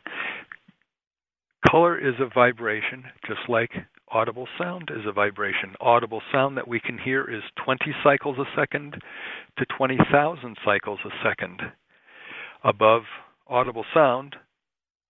color 1.71 1.99
is 1.99 2.15
a 2.21 2.33
vibration 2.35 3.05
just 3.27 3.49
like 3.49 3.71
audible 4.11 4.49
sound 4.59 4.91
is 4.95 5.05
a 5.07 5.13
vibration. 5.13 5.75
Audible 5.81 6.23
sound 6.33 6.57
that 6.57 6.69
we 6.69 6.81
can 6.81 6.99
hear 6.99 7.25
is 7.25 7.43
20 7.65 7.95
cycles 8.03 8.39
a 8.39 8.45
second 8.57 8.97
to 9.59 9.67
20,000 9.77 10.57
cycles 10.65 10.99
a 11.05 11.11
second. 11.29 11.61
Above 12.65 13.03
audible 13.47 13.85
sound 13.95 14.37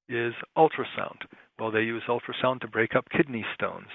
is 0.08 0.32
ultrasound. 0.56 1.26
Well, 1.58 1.70
they 1.70 1.80
use 1.82 2.02
ultrasound 2.08 2.60
to 2.60 2.68
break 2.68 2.94
up 2.94 3.06
kidney 3.10 3.44
stones. 3.54 3.88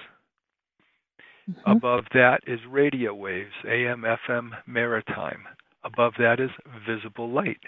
Mm-hmm. 1.48 1.70
Above 1.70 2.04
that 2.14 2.40
is 2.46 2.60
radio 2.68 3.14
waves, 3.14 3.52
AM, 3.66 4.04
FM, 4.28 4.50
maritime. 4.66 5.44
Above 5.84 6.14
that 6.18 6.40
is 6.40 6.50
visible 6.88 7.30
light. 7.30 7.60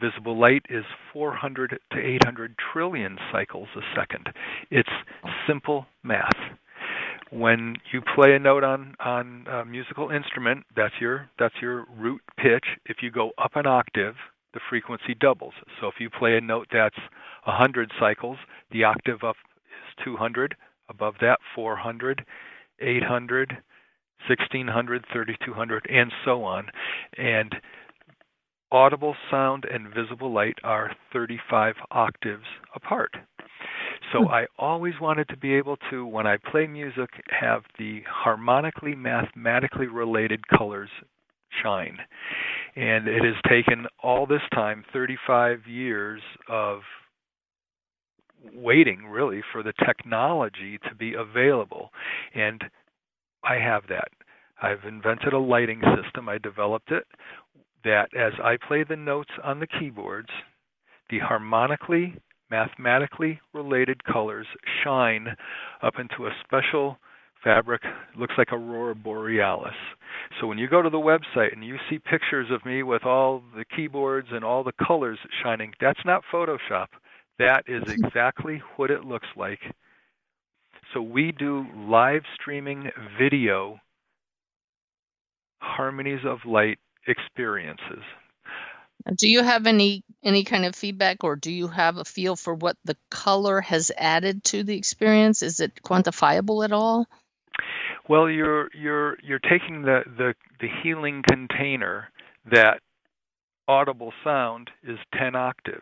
Visible 0.00 0.38
light 0.38 0.64
is 0.68 0.84
400 1.12 1.78
to 1.92 1.98
800 1.98 2.54
trillion 2.72 3.16
cycles 3.32 3.68
a 3.76 3.80
second. 3.98 4.28
It's 4.70 4.90
simple 5.46 5.86
math 6.02 6.36
when 7.30 7.74
you 7.92 8.00
play 8.14 8.34
a 8.34 8.38
note 8.38 8.62
on 8.62 8.94
on 9.00 9.46
a 9.50 9.64
musical 9.64 10.10
instrument 10.10 10.64
that's 10.76 10.94
your 11.00 11.28
that's 11.38 11.54
your 11.60 11.84
root 11.96 12.20
pitch 12.36 12.64
if 12.86 12.98
you 13.02 13.10
go 13.10 13.32
up 13.42 13.56
an 13.56 13.66
octave 13.66 14.14
the 14.52 14.60
frequency 14.68 15.14
doubles 15.18 15.54
so 15.80 15.88
if 15.88 15.94
you 15.98 16.08
play 16.08 16.36
a 16.36 16.40
note 16.40 16.68
that's 16.72 16.98
100 17.44 17.90
cycles 17.98 18.36
the 18.70 18.84
octave 18.84 19.24
up 19.24 19.36
is 19.66 20.04
200 20.04 20.54
above 20.88 21.14
that 21.20 21.38
400 21.54 22.24
800 22.84 23.58
1600 24.28 25.04
3200 25.12 25.86
and 25.90 26.12
so 26.24 26.44
on. 26.44 26.66
And 27.18 27.54
audible 28.72 29.14
sound 29.30 29.64
and 29.64 29.92
visible 29.94 30.32
light 30.32 30.58
are 30.64 30.92
35 31.12 31.74
octaves 31.90 32.44
apart. 32.74 33.12
So 34.12 34.20
hmm. 34.20 34.28
I 34.28 34.46
always 34.58 34.94
wanted 35.00 35.28
to 35.28 35.36
be 35.36 35.54
able 35.54 35.76
to, 35.90 36.06
when 36.06 36.26
I 36.26 36.36
play 36.50 36.66
music, 36.66 37.10
have 37.28 37.62
the 37.78 38.02
harmonically, 38.08 38.94
mathematically 38.94 39.86
related 39.86 40.46
colors 40.48 40.90
shine. 41.62 41.98
And 42.76 43.06
it 43.06 43.22
has 43.22 43.36
taken 43.48 43.86
all 44.02 44.26
this 44.26 44.42
time, 44.52 44.84
35 44.92 45.66
years 45.66 46.20
of 46.48 46.80
waiting 48.52 49.06
really 49.06 49.42
for 49.52 49.62
the 49.62 49.72
technology 49.84 50.78
to 50.88 50.94
be 50.94 51.14
available. 51.14 51.90
And 52.34 52.62
I 53.42 53.54
have 53.54 53.84
that. 53.88 54.08
I've 54.62 54.84
invented 54.86 55.32
a 55.32 55.38
lighting 55.38 55.82
system. 56.02 56.28
I 56.28 56.38
developed 56.38 56.90
it 56.90 57.04
that 57.84 58.08
as 58.16 58.32
I 58.42 58.56
play 58.66 58.84
the 58.88 58.96
notes 58.96 59.30
on 59.42 59.60
the 59.60 59.66
keyboards, 59.66 60.30
the 61.10 61.18
harmonically 61.18 62.14
mathematically 62.50 63.40
related 63.52 64.04
colors 64.04 64.46
shine 64.82 65.28
up 65.82 65.94
into 65.98 66.26
a 66.26 66.34
special 66.44 66.98
fabric 67.42 67.82
looks 68.18 68.34
like 68.38 68.52
aurora 68.52 68.94
borealis 68.94 69.74
so 70.40 70.46
when 70.46 70.56
you 70.56 70.68
go 70.68 70.80
to 70.80 70.90
the 70.90 70.96
website 70.96 71.52
and 71.52 71.64
you 71.64 71.76
see 71.90 71.98
pictures 71.98 72.46
of 72.50 72.64
me 72.64 72.82
with 72.82 73.04
all 73.04 73.42
the 73.56 73.64
keyboards 73.76 74.28
and 74.30 74.44
all 74.44 74.62
the 74.62 74.72
colors 74.86 75.18
shining 75.42 75.72
that's 75.80 76.00
not 76.04 76.22
photoshop 76.32 76.86
that 77.38 77.64
is 77.66 77.82
exactly 77.88 78.62
what 78.76 78.90
it 78.90 79.04
looks 79.04 79.28
like 79.36 79.60
so 80.92 81.00
we 81.02 81.32
do 81.32 81.66
live 81.76 82.22
streaming 82.34 82.90
video 83.18 83.78
harmonies 85.60 86.20
of 86.24 86.38
light 86.44 86.78
experiences 87.06 88.02
do 89.16 89.28
you 89.28 89.42
have 89.42 89.66
any 89.66 90.02
any 90.22 90.44
kind 90.44 90.64
of 90.64 90.74
feedback 90.74 91.24
or 91.24 91.36
do 91.36 91.52
you 91.52 91.68
have 91.68 91.98
a 91.98 92.04
feel 92.04 92.36
for 92.36 92.54
what 92.54 92.76
the 92.84 92.96
color 93.10 93.60
has 93.60 93.92
added 93.96 94.42
to 94.44 94.62
the 94.62 94.76
experience? 94.76 95.42
Is 95.42 95.60
it 95.60 95.82
quantifiable 95.82 96.64
at 96.64 96.72
all? 96.72 97.06
Well, 98.08 98.30
you're 98.30 98.70
you're 98.74 99.18
you're 99.22 99.40
taking 99.40 99.82
the 99.82 100.02
the, 100.16 100.34
the 100.60 100.68
healing 100.82 101.22
container 101.28 102.08
that 102.50 102.80
audible 103.68 104.12
sound 104.22 104.70
is 104.82 104.98
10 105.18 105.34
octaves. 105.34 105.80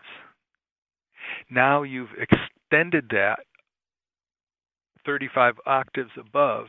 Now 1.51 1.83
you've 1.83 2.11
extended 2.19 3.09
that 3.11 3.41
35 5.05 5.55
octaves 5.67 6.11
above 6.19 6.67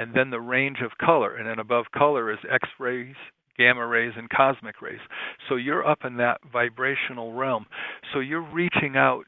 and 0.00 0.14
then 0.14 0.30
the 0.30 0.40
range 0.40 0.78
of 0.82 0.96
color, 0.98 1.36
and 1.36 1.46
then 1.46 1.58
above 1.58 1.84
color 1.94 2.32
is 2.32 2.38
X 2.50 2.66
rays, 2.78 3.14
gamma 3.58 3.86
rays, 3.86 4.14
and 4.16 4.30
cosmic 4.30 4.80
rays. 4.80 5.00
So 5.48 5.56
you're 5.56 5.86
up 5.86 6.04
in 6.04 6.16
that 6.16 6.40
vibrational 6.50 7.34
realm. 7.34 7.66
So 8.12 8.20
you're 8.20 8.40
reaching 8.40 8.96
out, 8.96 9.24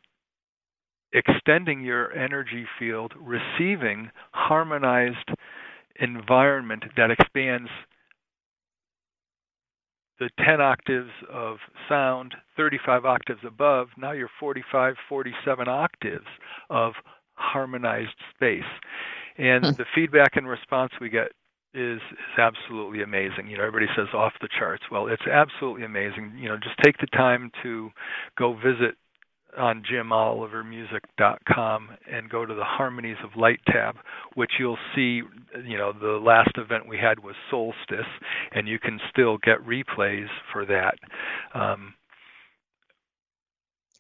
extending 1.13 1.83
your 1.83 2.11
energy 2.13 2.65
field, 2.79 3.13
receiving 3.21 4.11
harmonized 4.33 5.29
environment 6.01 6.85
that 6.97 7.11
expands 7.11 7.69
the 10.23 10.45
10 10.45 10.61
octaves 10.61 11.11
of 11.33 11.57
sound, 11.89 12.35
35 12.57 13.05
octaves 13.05 13.41
above, 13.45 13.89
now 13.99 14.13
you're 14.13 14.31
45, 14.39 14.95
47 15.09 15.69
octaves 15.69 16.27
of 16.71 16.93
harmonized 17.35 18.15
space. 18.35 18.63
And 19.37 19.65
hmm. 19.65 19.73
the 19.73 19.85
feedback 19.95 20.37
and 20.37 20.47
response 20.49 20.93
we 21.01 21.09
get 21.09 21.33
is 21.75 22.01
is 22.03 22.39
absolutely 22.39 23.03
amazing. 23.03 23.49
You 23.49 23.57
know, 23.57 23.65
everybody 23.65 23.91
says 23.97 24.09
off 24.15 24.35
the 24.43 24.49
charts. 24.59 24.85
Well, 24.91 25.07
it's 25.09 25.27
absolutely 25.27 25.85
amazing. 25.85 26.35
You 26.39 26.51
know, 26.51 26.57
just 26.57 26.77
take 26.85 26.99
the 26.99 27.07
time 27.07 27.51
to 27.63 27.91
go 28.39 28.53
visit 28.53 28.95
on 29.59 29.83
jimolivermusic.com 29.83 31.89
and 32.11 32.31
go 32.31 32.47
to 32.47 32.55
the 32.55 32.65
Harmonies 32.65 33.19
of 33.23 33.37
Light 33.37 33.61
tab, 33.67 33.97
which 34.35 34.53
you'll 34.59 34.79
see, 34.95 35.21
you 35.65 35.77
know, 35.77 35.93
the 35.93 36.19
last 36.23 36.57
event 36.57 36.89
we 36.89 36.99
had 36.99 37.23
was 37.23 37.35
Solstice, 37.51 38.07
and 38.53 38.67
you 38.67 38.79
can 38.79 38.99
still 39.11 39.37
get 39.39 39.59
replays 39.67 40.29
for 40.53 40.65
that. 40.67 40.95
Um, 41.55 41.95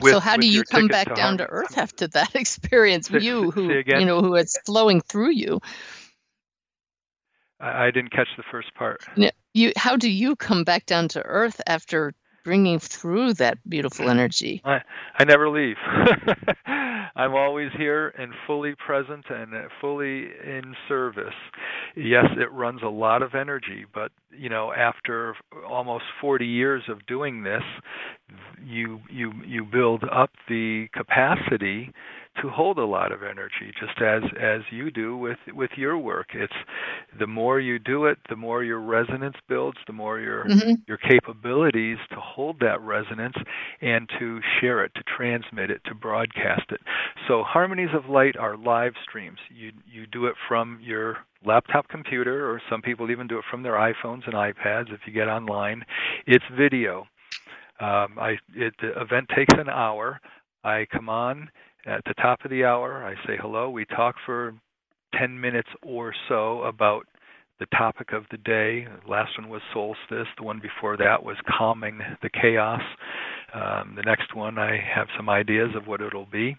with, 0.00 0.12
so 0.12 0.20
how 0.20 0.36
do 0.36 0.48
you 0.48 0.64
come 0.64 0.88
back 0.88 1.09
to 1.09 1.14
down 1.14 1.38
to 1.38 1.46
earth 1.46 1.78
after 1.78 2.09
that 2.09 2.34
experience? 2.34 3.09
Say, 3.09 3.20
you 3.20 3.50
who 3.50 3.70
you 3.70 4.05
know 4.05 4.20
who 4.20 4.34
is 4.34 4.59
flowing 4.66 5.00
through 5.00 5.30
you. 5.30 5.61
I, 7.61 7.86
I 7.86 7.90
didn't 7.90 8.11
catch 8.11 8.28
the 8.36 8.42
first 8.50 8.74
part. 8.74 9.00
You, 9.55 9.72
how 9.76 9.96
do 9.96 10.11
you 10.11 10.34
come 10.34 10.64
back 10.64 10.86
down 10.86 11.09
to 11.09 11.22
earth 11.22 11.61
after 11.66 12.14
bringing 12.45 12.78
through 12.78 13.34
that 13.34 13.59
beautiful 13.68 14.07
mm. 14.07 14.11
energy. 14.11 14.62
I, 14.64 14.80
I 15.18 15.24
never 15.24 15.49
leave. 15.49 15.76
I'm 17.14 17.34
always 17.34 17.70
here 17.76 18.09
and 18.18 18.32
fully 18.47 18.74
present 18.74 19.26
and 19.28 19.55
uh, 19.55 19.68
fully 19.80 20.28
in 20.45 20.74
service. 20.88 21.34
Yes, 21.95 22.26
it 22.38 22.51
runs 22.53 22.80
a 22.82 22.88
lot 22.88 23.22
of 23.22 23.34
energy, 23.34 23.84
but 23.93 24.12
you 24.30 24.49
know, 24.49 24.72
after 24.72 25.34
almost 25.68 26.05
40 26.20 26.47
years 26.47 26.82
of 26.88 27.05
doing 27.07 27.43
this, 27.43 27.62
you 28.64 29.01
you 29.11 29.32
you 29.47 29.64
build 29.64 30.05
up 30.05 30.30
the 30.49 30.88
capacity 30.95 31.93
to 32.40 32.48
hold 32.48 32.78
a 32.78 32.84
lot 32.84 33.12
of 33.12 33.22
energy 33.22 33.72
just 33.78 34.00
as 34.00 34.22
as 34.40 34.62
you 34.70 34.90
do 34.90 35.16
with 35.16 35.38
with 35.52 35.70
your 35.76 35.98
work. 35.98 36.28
It's 36.34 36.52
the 37.18 37.26
more 37.26 37.60
you 37.60 37.78
do 37.78 38.06
it 38.06 38.18
the 38.28 38.36
more 38.36 38.64
your 38.64 38.80
resonance 38.80 39.36
builds 39.48 39.78
the 39.86 39.92
more 39.92 40.18
your 40.18 40.44
mm-hmm. 40.44 40.74
your 40.86 40.96
capabilities 40.96 41.98
to 42.10 42.16
hold 42.16 42.60
that 42.60 42.80
resonance 42.80 43.36
and 43.80 44.08
to 44.18 44.40
share 44.60 44.82
it 44.84 44.92
to 44.94 45.02
transmit 45.16 45.70
it 45.70 45.82
to 45.86 45.94
broadcast 45.94 46.70
it. 46.70 46.80
So 47.28 47.42
harmonies 47.42 47.90
of 47.94 48.08
light 48.08 48.36
are 48.36 48.56
live 48.56 48.94
streams. 49.02 49.38
You 49.50 49.72
you 49.86 50.06
do 50.06 50.26
it 50.26 50.34
from 50.48 50.78
your 50.82 51.18
laptop 51.44 51.88
computer 51.88 52.50
or 52.50 52.62
some 52.70 52.80
people 52.80 53.10
even 53.10 53.26
do 53.26 53.38
it 53.38 53.44
from 53.50 53.62
their 53.62 53.74
iPhones 53.74 54.24
and 54.24 54.34
iPads 54.34 54.92
if 54.92 55.00
you 55.06 55.12
get 55.12 55.28
online. 55.28 55.84
It's 56.26 56.44
video. 56.56 57.06
Um, 57.80 58.16
I 58.18 58.36
it, 58.54 58.74
the 58.80 58.98
event 59.00 59.28
takes 59.34 59.52
an 59.58 59.68
hour. 59.68 60.20
I 60.64 60.86
come 60.90 61.08
on 61.08 61.50
at 61.86 62.02
the 62.04 62.14
top 62.14 62.44
of 62.44 62.50
the 62.50 62.64
hour. 62.64 63.04
I 63.04 63.14
say 63.26 63.36
hello. 63.40 63.70
We 63.70 63.84
talk 63.84 64.16
for 64.24 64.54
10 65.18 65.40
minutes 65.40 65.68
or 65.82 66.14
so 66.28 66.62
about 66.62 67.06
the 67.60 67.66
topic 67.76 68.12
of 68.12 68.24
the 68.30 68.38
day. 68.38 68.86
The 69.04 69.10
last 69.10 69.38
one 69.38 69.48
was 69.48 69.62
solstice. 69.72 70.28
The 70.36 70.42
one 70.42 70.60
before 70.60 70.96
that 70.96 71.22
was 71.22 71.36
calming 71.46 72.00
the 72.22 72.30
chaos. 72.30 72.82
Um, 73.54 73.94
the 73.96 74.02
next 74.02 74.34
one, 74.34 74.58
I 74.58 74.78
have 74.94 75.08
some 75.16 75.28
ideas 75.28 75.70
of 75.76 75.86
what 75.86 76.00
it'll 76.00 76.26
be. 76.26 76.56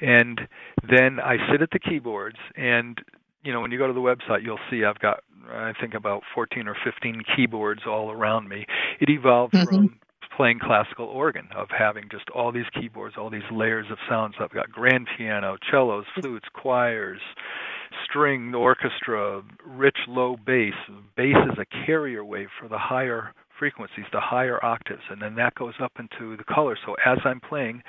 And 0.00 0.40
then 0.88 1.18
I 1.20 1.36
sit 1.50 1.60
at 1.60 1.70
the 1.70 1.78
keyboards, 1.78 2.38
and 2.56 2.98
you 3.44 3.52
know, 3.52 3.60
when 3.60 3.72
you 3.72 3.78
go 3.78 3.88
to 3.88 3.92
the 3.92 4.00
website, 4.00 4.44
you'll 4.44 4.60
see 4.70 4.84
I've 4.84 5.00
got, 5.00 5.24
I 5.50 5.72
think, 5.80 5.94
about 5.94 6.22
14 6.34 6.68
or 6.68 6.76
15 6.84 7.22
keyboards 7.34 7.82
all 7.86 8.12
around 8.12 8.48
me. 8.48 8.64
It 9.00 9.10
evolved 9.10 9.54
mm-hmm. 9.54 9.66
from 9.66 9.98
playing 10.36 10.58
classical 10.60 11.06
organ, 11.06 11.48
of 11.54 11.68
having 11.76 12.04
just 12.10 12.28
all 12.30 12.52
these 12.52 12.68
keyboards, 12.78 13.16
all 13.18 13.30
these 13.30 13.42
layers 13.52 13.86
of 13.90 13.98
sounds. 14.08 14.34
I've 14.40 14.50
got 14.50 14.70
grand 14.70 15.08
piano, 15.16 15.56
cellos, 15.70 16.04
flutes, 16.20 16.46
choirs, 16.54 17.20
string 18.04 18.54
orchestra, 18.54 19.42
rich 19.66 19.98
low 20.08 20.36
bass. 20.44 20.74
Bass 21.16 21.36
is 21.52 21.58
a 21.58 21.86
carrier 21.86 22.24
wave 22.24 22.48
for 22.60 22.68
the 22.68 22.78
higher 22.78 23.34
frequencies, 23.58 24.06
the 24.12 24.20
higher 24.20 24.62
octaves, 24.64 25.02
and 25.10 25.20
then 25.20 25.34
that 25.36 25.54
goes 25.54 25.74
up 25.82 25.92
into 25.98 26.36
the 26.36 26.44
colors. 26.44 26.78
So 26.84 26.96
as 27.04 27.18
I'm 27.24 27.40
playing, 27.40 27.82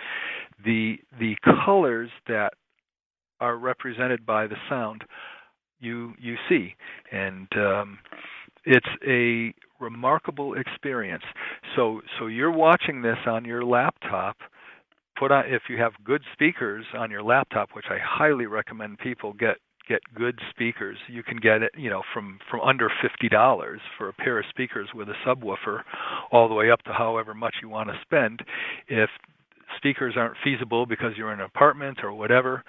the 0.63 0.97
the 1.19 1.35
colors 1.65 2.09
that 2.27 2.53
are 3.39 3.57
represented 3.57 4.25
by 4.25 4.47
the 4.47 4.55
sound 4.69 5.03
you 5.79 6.13
you 6.19 6.35
see, 6.47 6.75
and 7.11 7.47
um, 7.57 7.99
it's 8.65 8.87
a 9.07 9.53
remarkable 9.83 10.55
experience. 10.55 11.23
So 11.75 12.01
so 12.17 12.27
you're 12.27 12.51
watching 12.51 13.01
this 13.01 13.17
on 13.25 13.45
your 13.45 13.63
laptop. 13.63 14.37
Put 15.19 15.31
on 15.31 15.45
if 15.47 15.63
you 15.69 15.77
have 15.77 15.91
good 16.03 16.21
speakers 16.33 16.85
on 16.97 17.11
your 17.11 17.21
laptop, 17.23 17.69
which 17.73 17.85
I 17.89 17.97
highly 18.01 18.45
recommend 18.47 18.97
people 18.99 19.33
get 19.33 19.57
get 19.87 20.01
good 20.15 20.39
speakers. 20.49 20.97
You 21.07 21.23
can 21.23 21.37
get 21.37 21.61
it, 21.61 21.71
you 21.77 21.89
know, 21.89 22.01
from 22.13 22.39
from 22.49 22.61
under 22.61 22.89
fifty 23.01 23.29
dollars 23.29 23.81
for 23.97 24.09
a 24.09 24.13
pair 24.13 24.39
of 24.39 24.45
speakers 24.49 24.89
with 24.95 25.09
a 25.09 25.15
subwoofer, 25.25 25.81
all 26.31 26.47
the 26.47 26.55
way 26.55 26.71
up 26.71 26.81
to 26.83 26.93
however 26.93 27.33
much 27.33 27.55
you 27.61 27.69
want 27.69 27.89
to 27.89 27.99
spend. 28.01 28.41
If 28.87 29.09
speakers 29.77 30.15
aren't 30.17 30.37
feasible 30.43 30.85
because 30.85 31.11
you're 31.17 31.33
in 31.33 31.39
an 31.39 31.45
apartment 31.45 31.99
or 32.03 32.13
whatever, 32.13 32.63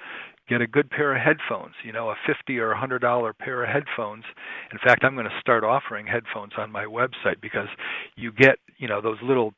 get 0.49 0.61
a 0.61 0.66
good 0.66 0.90
pair 0.90 1.14
of 1.14 1.22
headphones, 1.22 1.74
you 1.84 1.92
know, 1.92 2.11
a 2.11 2.14
50 2.26 2.59
or 2.59 2.72
a 2.72 2.76
$100 2.76 3.38
pair 3.38 3.64
of 3.64 3.68
headphones. 3.68 4.24
In 4.72 4.78
fact, 4.78 5.05
I'm 5.05 5.14
going 5.14 5.26
to 5.26 5.40
start 5.40 5.64
offering 5.64 6.07
headphones 6.07 6.53
on 6.59 6.70
my 6.70 6.84
website 6.84 7.40
because 7.40 7.68
you 8.16 8.32
get, 8.32 8.59
you 8.78 8.88
know, 8.88 9.01
those 9.01 9.18
little 9.22 9.53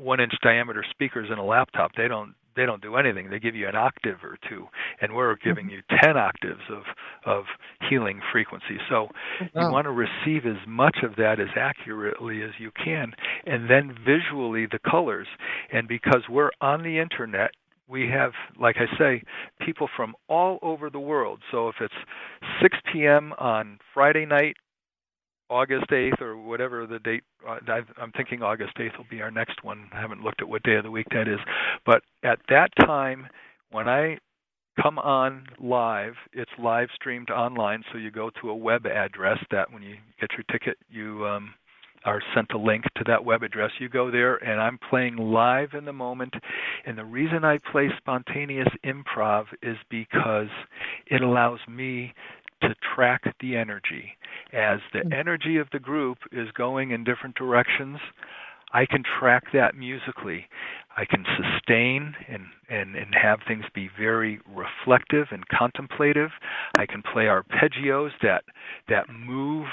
1-inch 0.00 0.34
diameter 0.42 0.84
speakers 0.90 1.28
in 1.30 1.38
a 1.38 1.44
laptop. 1.44 1.92
They 1.96 2.08
don't 2.08 2.34
they 2.54 2.66
don't 2.66 2.82
do 2.82 2.96
anything. 2.96 3.30
They 3.30 3.38
give 3.38 3.54
you 3.54 3.68
an 3.68 3.76
octave 3.76 4.18
or 4.22 4.36
two, 4.48 4.66
and 5.00 5.14
we're 5.14 5.36
giving 5.36 5.70
you 5.70 5.80
10 6.02 6.16
octaves 6.16 6.60
of 6.70 6.82
of 7.24 7.44
healing 7.88 8.20
frequency. 8.30 8.78
So 8.88 9.08
oh, 9.40 9.46
you 9.54 9.72
want 9.72 9.86
to 9.86 9.90
receive 9.90 10.44
as 10.46 10.58
much 10.66 10.98
of 11.02 11.16
that 11.16 11.40
as 11.40 11.48
accurately 11.56 12.42
as 12.42 12.50
you 12.58 12.70
can, 12.84 13.12
and 13.46 13.70
then 13.70 13.96
visually 14.04 14.66
the 14.66 14.78
colors. 14.78 15.28
And 15.72 15.88
because 15.88 16.24
we're 16.28 16.50
on 16.60 16.82
the 16.82 16.98
internet 16.98 17.52
we 17.92 18.08
have, 18.08 18.32
like 18.58 18.76
I 18.78 18.98
say, 18.98 19.22
people 19.60 19.88
from 19.94 20.14
all 20.28 20.58
over 20.62 20.88
the 20.88 20.98
world. 20.98 21.40
So 21.50 21.68
if 21.68 21.76
it's 21.80 21.94
6 22.62 22.76
p.m. 22.92 23.34
on 23.38 23.78
Friday 23.92 24.24
night, 24.24 24.56
August 25.50 25.90
8th, 25.90 26.22
or 26.22 26.38
whatever 26.38 26.86
the 26.86 26.98
date, 26.98 27.22
uh, 27.46 27.58
I'm 28.00 28.10
thinking 28.16 28.42
August 28.42 28.76
8th 28.78 28.96
will 28.96 29.06
be 29.10 29.20
our 29.20 29.30
next 29.30 29.62
one. 29.62 29.90
I 29.92 30.00
haven't 30.00 30.22
looked 30.22 30.40
at 30.40 30.48
what 30.48 30.62
day 30.62 30.76
of 30.76 30.84
the 30.84 30.90
week 30.90 31.06
that 31.10 31.28
is. 31.28 31.38
But 31.84 32.02
at 32.24 32.38
that 32.48 32.70
time, 32.86 33.26
when 33.70 33.86
I 33.86 34.16
come 34.82 34.98
on 34.98 35.44
live, 35.60 36.14
it's 36.32 36.50
live 36.58 36.88
streamed 36.94 37.28
online. 37.30 37.82
So 37.92 37.98
you 37.98 38.10
go 38.10 38.30
to 38.40 38.48
a 38.48 38.56
web 38.56 38.86
address 38.86 39.38
that 39.50 39.70
when 39.70 39.82
you 39.82 39.96
get 40.18 40.30
your 40.32 40.44
ticket, 40.50 40.78
you 40.88 41.26
um, 41.26 41.52
are 42.04 42.20
sent 42.34 42.52
a 42.52 42.58
link 42.58 42.84
to 42.96 43.04
that 43.06 43.24
web 43.24 43.42
address. 43.42 43.70
You 43.78 43.88
go 43.88 44.10
there, 44.10 44.36
and 44.36 44.60
I'm 44.60 44.78
playing 44.90 45.16
live 45.16 45.70
in 45.74 45.84
the 45.84 45.92
moment. 45.92 46.34
And 46.86 46.98
the 46.98 47.04
reason 47.04 47.44
I 47.44 47.58
play 47.70 47.88
spontaneous 47.96 48.68
improv 48.84 49.44
is 49.62 49.76
because 49.88 50.48
it 51.06 51.22
allows 51.22 51.60
me 51.68 52.14
to 52.62 52.74
track 52.94 53.22
the 53.40 53.56
energy. 53.56 54.16
As 54.52 54.78
the 54.92 55.00
mm. 55.00 55.18
energy 55.18 55.56
of 55.58 55.68
the 55.72 55.78
group 55.78 56.18
is 56.30 56.48
going 56.56 56.92
in 56.92 57.04
different 57.04 57.34
directions, 57.34 57.98
I 58.72 58.86
can 58.86 59.02
track 59.18 59.44
that 59.52 59.74
musically. 59.74 60.46
I 60.96 61.04
can 61.04 61.24
sustain 61.36 62.14
and, 62.28 62.44
and, 62.68 62.96
and 62.96 63.14
have 63.20 63.40
things 63.46 63.64
be 63.74 63.90
very 63.98 64.40
reflective 64.46 65.26
and 65.30 65.46
contemplative. 65.48 66.30
I 66.76 66.86
can 66.86 67.02
play 67.02 67.24
arpeggios 67.24 68.10
that 68.22 68.44
that 68.88 69.06
move 69.10 69.66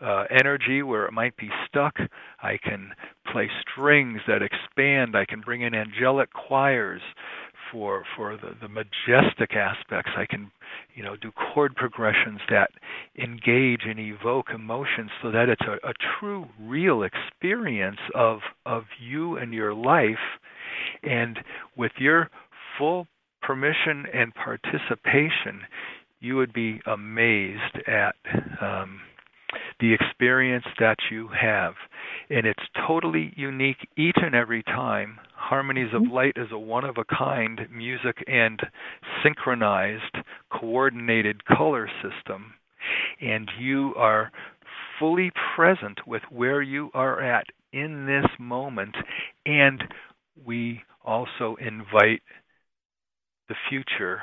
uh, 0.00 0.24
energy 0.30 0.82
where 0.82 1.06
it 1.06 1.12
might 1.12 1.36
be 1.36 1.48
stuck. 1.66 1.94
I 2.42 2.58
can 2.62 2.92
play 3.32 3.48
strings 3.62 4.20
that 4.26 4.42
expand. 4.42 5.16
I 5.16 5.24
can 5.24 5.40
bring 5.40 5.62
in 5.62 5.74
angelic 5.74 6.32
choirs 6.32 7.02
for 7.72 8.04
for 8.16 8.36
the, 8.36 8.54
the 8.60 8.68
majestic 8.68 9.56
aspects. 9.56 10.12
I 10.16 10.26
can, 10.26 10.50
you 10.94 11.02
know, 11.02 11.16
do 11.16 11.32
chord 11.32 11.74
progressions 11.74 12.40
that 12.50 12.70
engage 13.18 13.82
and 13.86 13.98
evoke 13.98 14.46
emotions 14.54 15.10
so 15.22 15.30
that 15.30 15.48
it's 15.48 15.62
a, 15.62 15.88
a 15.88 15.92
true, 16.18 16.46
real 16.60 17.02
experience 17.02 17.98
of 18.14 18.40
of 18.64 18.84
you 19.00 19.36
and 19.36 19.52
your 19.52 19.74
life. 19.74 20.38
And 21.02 21.38
with 21.76 21.92
your 21.98 22.30
full 22.78 23.06
permission 23.42 24.06
and 24.12 24.32
participation, 24.34 25.62
you 26.20 26.36
would 26.36 26.52
be 26.52 26.80
amazed 26.86 27.78
at 27.86 28.14
um, 28.60 29.00
the 29.80 29.92
experience 29.92 30.64
that 30.78 30.96
you 31.10 31.28
have. 31.28 31.74
And 32.30 32.46
it's 32.46 32.62
totally 32.86 33.32
unique 33.36 33.88
each 33.96 34.16
and 34.16 34.34
every 34.34 34.62
time. 34.62 35.18
Harmonies 35.34 35.92
of 35.94 36.02
mm-hmm. 36.02 36.12
Light 36.12 36.36
is 36.36 36.48
a 36.50 36.58
one 36.58 36.84
of 36.84 36.96
a 36.98 37.04
kind 37.04 37.60
music 37.70 38.24
and 38.26 38.60
synchronized, 39.22 40.16
coordinated 40.50 41.44
color 41.44 41.88
system. 42.02 42.54
And 43.20 43.50
you 43.58 43.94
are 43.96 44.30
fully 44.98 45.30
present 45.54 45.98
with 46.06 46.22
where 46.30 46.62
you 46.62 46.90
are 46.94 47.20
at 47.20 47.46
in 47.72 48.06
this 48.06 48.26
moment. 48.38 48.94
And 49.44 49.82
we 50.44 50.82
also 51.04 51.56
invite 51.60 52.22
the 53.48 53.54
future 53.68 54.22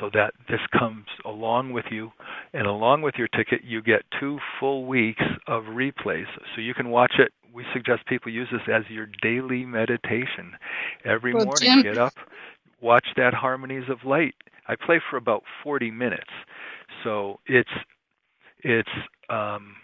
so 0.00 0.10
that 0.14 0.32
this 0.48 0.60
comes 0.78 1.06
along 1.24 1.72
with 1.72 1.86
you. 1.90 2.10
And 2.52 2.66
along 2.66 3.02
with 3.02 3.14
your 3.18 3.28
ticket 3.28 3.62
you 3.64 3.82
get 3.82 4.02
two 4.20 4.38
full 4.58 4.86
weeks 4.86 5.22
of 5.46 5.64
replays. 5.64 6.26
So 6.54 6.60
you 6.60 6.74
can 6.74 6.90
watch 6.90 7.14
it. 7.18 7.32
We 7.52 7.64
suggest 7.72 8.06
people 8.06 8.32
use 8.32 8.48
this 8.52 8.62
as 8.72 8.84
your 8.90 9.06
daily 9.22 9.64
meditation. 9.64 10.54
Every 11.04 11.34
Well, 11.34 11.46
morning 11.46 11.78
Jim- 11.78 11.82
get 11.82 11.98
up 11.98 12.14
watch 12.80 13.06
that 13.16 13.34
harmonies 13.34 13.84
of 13.88 13.98
light. 14.04 14.34
I 14.66 14.74
play 14.76 15.00
for 15.10 15.16
about 15.16 15.42
40 15.62 15.90
minutes. 15.90 16.30
So 17.04 17.40
it's 17.46 17.70
it's 18.62 18.88
um 19.28 19.76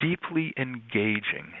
deeply 0.00 0.52
engaging. 0.56 1.52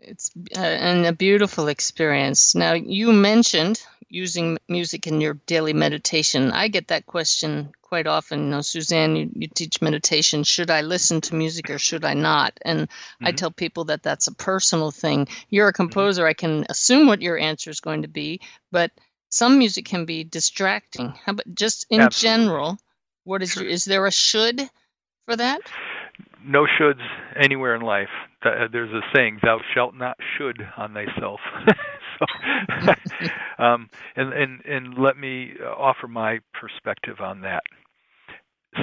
It's 0.00 0.30
uh, 0.56 0.60
and 0.60 1.06
a 1.06 1.12
beautiful 1.12 1.68
experience. 1.68 2.54
Now, 2.54 2.74
you 2.74 3.12
mentioned 3.12 3.80
using 4.14 4.58
music 4.68 5.06
in 5.06 5.20
your 5.20 5.34
daily 5.46 5.72
meditation. 5.72 6.50
I 6.52 6.68
get 6.68 6.88
that 6.88 7.06
question 7.06 7.72
quite 7.82 8.06
often. 8.06 8.44
You 8.44 8.50
know, 8.50 8.60
Suzanne, 8.60 9.16
you, 9.16 9.30
you 9.34 9.48
teach 9.48 9.82
meditation. 9.82 10.44
Should 10.44 10.70
I 10.70 10.82
listen 10.82 11.20
to 11.22 11.34
music 11.34 11.68
or 11.70 11.78
should 11.78 12.04
I 12.04 12.14
not? 12.14 12.58
And 12.64 12.88
I 13.22 13.32
Mhm. 13.32 13.36
tell 13.36 13.50
people 13.50 13.84
that 13.86 14.02
that's 14.02 14.28
a 14.28 14.34
personal 14.34 14.90
thing. 14.90 15.28
You're 15.50 15.68
a 15.68 15.72
composer. 15.72 16.26
I 16.26 16.34
can 16.34 16.64
assume 16.68 17.06
what 17.06 17.22
your 17.22 17.38
answer 17.38 17.70
is 17.70 17.80
going 17.80 18.02
to 18.02 18.08
be, 18.08 18.40
but 18.70 18.90
some 19.30 19.58
music 19.58 19.84
can 19.84 20.04
be 20.04 20.24
distracting. 20.24 21.10
How 21.24 21.32
about 21.32 21.54
just 21.54 21.86
in 21.90 22.00
Absolutely. 22.00 22.44
general? 22.44 22.78
What 23.24 23.42
is 23.42 23.56
your, 23.56 23.66
is 23.66 23.84
there 23.84 24.06
a 24.06 24.12
should 24.12 24.60
for 25.26 25.36
that? 25.36 25.60
no 26.46 26.66
shoulds 26.66 27.00
anywhere 27.36 27.74
in 27.74 27.80
life. 27.80 28.10
There's 28.42 28.92
a 28.92 29.00
saying, 29.14 29.38
"Thou 29.42 29.60
shalt 29.72 29.94
not 29.94 30.18
should 30.36 30.60
on 30.76 30.92
thyself." 30.92 31.40
so, 32.18 32.94
um, 33.64 33.88
and 34.16 34.32
and 34.32 34.64
and 34.64 34.98
let 34.98 35.16
me 35.16 35.52
uh, 35.62 35.68
offer 35.68 36.08
my 36.08 36.40
perspective 36.58 37.20
on 37.20 37.40
that. 37.42 37.62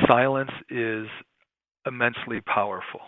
Silence 0.08 0.52
is 0.70 1.08
immensely 1.86 2.42
powerful, 2.42 3.02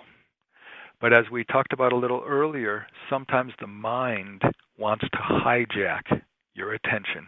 but 1.02 1.14
as 1.14 1.26
we 1.32 1.44
talked 1.46 1.74
about 1.74 1.94
a 1.94 1.98
little 1.98 2.24
earlier, 2.28 2.88
sometimes 3.10 3.54
the 3.60 3.68
mind 3.68 4.42
wants 4.78 5.06
to 5.12 5.18
hijack 5.18 6.22
your 6.56 6.74
attention. 6.74 7.28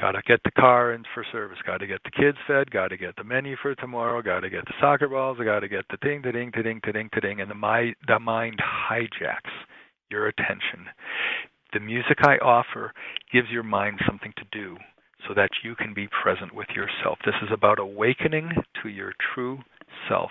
Got 0.00 0.12
to 0.12 0.22
get 0.26 0.40
the 0.44 0.50
car 0.52 0.92
in 0.92 1.02
for 1.14 1.24
service. 1.32 1.58
Got 1.66 1.78
to 1.78 1.86
get 1.86 2.00
the 2.04 2.10
kids 2.10 2.38
fed. 2.46 2.70
Got 2.70 2.88
to 2.88 2.96
get 2.96 3.16
the 3.16 3.24
menu 3.24 3.56
for 3.60 3.74
tomorrow. 3.74 4.22
Got 4.22 4.40
to 4.40 4.50
get 4.50 4.64
the 4.66 4.74
soccer 4.80 5.08
balls. 5.08 5.38
Got 5.42 5.60
to 5.60 5.68
get 5.68 5.84
the 5.90 5.98
ding, 6.02 6.22
the 6.22 6.32
ding, 6.32 6.52
the 6.56 6.62
ding, 6.62 6.80
the 6.84 6.92
ding, 6.92 7.08
the 7.14 7.20
ding, 7.20 7.40
and 7.40 7.50
the 7.50 7.54
my 7.54 7.94
the 8.06 8.18
mind 8.18 8.60
hijacks 8.60 9.50
your 10.10 10.28
attention. 10.28 10.86
The 11.72 11.80
music 11.80 12.18
I 12.22 12.36
offer 12.38 12.92
gives 13.32 13.48
your 13.50 13.62
mind 13.62 14.00
something 14.06 14.32
to 14.36 14.44
do 14.50 14.76
so 15.28 15.34
that 15.34 15.50
you 15.62 15.74
can 15.74 15.94
be 15.94 16.08
present 16.08 16.54
with 16.54 16.68
yourself. 16.74 17.18
This 17.24 17.34
is 17.42 17.50
about 17.52 17.78
awakening 17.78 18.50
to 18.82 18.88
your 18.88 19.12
true 19.34 19.58
self. 20.08 20.30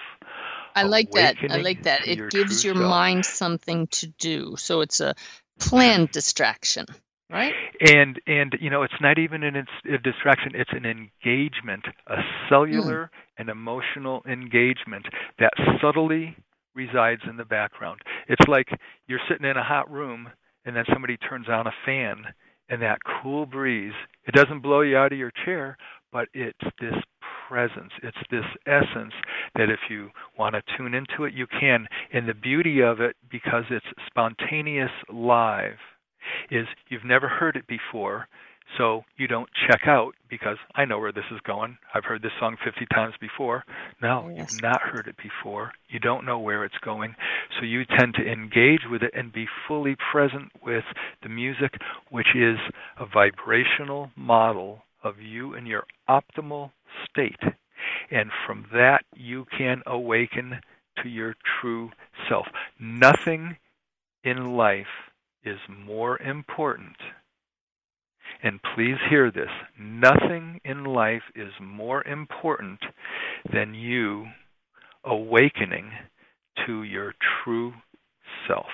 I 0.75 0.83
like 0.83 1.11
that. 1.11 1.37
I 1.49 1.57
like 1.57 1.83
that. 1.83 2.07
It 2.07 2.29
gives 2.31 2.63
your 2.63 2.75
self. 2.75 2.89
mind 2.89 3.25
something 3.25 3.87
to 3.87 4.07
do. 4.07 4.55
So 4.57 4.81
it's 4.81 4.99
a 4.99 5.15
planned 5.59 6.11
distraction, 6.11 6.85
right? 7.29 7.53
and 7.79 8.19
and 8.27 8.55
you 8.59 8.69
know 8.69 8.83
it's 8.83 9.01
not 9.01 9.17
even 9.17 9.43
an 9.43 9.55
a 9.55 9.97
distraction 9.97 10.51
it's 10.53 10.71
an 10.73 10.85
engagement 10.85 11.85
a 12.07 12.17
cellular 12.49 13.09
hmm. 13.13 13.41
and 13.41 13.49
emotional 13.49 14.21
engagement 14.27 15.05
that 15.39 15.51
subtly 15.81 16.35
resides 16.75 17.21
in 17.29 17.37
the 17.37 17.45
background 17.45 18.01
it's 18.27 18.47
like 18.47 18.67
you're 19.07 19.19
sitting 19.29 19.49
in 19.49 19.57
a 19.57 19.63
hot 19.63 19.89
room 19.89 20.29
and 20.69 20.77
then 20.77 20.85
somebody 20.93 21.17
turns 21.17 21.49
on 21.49 21.65
a 21.65 21.73
fan 21.83 22.23
and 22.69 22.81
that 22.81 22.99
cool 23.21 23.47
breeze 23.47 23.93
it 24.25 24.35
doesn't 24.35 24.61
blow 24.61 24.81
you 24.81 24.95
out 24.95 25.11
of 25.11 25.17
your 25.17 25.31
chair 25.43 25.75
but 26.11 26.27
it's 26.33 26.57
this 26.79 26.93
presence 27.47 27.91
it's 28.03 28.17
this 28.29 28.45
essence 28.67 29.13
that 29.55 29.69
if 29.69 29.79
you 29.89 30.09
want 30.37 30.53
to 30.55 30.61
tune 30.77 30.93
into 30.93 31.23
it 31.23 31.33
you 31.33 31.47
can. 31.47 31.87
And 32.13 32.27
the 32.27 32.33
beauty 32.33 32.81
of 32.81 33.01
it 33.01 33.15
because 33.31 33.63
it's 33.69 33.85
spontaneous 34.07 34.91
live 35.11 35.77
is 36.51 36.67
you've 36.89 37.05
never 37.05 37.27
heard 37.27 37.55
it 37.55 37.65
before, 37.67 38.27
so 38.77 39.03
you 39.17 39.27
don't 39.27 39.49
check 39.67 39.81
out 39.87 40.13
because 40.29 40.57
I 40.75 40.85
know 40.85 40.99
where 40.99 41.11
this 41.11 41.25
is 41.31 41.39
going. 41.41 41.77
I've 41.93 42.05
heard 42.05 42.21
this 42.21 42.31
song 42.39 42.55
50 42.63 42.85
times 42.93 43.15
before. 43.19 43.63
No, 44.01 44.25
oh, 44.25 44.29
Yes. 44.29 44.51
you've 44.53 44.61
not 44.61 44.81
heard 44.81 45.07
it 45.07 45.15
before. 45.17 45.71
You 45.89 45.99
don't 45.99 46.25
know 46.25 46.39
where 46.39 46.63
it's 46.63 46.77
going. 46.79 47.15
So 47.59 47.65
you 47.65 47.83
tend 47.85 48.13
to 48.15 48.25
engage 48.31 48.81
with 48.89 49.01
it 49.03 49.11
and 49.13 49.31
be 49.33 49.47
fully 49.67 49.95
present 50.11 50.51
with 50.63 50.85
the 51.23 51.29
music, 51.29 51.73
which 52.09 52.35
is 52.35 52.57
a 52.97 53.05
vibrational 53.05 54.11
model 54.15 54.83
of 55.03 55.19
you 55.19 55.53
in 55.55 55.65
your 55.65 55.85
optimal 56.09 56.71
state. 57.09 57.39
And 58.11 58.29
from 58.45 58.65
that, 58.73 59.03
you 59.15 59.45
can 59.57 59.81
awaken 59.87 60.59
to 61.01 61.09
your 61.09 61.35
true 61.61 61.91
self. 62.27 62.47
Nothing 62.79 63.57
in 64.23 64.55
life 64.57 65.09
is 65.43 65.57
more 65.69 66.21
important. 66.21 66.97
And 68.41 68.59
please 68.75 68.95
hear 69.09 69.31
this 69.31 69.49
nothing 69.77 70.61
in 70.63 70.85
life 70.85 71.23
is 71.35 71.51
more 71.61 72.05
important 72.07 72.79
than 73.51 73.73
you 73.73 74.27
awakening 75.03 75.91
to 76.65 76.83
your 76.83 77.13
true 77.43 77.73
self. 78.47 78.67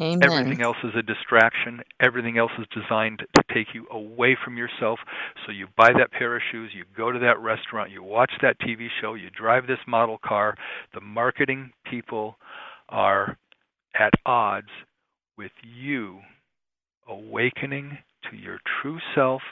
Amen. 0.00 0.20
Everything 0.22 0.62
else 0.62 0.78
is 0.82 0.92
a 0.96 1.02
distraction. 1.02 1.80
Everything 2.00 2.38
else 2.38 2.52
is 2.58 2.66
designed 2.72 3.18
to 3.18 3.54
take 3.54 3.74
you 3.74 3.86
away 3.90 4.36
from 4.42 4.56
yourself. 4.56 4.98
So 5.44 5.52
you 5.52 5.66
buy 5.76 5.90
that 5.98 6.10
pair 6.10 6.36
of 6.36 6.42
shoes, 6.50 6.70
you 6.74 6.84
go 6.96 7.12
to 7.12 7.18
that 7.18 7.38
restaurant, 7.38 7.90
you 7.90 8.02
watch 8.02 8.32
that 8.40 8.58
TV 8.60 8.88
show, 9.00 9.12
you 9.14 9.28
drive 9.30 9.66
this 9.66 9.78
model 9.86 10.18
car. 10.24 10.54
The 10.94 11.02
marketing 11.02 11.72
people 11.90 12.36
are 12.88 13.36
at 13.98 14.12
odds 14.24 14.68
with 15.36 15.52
you 15.62 16.20
awakening 17.10 17.98
to 18.30 18.36
your 18.36 18.60
true 18.82 18.98
self, 19.14 19.42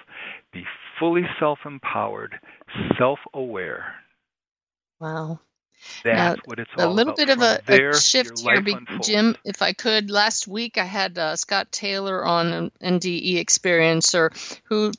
be 0.52 0.64
fully 0.98 1.24
self 1.40 1.61
empowered, 1.66 2.38
self 2.98 3.18
aware. 3.34 3.94
Wow. 5.00 5.40
That's 6.04 6.16
Now, 6.16 6.34
what 6.46 6.59
it's 6.59 6.70
a 6.78 6.86
little 6.86 7.12
about. 7.12 7.16
bit 7.16 7.30
of 7.30 7.42
a, 7.42 7.61
there, 7.66 7.90
a 7.90 7.94
shift 8.00 8.38
here, 8.40 8.61
Jim, 9.02 9.36
if 9.44 9.62
I 9.62 9.72
could. 9.72 10.11
Last 10.11 10.48
week 10.48 10.78
I 10.78 10.84
had 10.84 11.18
uh, 11.18 11.36
Scott 11.36 11.72
Taylor 11.72 12.24
on 12.24 12.52
an 12.52 12.72
NDE 12.82 13.36
experiencer 13.36 14.30
who 14.64 14.92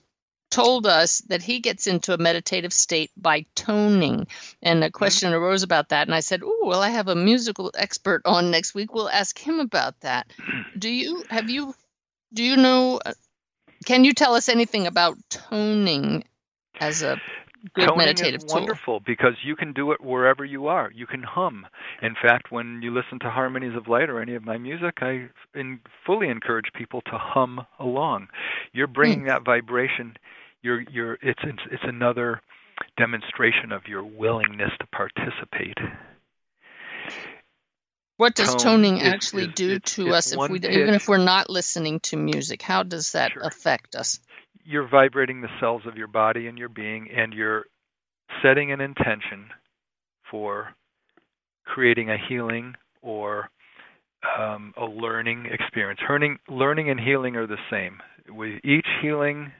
told 0.51 0.87
us 0.87 1.19
that 1.29 1.43
he 1.43 1.59
gets 1.59 1.87
into 1.87 2.13
a 2.13 2.17
meditative 2.17 2.73
state 2.73 3.11
by 3.17 3.45
toning. 3.55 4.27
And 4.61 4.79
Mm-hmm. 4.79 4.83
a 4.83 4.91
question 4.91 5.33
arose 5.33 5.63
about 5.63 5.89
that. 5.89 6.07
And 6.07 6.15
I 6.15 6.21
said, 6.21 6.41
Oh, 6.43 6.61
well, 6.63 6.81
I 6.81 6.89
have 6.89 7.07
a 7.07 7.15
musical 7.15 7.71
expert 7.75 8.23
on 8.25 8.51
next 8.51 8.73
week. 8.75 8.93
We'll 8.93 9.09
ask 9.09 9.37
him 9.37 9.59
about 9.59 9.99
that. 10.01 10.31
Do 10.77 10.89
you, 10.89 11.23
have 11.29 11.49
you, 11.49 11.75
do 12.33 12.43
you 12.43 12.57
know, 12.57 12.99
can 13.85 14.03
you 14.03 14.13
tell 14.13 14.35
us 14.35 14.49
anything 14.49 14.87
about 14.87 15.17
toning 15.29 16.23
as 16.79 17.01
a 17.01 17.19
good 17.75 17.87
Toning 17.87 17.97
meditative 17.97 18.43
is 18.43 18.43
tool? 18.45 18.59
wonderful 18.59 18.99
because 18.99 19.33
you 19.43 19.55
can 19.55 19.73
do 19.73 19.91
it 19.91 20.01
wherever 20.01 20.45
you 20.45 20.67
are. 20.67 20.91
You 20.93 21.05
can 21.05 21.23
hum. 21.23 21.65
In 22.01 22.15
fact, 22.21 22.51
when 22.51 22.81
you 22.81 22.93
listen 22.93 23.19
to 23.19 23.29
Harmonies 23.29 23.75
of 23.75 23.87
Light 23.87 24.09
or 24.09 24.21
any 24.21 24.35
of 24.35 24.45
my 24.45 24.57
music, 24.57 24.99
I 25.01 25.29
in, 25.55 25.79
fully 26.05 26.29
encourage 26.29 26.71
people 26.73 27.01
to 27.01 27.17
hum 27.17 27.65
along. 27.79 28.27
You're 28.73 28.87
bringing 28.87 29.21
hmm. 29.21 29.27
that 29.27 29.45
vibration. 29.45 30.15
You're, 30.61 30.81
you're, 30.91 31.13
it's, 31.21 31.41
it's, 31.43 31.61
it's 31.71 31.83
another 31.83 32.41
demonstration 32.97 33.71
of 33.71 33.87
your 33.87 34.03
willingness 34.03 34.71
to 34.79 34.87
participate. 34.87 35.77
What 38.19 38.35
does 38.35 38.49
Tone 38.49 38.57
toning 38.57 39.01
actually 39.01 39.45
is- 39.45 39.53
do 39.53 39.71
it's- 39.75 39.95
to 39.95 40.07
it's 40.07 40.15
us 40.17 40.33
if 40.33 40.49
we 40.49 40.57
even 40.59 40.93
if 40.93 41.07
we're 41.07 41.23
not 41.23 41.49
listening 41.49 42.01
to 42.01 42.17
music? 42.17 42.61
How 42.61 42.83
does 42.83 43.13
that 43.13 43.31
Sure. 43.31 43.43
affect 43.43 43.95
us? 43.95 44.19
You're 44.65 44.87
vibrating 44.89 45.39
the 45.39 45.47
cells 45.61 45.85
of 45.85 45.95
your 45.97 46.07
body 46.07 46.47
and 46.47 46.57
your 46.59 46.67
being, 46.67 47.09
and 47.11 47.33
you're 47.33 47.67
setting 48.41 48.73
an 48.73 48.81
intention 48.81 49.49
for 50.29 50.75
creating 51.63 52.09
a 52.09 52.17
healing 52.17 52.75
or 53.01 53.49
um, 54.37 54.73
a 54.75 54.83
learning 54.85 55.45
experience. 55.45 56.01
Learning, 56.09 56.39
learning 56.49 56.89
and 56.89 56.99
healing 56.99 57.37
are 57.37 57.47
the 57.47 57.57
same. 57.69 58.01
With 58.27 58.59
each 58.65 58.87
healing 59.01 59.53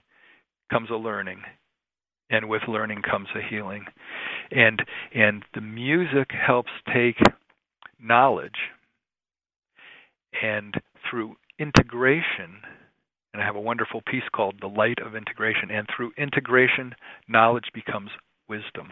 comes 0.69 0.89
a 0.89 0.97
learning. 0.97 1.45
and 2.31 2.47
with 2.49 2.67
learning 2.67 3.01
comes 3.01 3.27
a 3.35 3.41
healing. 3.41 3.87
And 4.51 4.85
and 5.15 5.43
the 5.53 5.61
music 5.61 6.31
helps 6.31 6.71
take 6.93 7.17
knowledge 8.01 8.59
and 10.41 10.75
through 11.09 11.35
integration 11.57 12.61
and 13.33 13.41
I 13.41 13.45
have 13.45 13.55
a 13.55 13.61
wonderful 13.61 14.01
piece 14.01 14.23
called 14.33 14.55
The 14.59 14.67
Light 14.67 14.99
of 15.05 15.15
Integration 15.15 15.69
and 15.71 15.87
through 15.95 16.11
integration 16.17 16.95
knowledge 17.27 17.65
becomes 17.73 18.09
wisdom. 18.47 18.91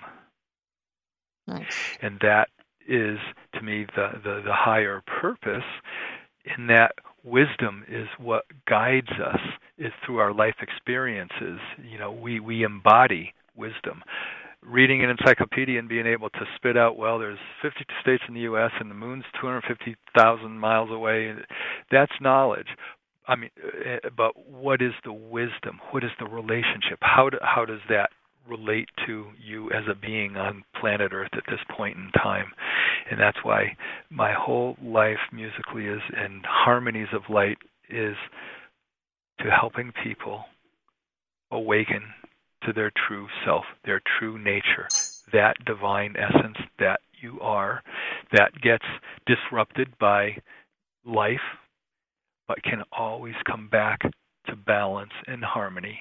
Nice. 1.48 1.98
And 2.02 2.20
that 2.22 2.50
is 2.88 3.18
to 3.56 3.62
me 3.62 3.86
the, 3.96 4.12
the, 4.24 4.42
the 4.46 4.54
higher 4.54 5.02
purpose 5.22 5.66
in 6.58 6.68
that 6.68 6.92
wisdom 7.24 7.84
is 7.90 8.08
what 8.20 8.46
guides 8.68 9.12
us 9.12 9.40
is 9.78 9.92
through 10.06 10.20
our 10.20 10.34
life 10.34 10.56
experiences. 10.62 11.60
You 11.84 11.98
know, 11.98 12.12
we, 12.12 12.40
we 12.40 12.64
embody 12.64 13.34
wisdom. 13.56 14.04
Reading 14.64 15.04
an 15.04 15.10
encyclopedia 15.10 15.80
and 15.80 15.88
being 15.88 16.08
able 16.08 16.30
to 16.30 16.46
spit 16.56 16.76
out, 16.76 16.98
well, 16.98 17.20
there's 17.20 17.40
50 17.62 17.86
states 18.02 18.24
in 18.28 18.34
the 18.34 18.42
U.S. 18.42 18.72
and 18.80 18.90
the 18.90 18.96
moon's 18.96 19.24
250,000 19.40 20.60
miles 20.60 20.90
away. 20.92 21.34
That's 21.92 22.12
knowledge. 22.20 22.68
I 23.28 23.36
mean, 23.36 23.50
uh, 23.64 24.10
but 24.16 24.50
what 24.50 24.82
is 24.82 24.94
the 25.04 25.14
wisdom? 25.14 25.80
What 25.92 26.04
is 26.04 26.12
the 26.20 26.26
relationship? 26.26 27.00
How 27.02 27.30
do, 27.30 27.38
how 27.42 27.66
does 27.66 27.82
that 27.90 28.10
relate 28.48 28.90
to 29.06 29.26
you 29.44 29.70
as 29.72 29.84
a 29.90 29.96
being 29.96 30.38
on 30.38 30.64
planet 30.80 31.12
Earth 31.14 31.32
at 31.34 31.44
this 31.48 31.60
point 31.76 31.98
in 31.98 32.10
time. 32.12 32.52
And 33.10 33.20
that's 33.20 33.38
why 33.44 33.76
my 34.10 34.34
whole 34.34 34.78
life 34.82 35.18
musically 35.32 35.86
is 35.86 36.02
and 36.16 36.44
harmonies 36.46 37.08
of 37.14 37.22
light 37.30 37.58
is 37.90 38.16
to 39.40 39.50
helping 39.50 39.92
people 40.04 40.46
awaken 41.52 42.02
to 42.64 42.74
their 42.74 42.92
true 43.08 43.28
self, 43.46 43.66
their 43.86 44.02
true 44.20 44.38
nature, 44.38 44.88
that 45.32 45.64
divine 45.66 46.16
essence 46.18 46.58
that 46.80 47.00
you 47.20 47.40
are 47.42 47.84
that 48.32 48.52
gets 48.62 48.86
disrupted 49.26 49.98
by 50.00 50.38
life 51.06 51.40
but 52.48 52.62
can 52.64 52.84
always 52.92 53.36
come 53.46 53.68
back 53.68 54.00
to 54.46 54.56
balance 54.56 55.12
and 55.28 55.44
harmony 55.44 56.00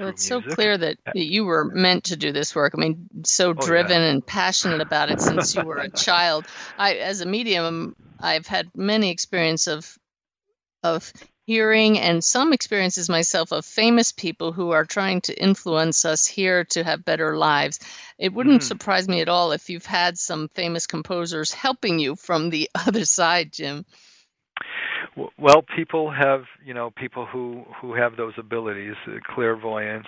well, 0.00 0.08
it's 0.08 0.26
so 0.26 0.40
clear 0.40 0.78
that, 0.78 0.96
that 1.04 1.16
you 1.16 1.44
were 1.44 1.66
meant 1.66 2.04
to 2.04 2.16
do 2.16 2.32
this 2.32 2.54
work. 2.54 2.72
I 2.74 2.80
mean, 2.80 3.08
so 3.24 3.52
driven 3.52 3.98
oh, 3.98 4.04
yeah. 4.04 4.10
and 4.12 4.26
passionate 4.26 4.80
about 4.80 5.10
it 5.10 5.20
since 5.20 5.54
you 5.54 5.62
were 5.62 5.76
a 5.76 5.90
child. 5.94 6.46
I, 6.78 6.94
as 6.94 7.20
a 7.20 7.26
medium, 7.26 7.94
I've 8.18 8.46
had 8.46 8.70
many 8.74 9.10
experience 9.10 9.66
of 9.66 9.98
of 10.82 11.12
hearing 11.50 11.98
and 11.98 12.22
some 12.22 12.52
experiences 12.52 13.08
myself 13.08 13.50
of 13.50 13.64
famous 13.64 14.12
people 14.12 14.52
who 14.52 14.70
are 14.70 14.84
trying 14.84 15.20
to 15.20 15.34
influence 15.34 16.04
us 16.04 16.24
here 16.24 16.62
to 16.62 16.84
have 16.84 17.04
better 17.04 17.36
lives. 17.36 17.80
It 18.18 18.32
wouldn't 18.32 18.60
mm. 18.62 18.64
surprise 18.64 19.08
me 19.08 19.20
at 19.20 19.28
all 19.28 19.50
if 19.50 19.68
you've 19.68 19.84
had 19.84 20.16
some 20.16 20.46
famous 20.54 20.86
composers 20.86 21.52
helping 21.52 21.98
you 21.98 22.14
from 22.14 22.50
the 22.50 22.70
other 22.86 23.04
side, 23.04 23.52
Jim. 23.52 23.84
Well, 25.36 25.62
people 25.76 26.12
have, 26.12 26.44
you 26.64 26.72
know, 26.72 26.92
people 26.92 27.26
who 27.26 27.64
who 27.80 27.94
have 27.94 28.16
those 28.16 28.34
abilities, 28.38 28.94
uh, 29.08 29.18
clairvoyance, 29.34 30.06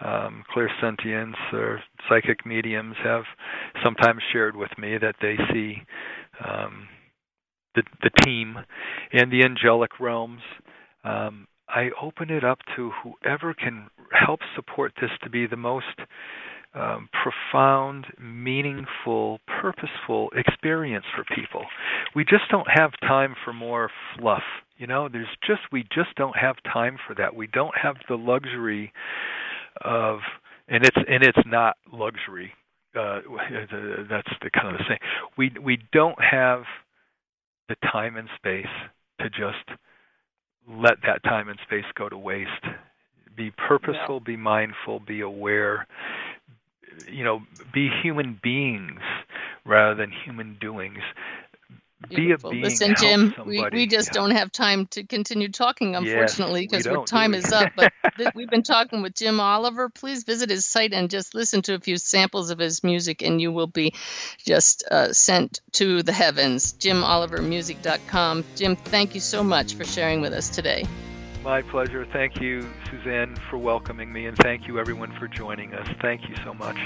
um, 0.00 0.42
clairsentience, 0.52 1.36
or 1.52 1.84
psychic 2.08 2.44
mediums 2.44 2.96
have 3.04 3.22
sometimes 3.84 4.22
shared 4.32 4.56
with 4.56 4.76
me 4.76 4.98
that 4.98 5.14
they 5.22 5.36
see 5.52 5.82
um, 6.44 6.88
the 7.74 7.82
the 8.02 8.10
team 8.24 8.56
and 9.12 9.32
the 9.32 9.44
angelic 9.44 10.00
realms. 10.00 10.42
Um, 11.04 11.46
I 11.68 11.90
open 12.00 12.30
it 12.30 12.44
up 12.44 12.58
to 12.76 12.90
whoever 13.02 13.54
can 13.54 13.88
help 14.12 14.40
support 14.54 14.92
this 15.00 15.10
to 15.22 15.30
be 15.30 15.46
the 15.46 15.56
most 15.56 15.86
um, 16.74 17.08
profound, 17.22 18.06
meaningful, 18.20 19.38
purposeful 19.60 20.30
experience 20.34 21.04
for 21.14 21.24
people. 21.34 21.64
We 22.14 22.24
just 22.24 22.44
don't 22.50 22.66
have 22.72 22.90
time 23.00 23.34
for 23.44 23.52
more 23.52 23.90
fluff. 24.18 24.42
You 24.76 24.86
know, 24.86 25.08
there's 25.08 25.28
just 25.46 25.60
we 25.70 25.82
just 25.84 26.14
don't 26.16 26.36
have 26.36 26.56
time 26.72 26.96
for 27.06 27.14
that. 27.14 27.34
We 27.34 27.46
don't 27.46 27.74
have 27.80 27.96
the 28.08 28.16
luxury 28.16 28.92
of, 29.84 30.18
and 30.68 30.84
it's 30.84 30.96
and 30.96 31.22
it's 31.22 31.46
not 31.46 31.76
luxury. 31.92 32.52
Uh, 32.96 33.20
that's 34.10 34.28
the 34.42 34.50
kind 34.52 34.74
of 34.74 34.78
the 34.78 34.84
same. 34.88 34.98
We 35.38 35.52
we 35.62 35.78
don't 35.92 36.18
have 36.20 36.62
the 37.68 37.76
time 37.90 38.16
and 38.16 38.28
space 38.36 38.66
to 39.20 39.28
just 39.30 39.78
let 40.68 40.94
that 41.06 41.22
time 41.24 41.48
and 41.48 41.58
space 41.66 41.84
go 41.96 42.08
to 42.08 42.18
waste. 42.18 42.50
Be 43.36 43.50
purposeful, 43.50 44.16
yeah. 44.16 44.26
be 44.26 44.36
mindful, 44.36 45.00
be 45.00 45.20
aware, 45.20 45.86
you 47.10 47.24
know, 47.24 47.40
be 47.72 47.90
human 48.02 48.38
beings 48.42 49.00
rather 49.66 49.94
than 49.94 50.12
human 50.24 50.56
doings. 50.60 51.02
Beautiful. 52.08 52.50
Be. 52.50 52.62
Listen, 52.62 52.94
Jim, 52.98 53.34
we, 53.46 53.64
we 53.72 53.86
just 53.86 54.08
yeah. 54.08 54.20
don't 54.20 54.30
have 54.32 54.52
time 54.52 54.86
to 54.88 55.04
continue 55.04 55.48
talking, 55.48 55.96
unfortunately, 55.96 56.66
because 56.66 56.86
yes, 56.86 56.96
time 57.06 57.34
is 57.34 57.52
up. 57.52 57.72
But 57.76 57.92
th- 58.16 58.30
we've 58.34 58.50
been 58.50 58.62
talking 58.62 59.02
with 59.02 59.14
Jim 59.14 59.40
Oliver. 59.40 59.88
Please 59.88 60.24
visit 60.24 60.50
his 60.50 60.64
site 60.64 60.92
and 60.92 61.10
just 61.10 61.34
listen 61.34 61.62
to 61.62 61.74
a 61.74 61.80
few 61.80 61.96
samples 61.96 62.50
of 62.50 62.58
his 62.58 62.84
music, 62.84 63.22
and 63.22 63.40
you 63.40 63.52
will 63.52 63.66
be 63.66 63.94
just 64.38 64.84
uh, 64.90 65.12
sent 65.12 65.60
to 65.72 66.02
the 66.02 66.12
heavens. 66.12 66.72
JimOliverMusic.com. 66.74 68.44
Jim, 68.56 68.76
thank 68.76 69.14
you 69.14 69.20
so 69.20 69.42
much 69.42 69.74
for 69.74 69.84
sharing 69.84 70.20
with 70.20 70.32
us 70.32 70.50
today. 70.50 70.86
My 71.42 71.60
pleasure. 71.60 72.06
Thank 72.10 72.40
you, 72.40 72.66
Suzanne, 72.90 73.36
for 73.50 73.58
welcoming 73.58 74.10
me, 74.10 74.26
and 74.26 74.36
thank 74.38 74.66
you, 74.66 74.78
everyone, 74.78 75.12
for 75.18 75.28
joining 75.28 75.74
us. 75.74 75.86
Thank 76.00 76.28
you 76.28 76.36
so 76.42 76.54
much. 76.54 76.78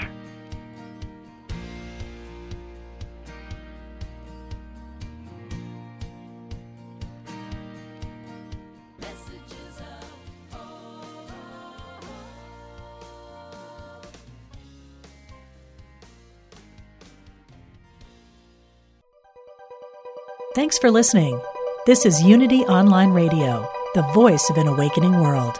Thanks 20.59 20.77
for 20.77 20.91
listening. 20.91 21.39
This 21.85 22.05
is 22.05 22.21
Unity 22.21 22.63
Online 22.63 23.11
Radio 23.11 23.65
the 23.95 24.01
voice 24.13 24.49
of 24.49 24.57
an 24.57 24.67
awakening 24.67 25.21
world. 25.21 25.57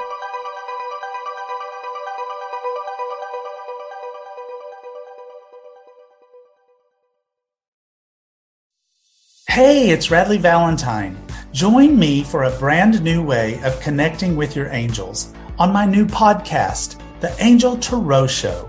Hey, 9.47 9.89
it's 9.91 10.07
Radleigh 10.07 10.41
Valentine. 10.41 11.17
Join 11.53 11.97
me 11.97 12.25
for 12.25 12.43
a 12.43 12.59
brand 12.59 13.01
new 13.01 13.23
way 13.23 13.57
of 13.63 13.79
connecting 13.79 14.35
with 14.35 14.53
your 14.53 14.67
angels 14.67 15.33
on 15.57 15.71
my 15.71 15.85
new 15.85 16.05
podcast, 16.05 16.99
The 17.21 17.33
Angel 17.41 17.77
Tarot 17.77 18.27
Show. 18.27 18.68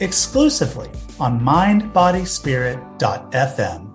exclusively 0.00 0.90
on 1.20 1.40
mindbodyspirit.fm. 1.40 3.93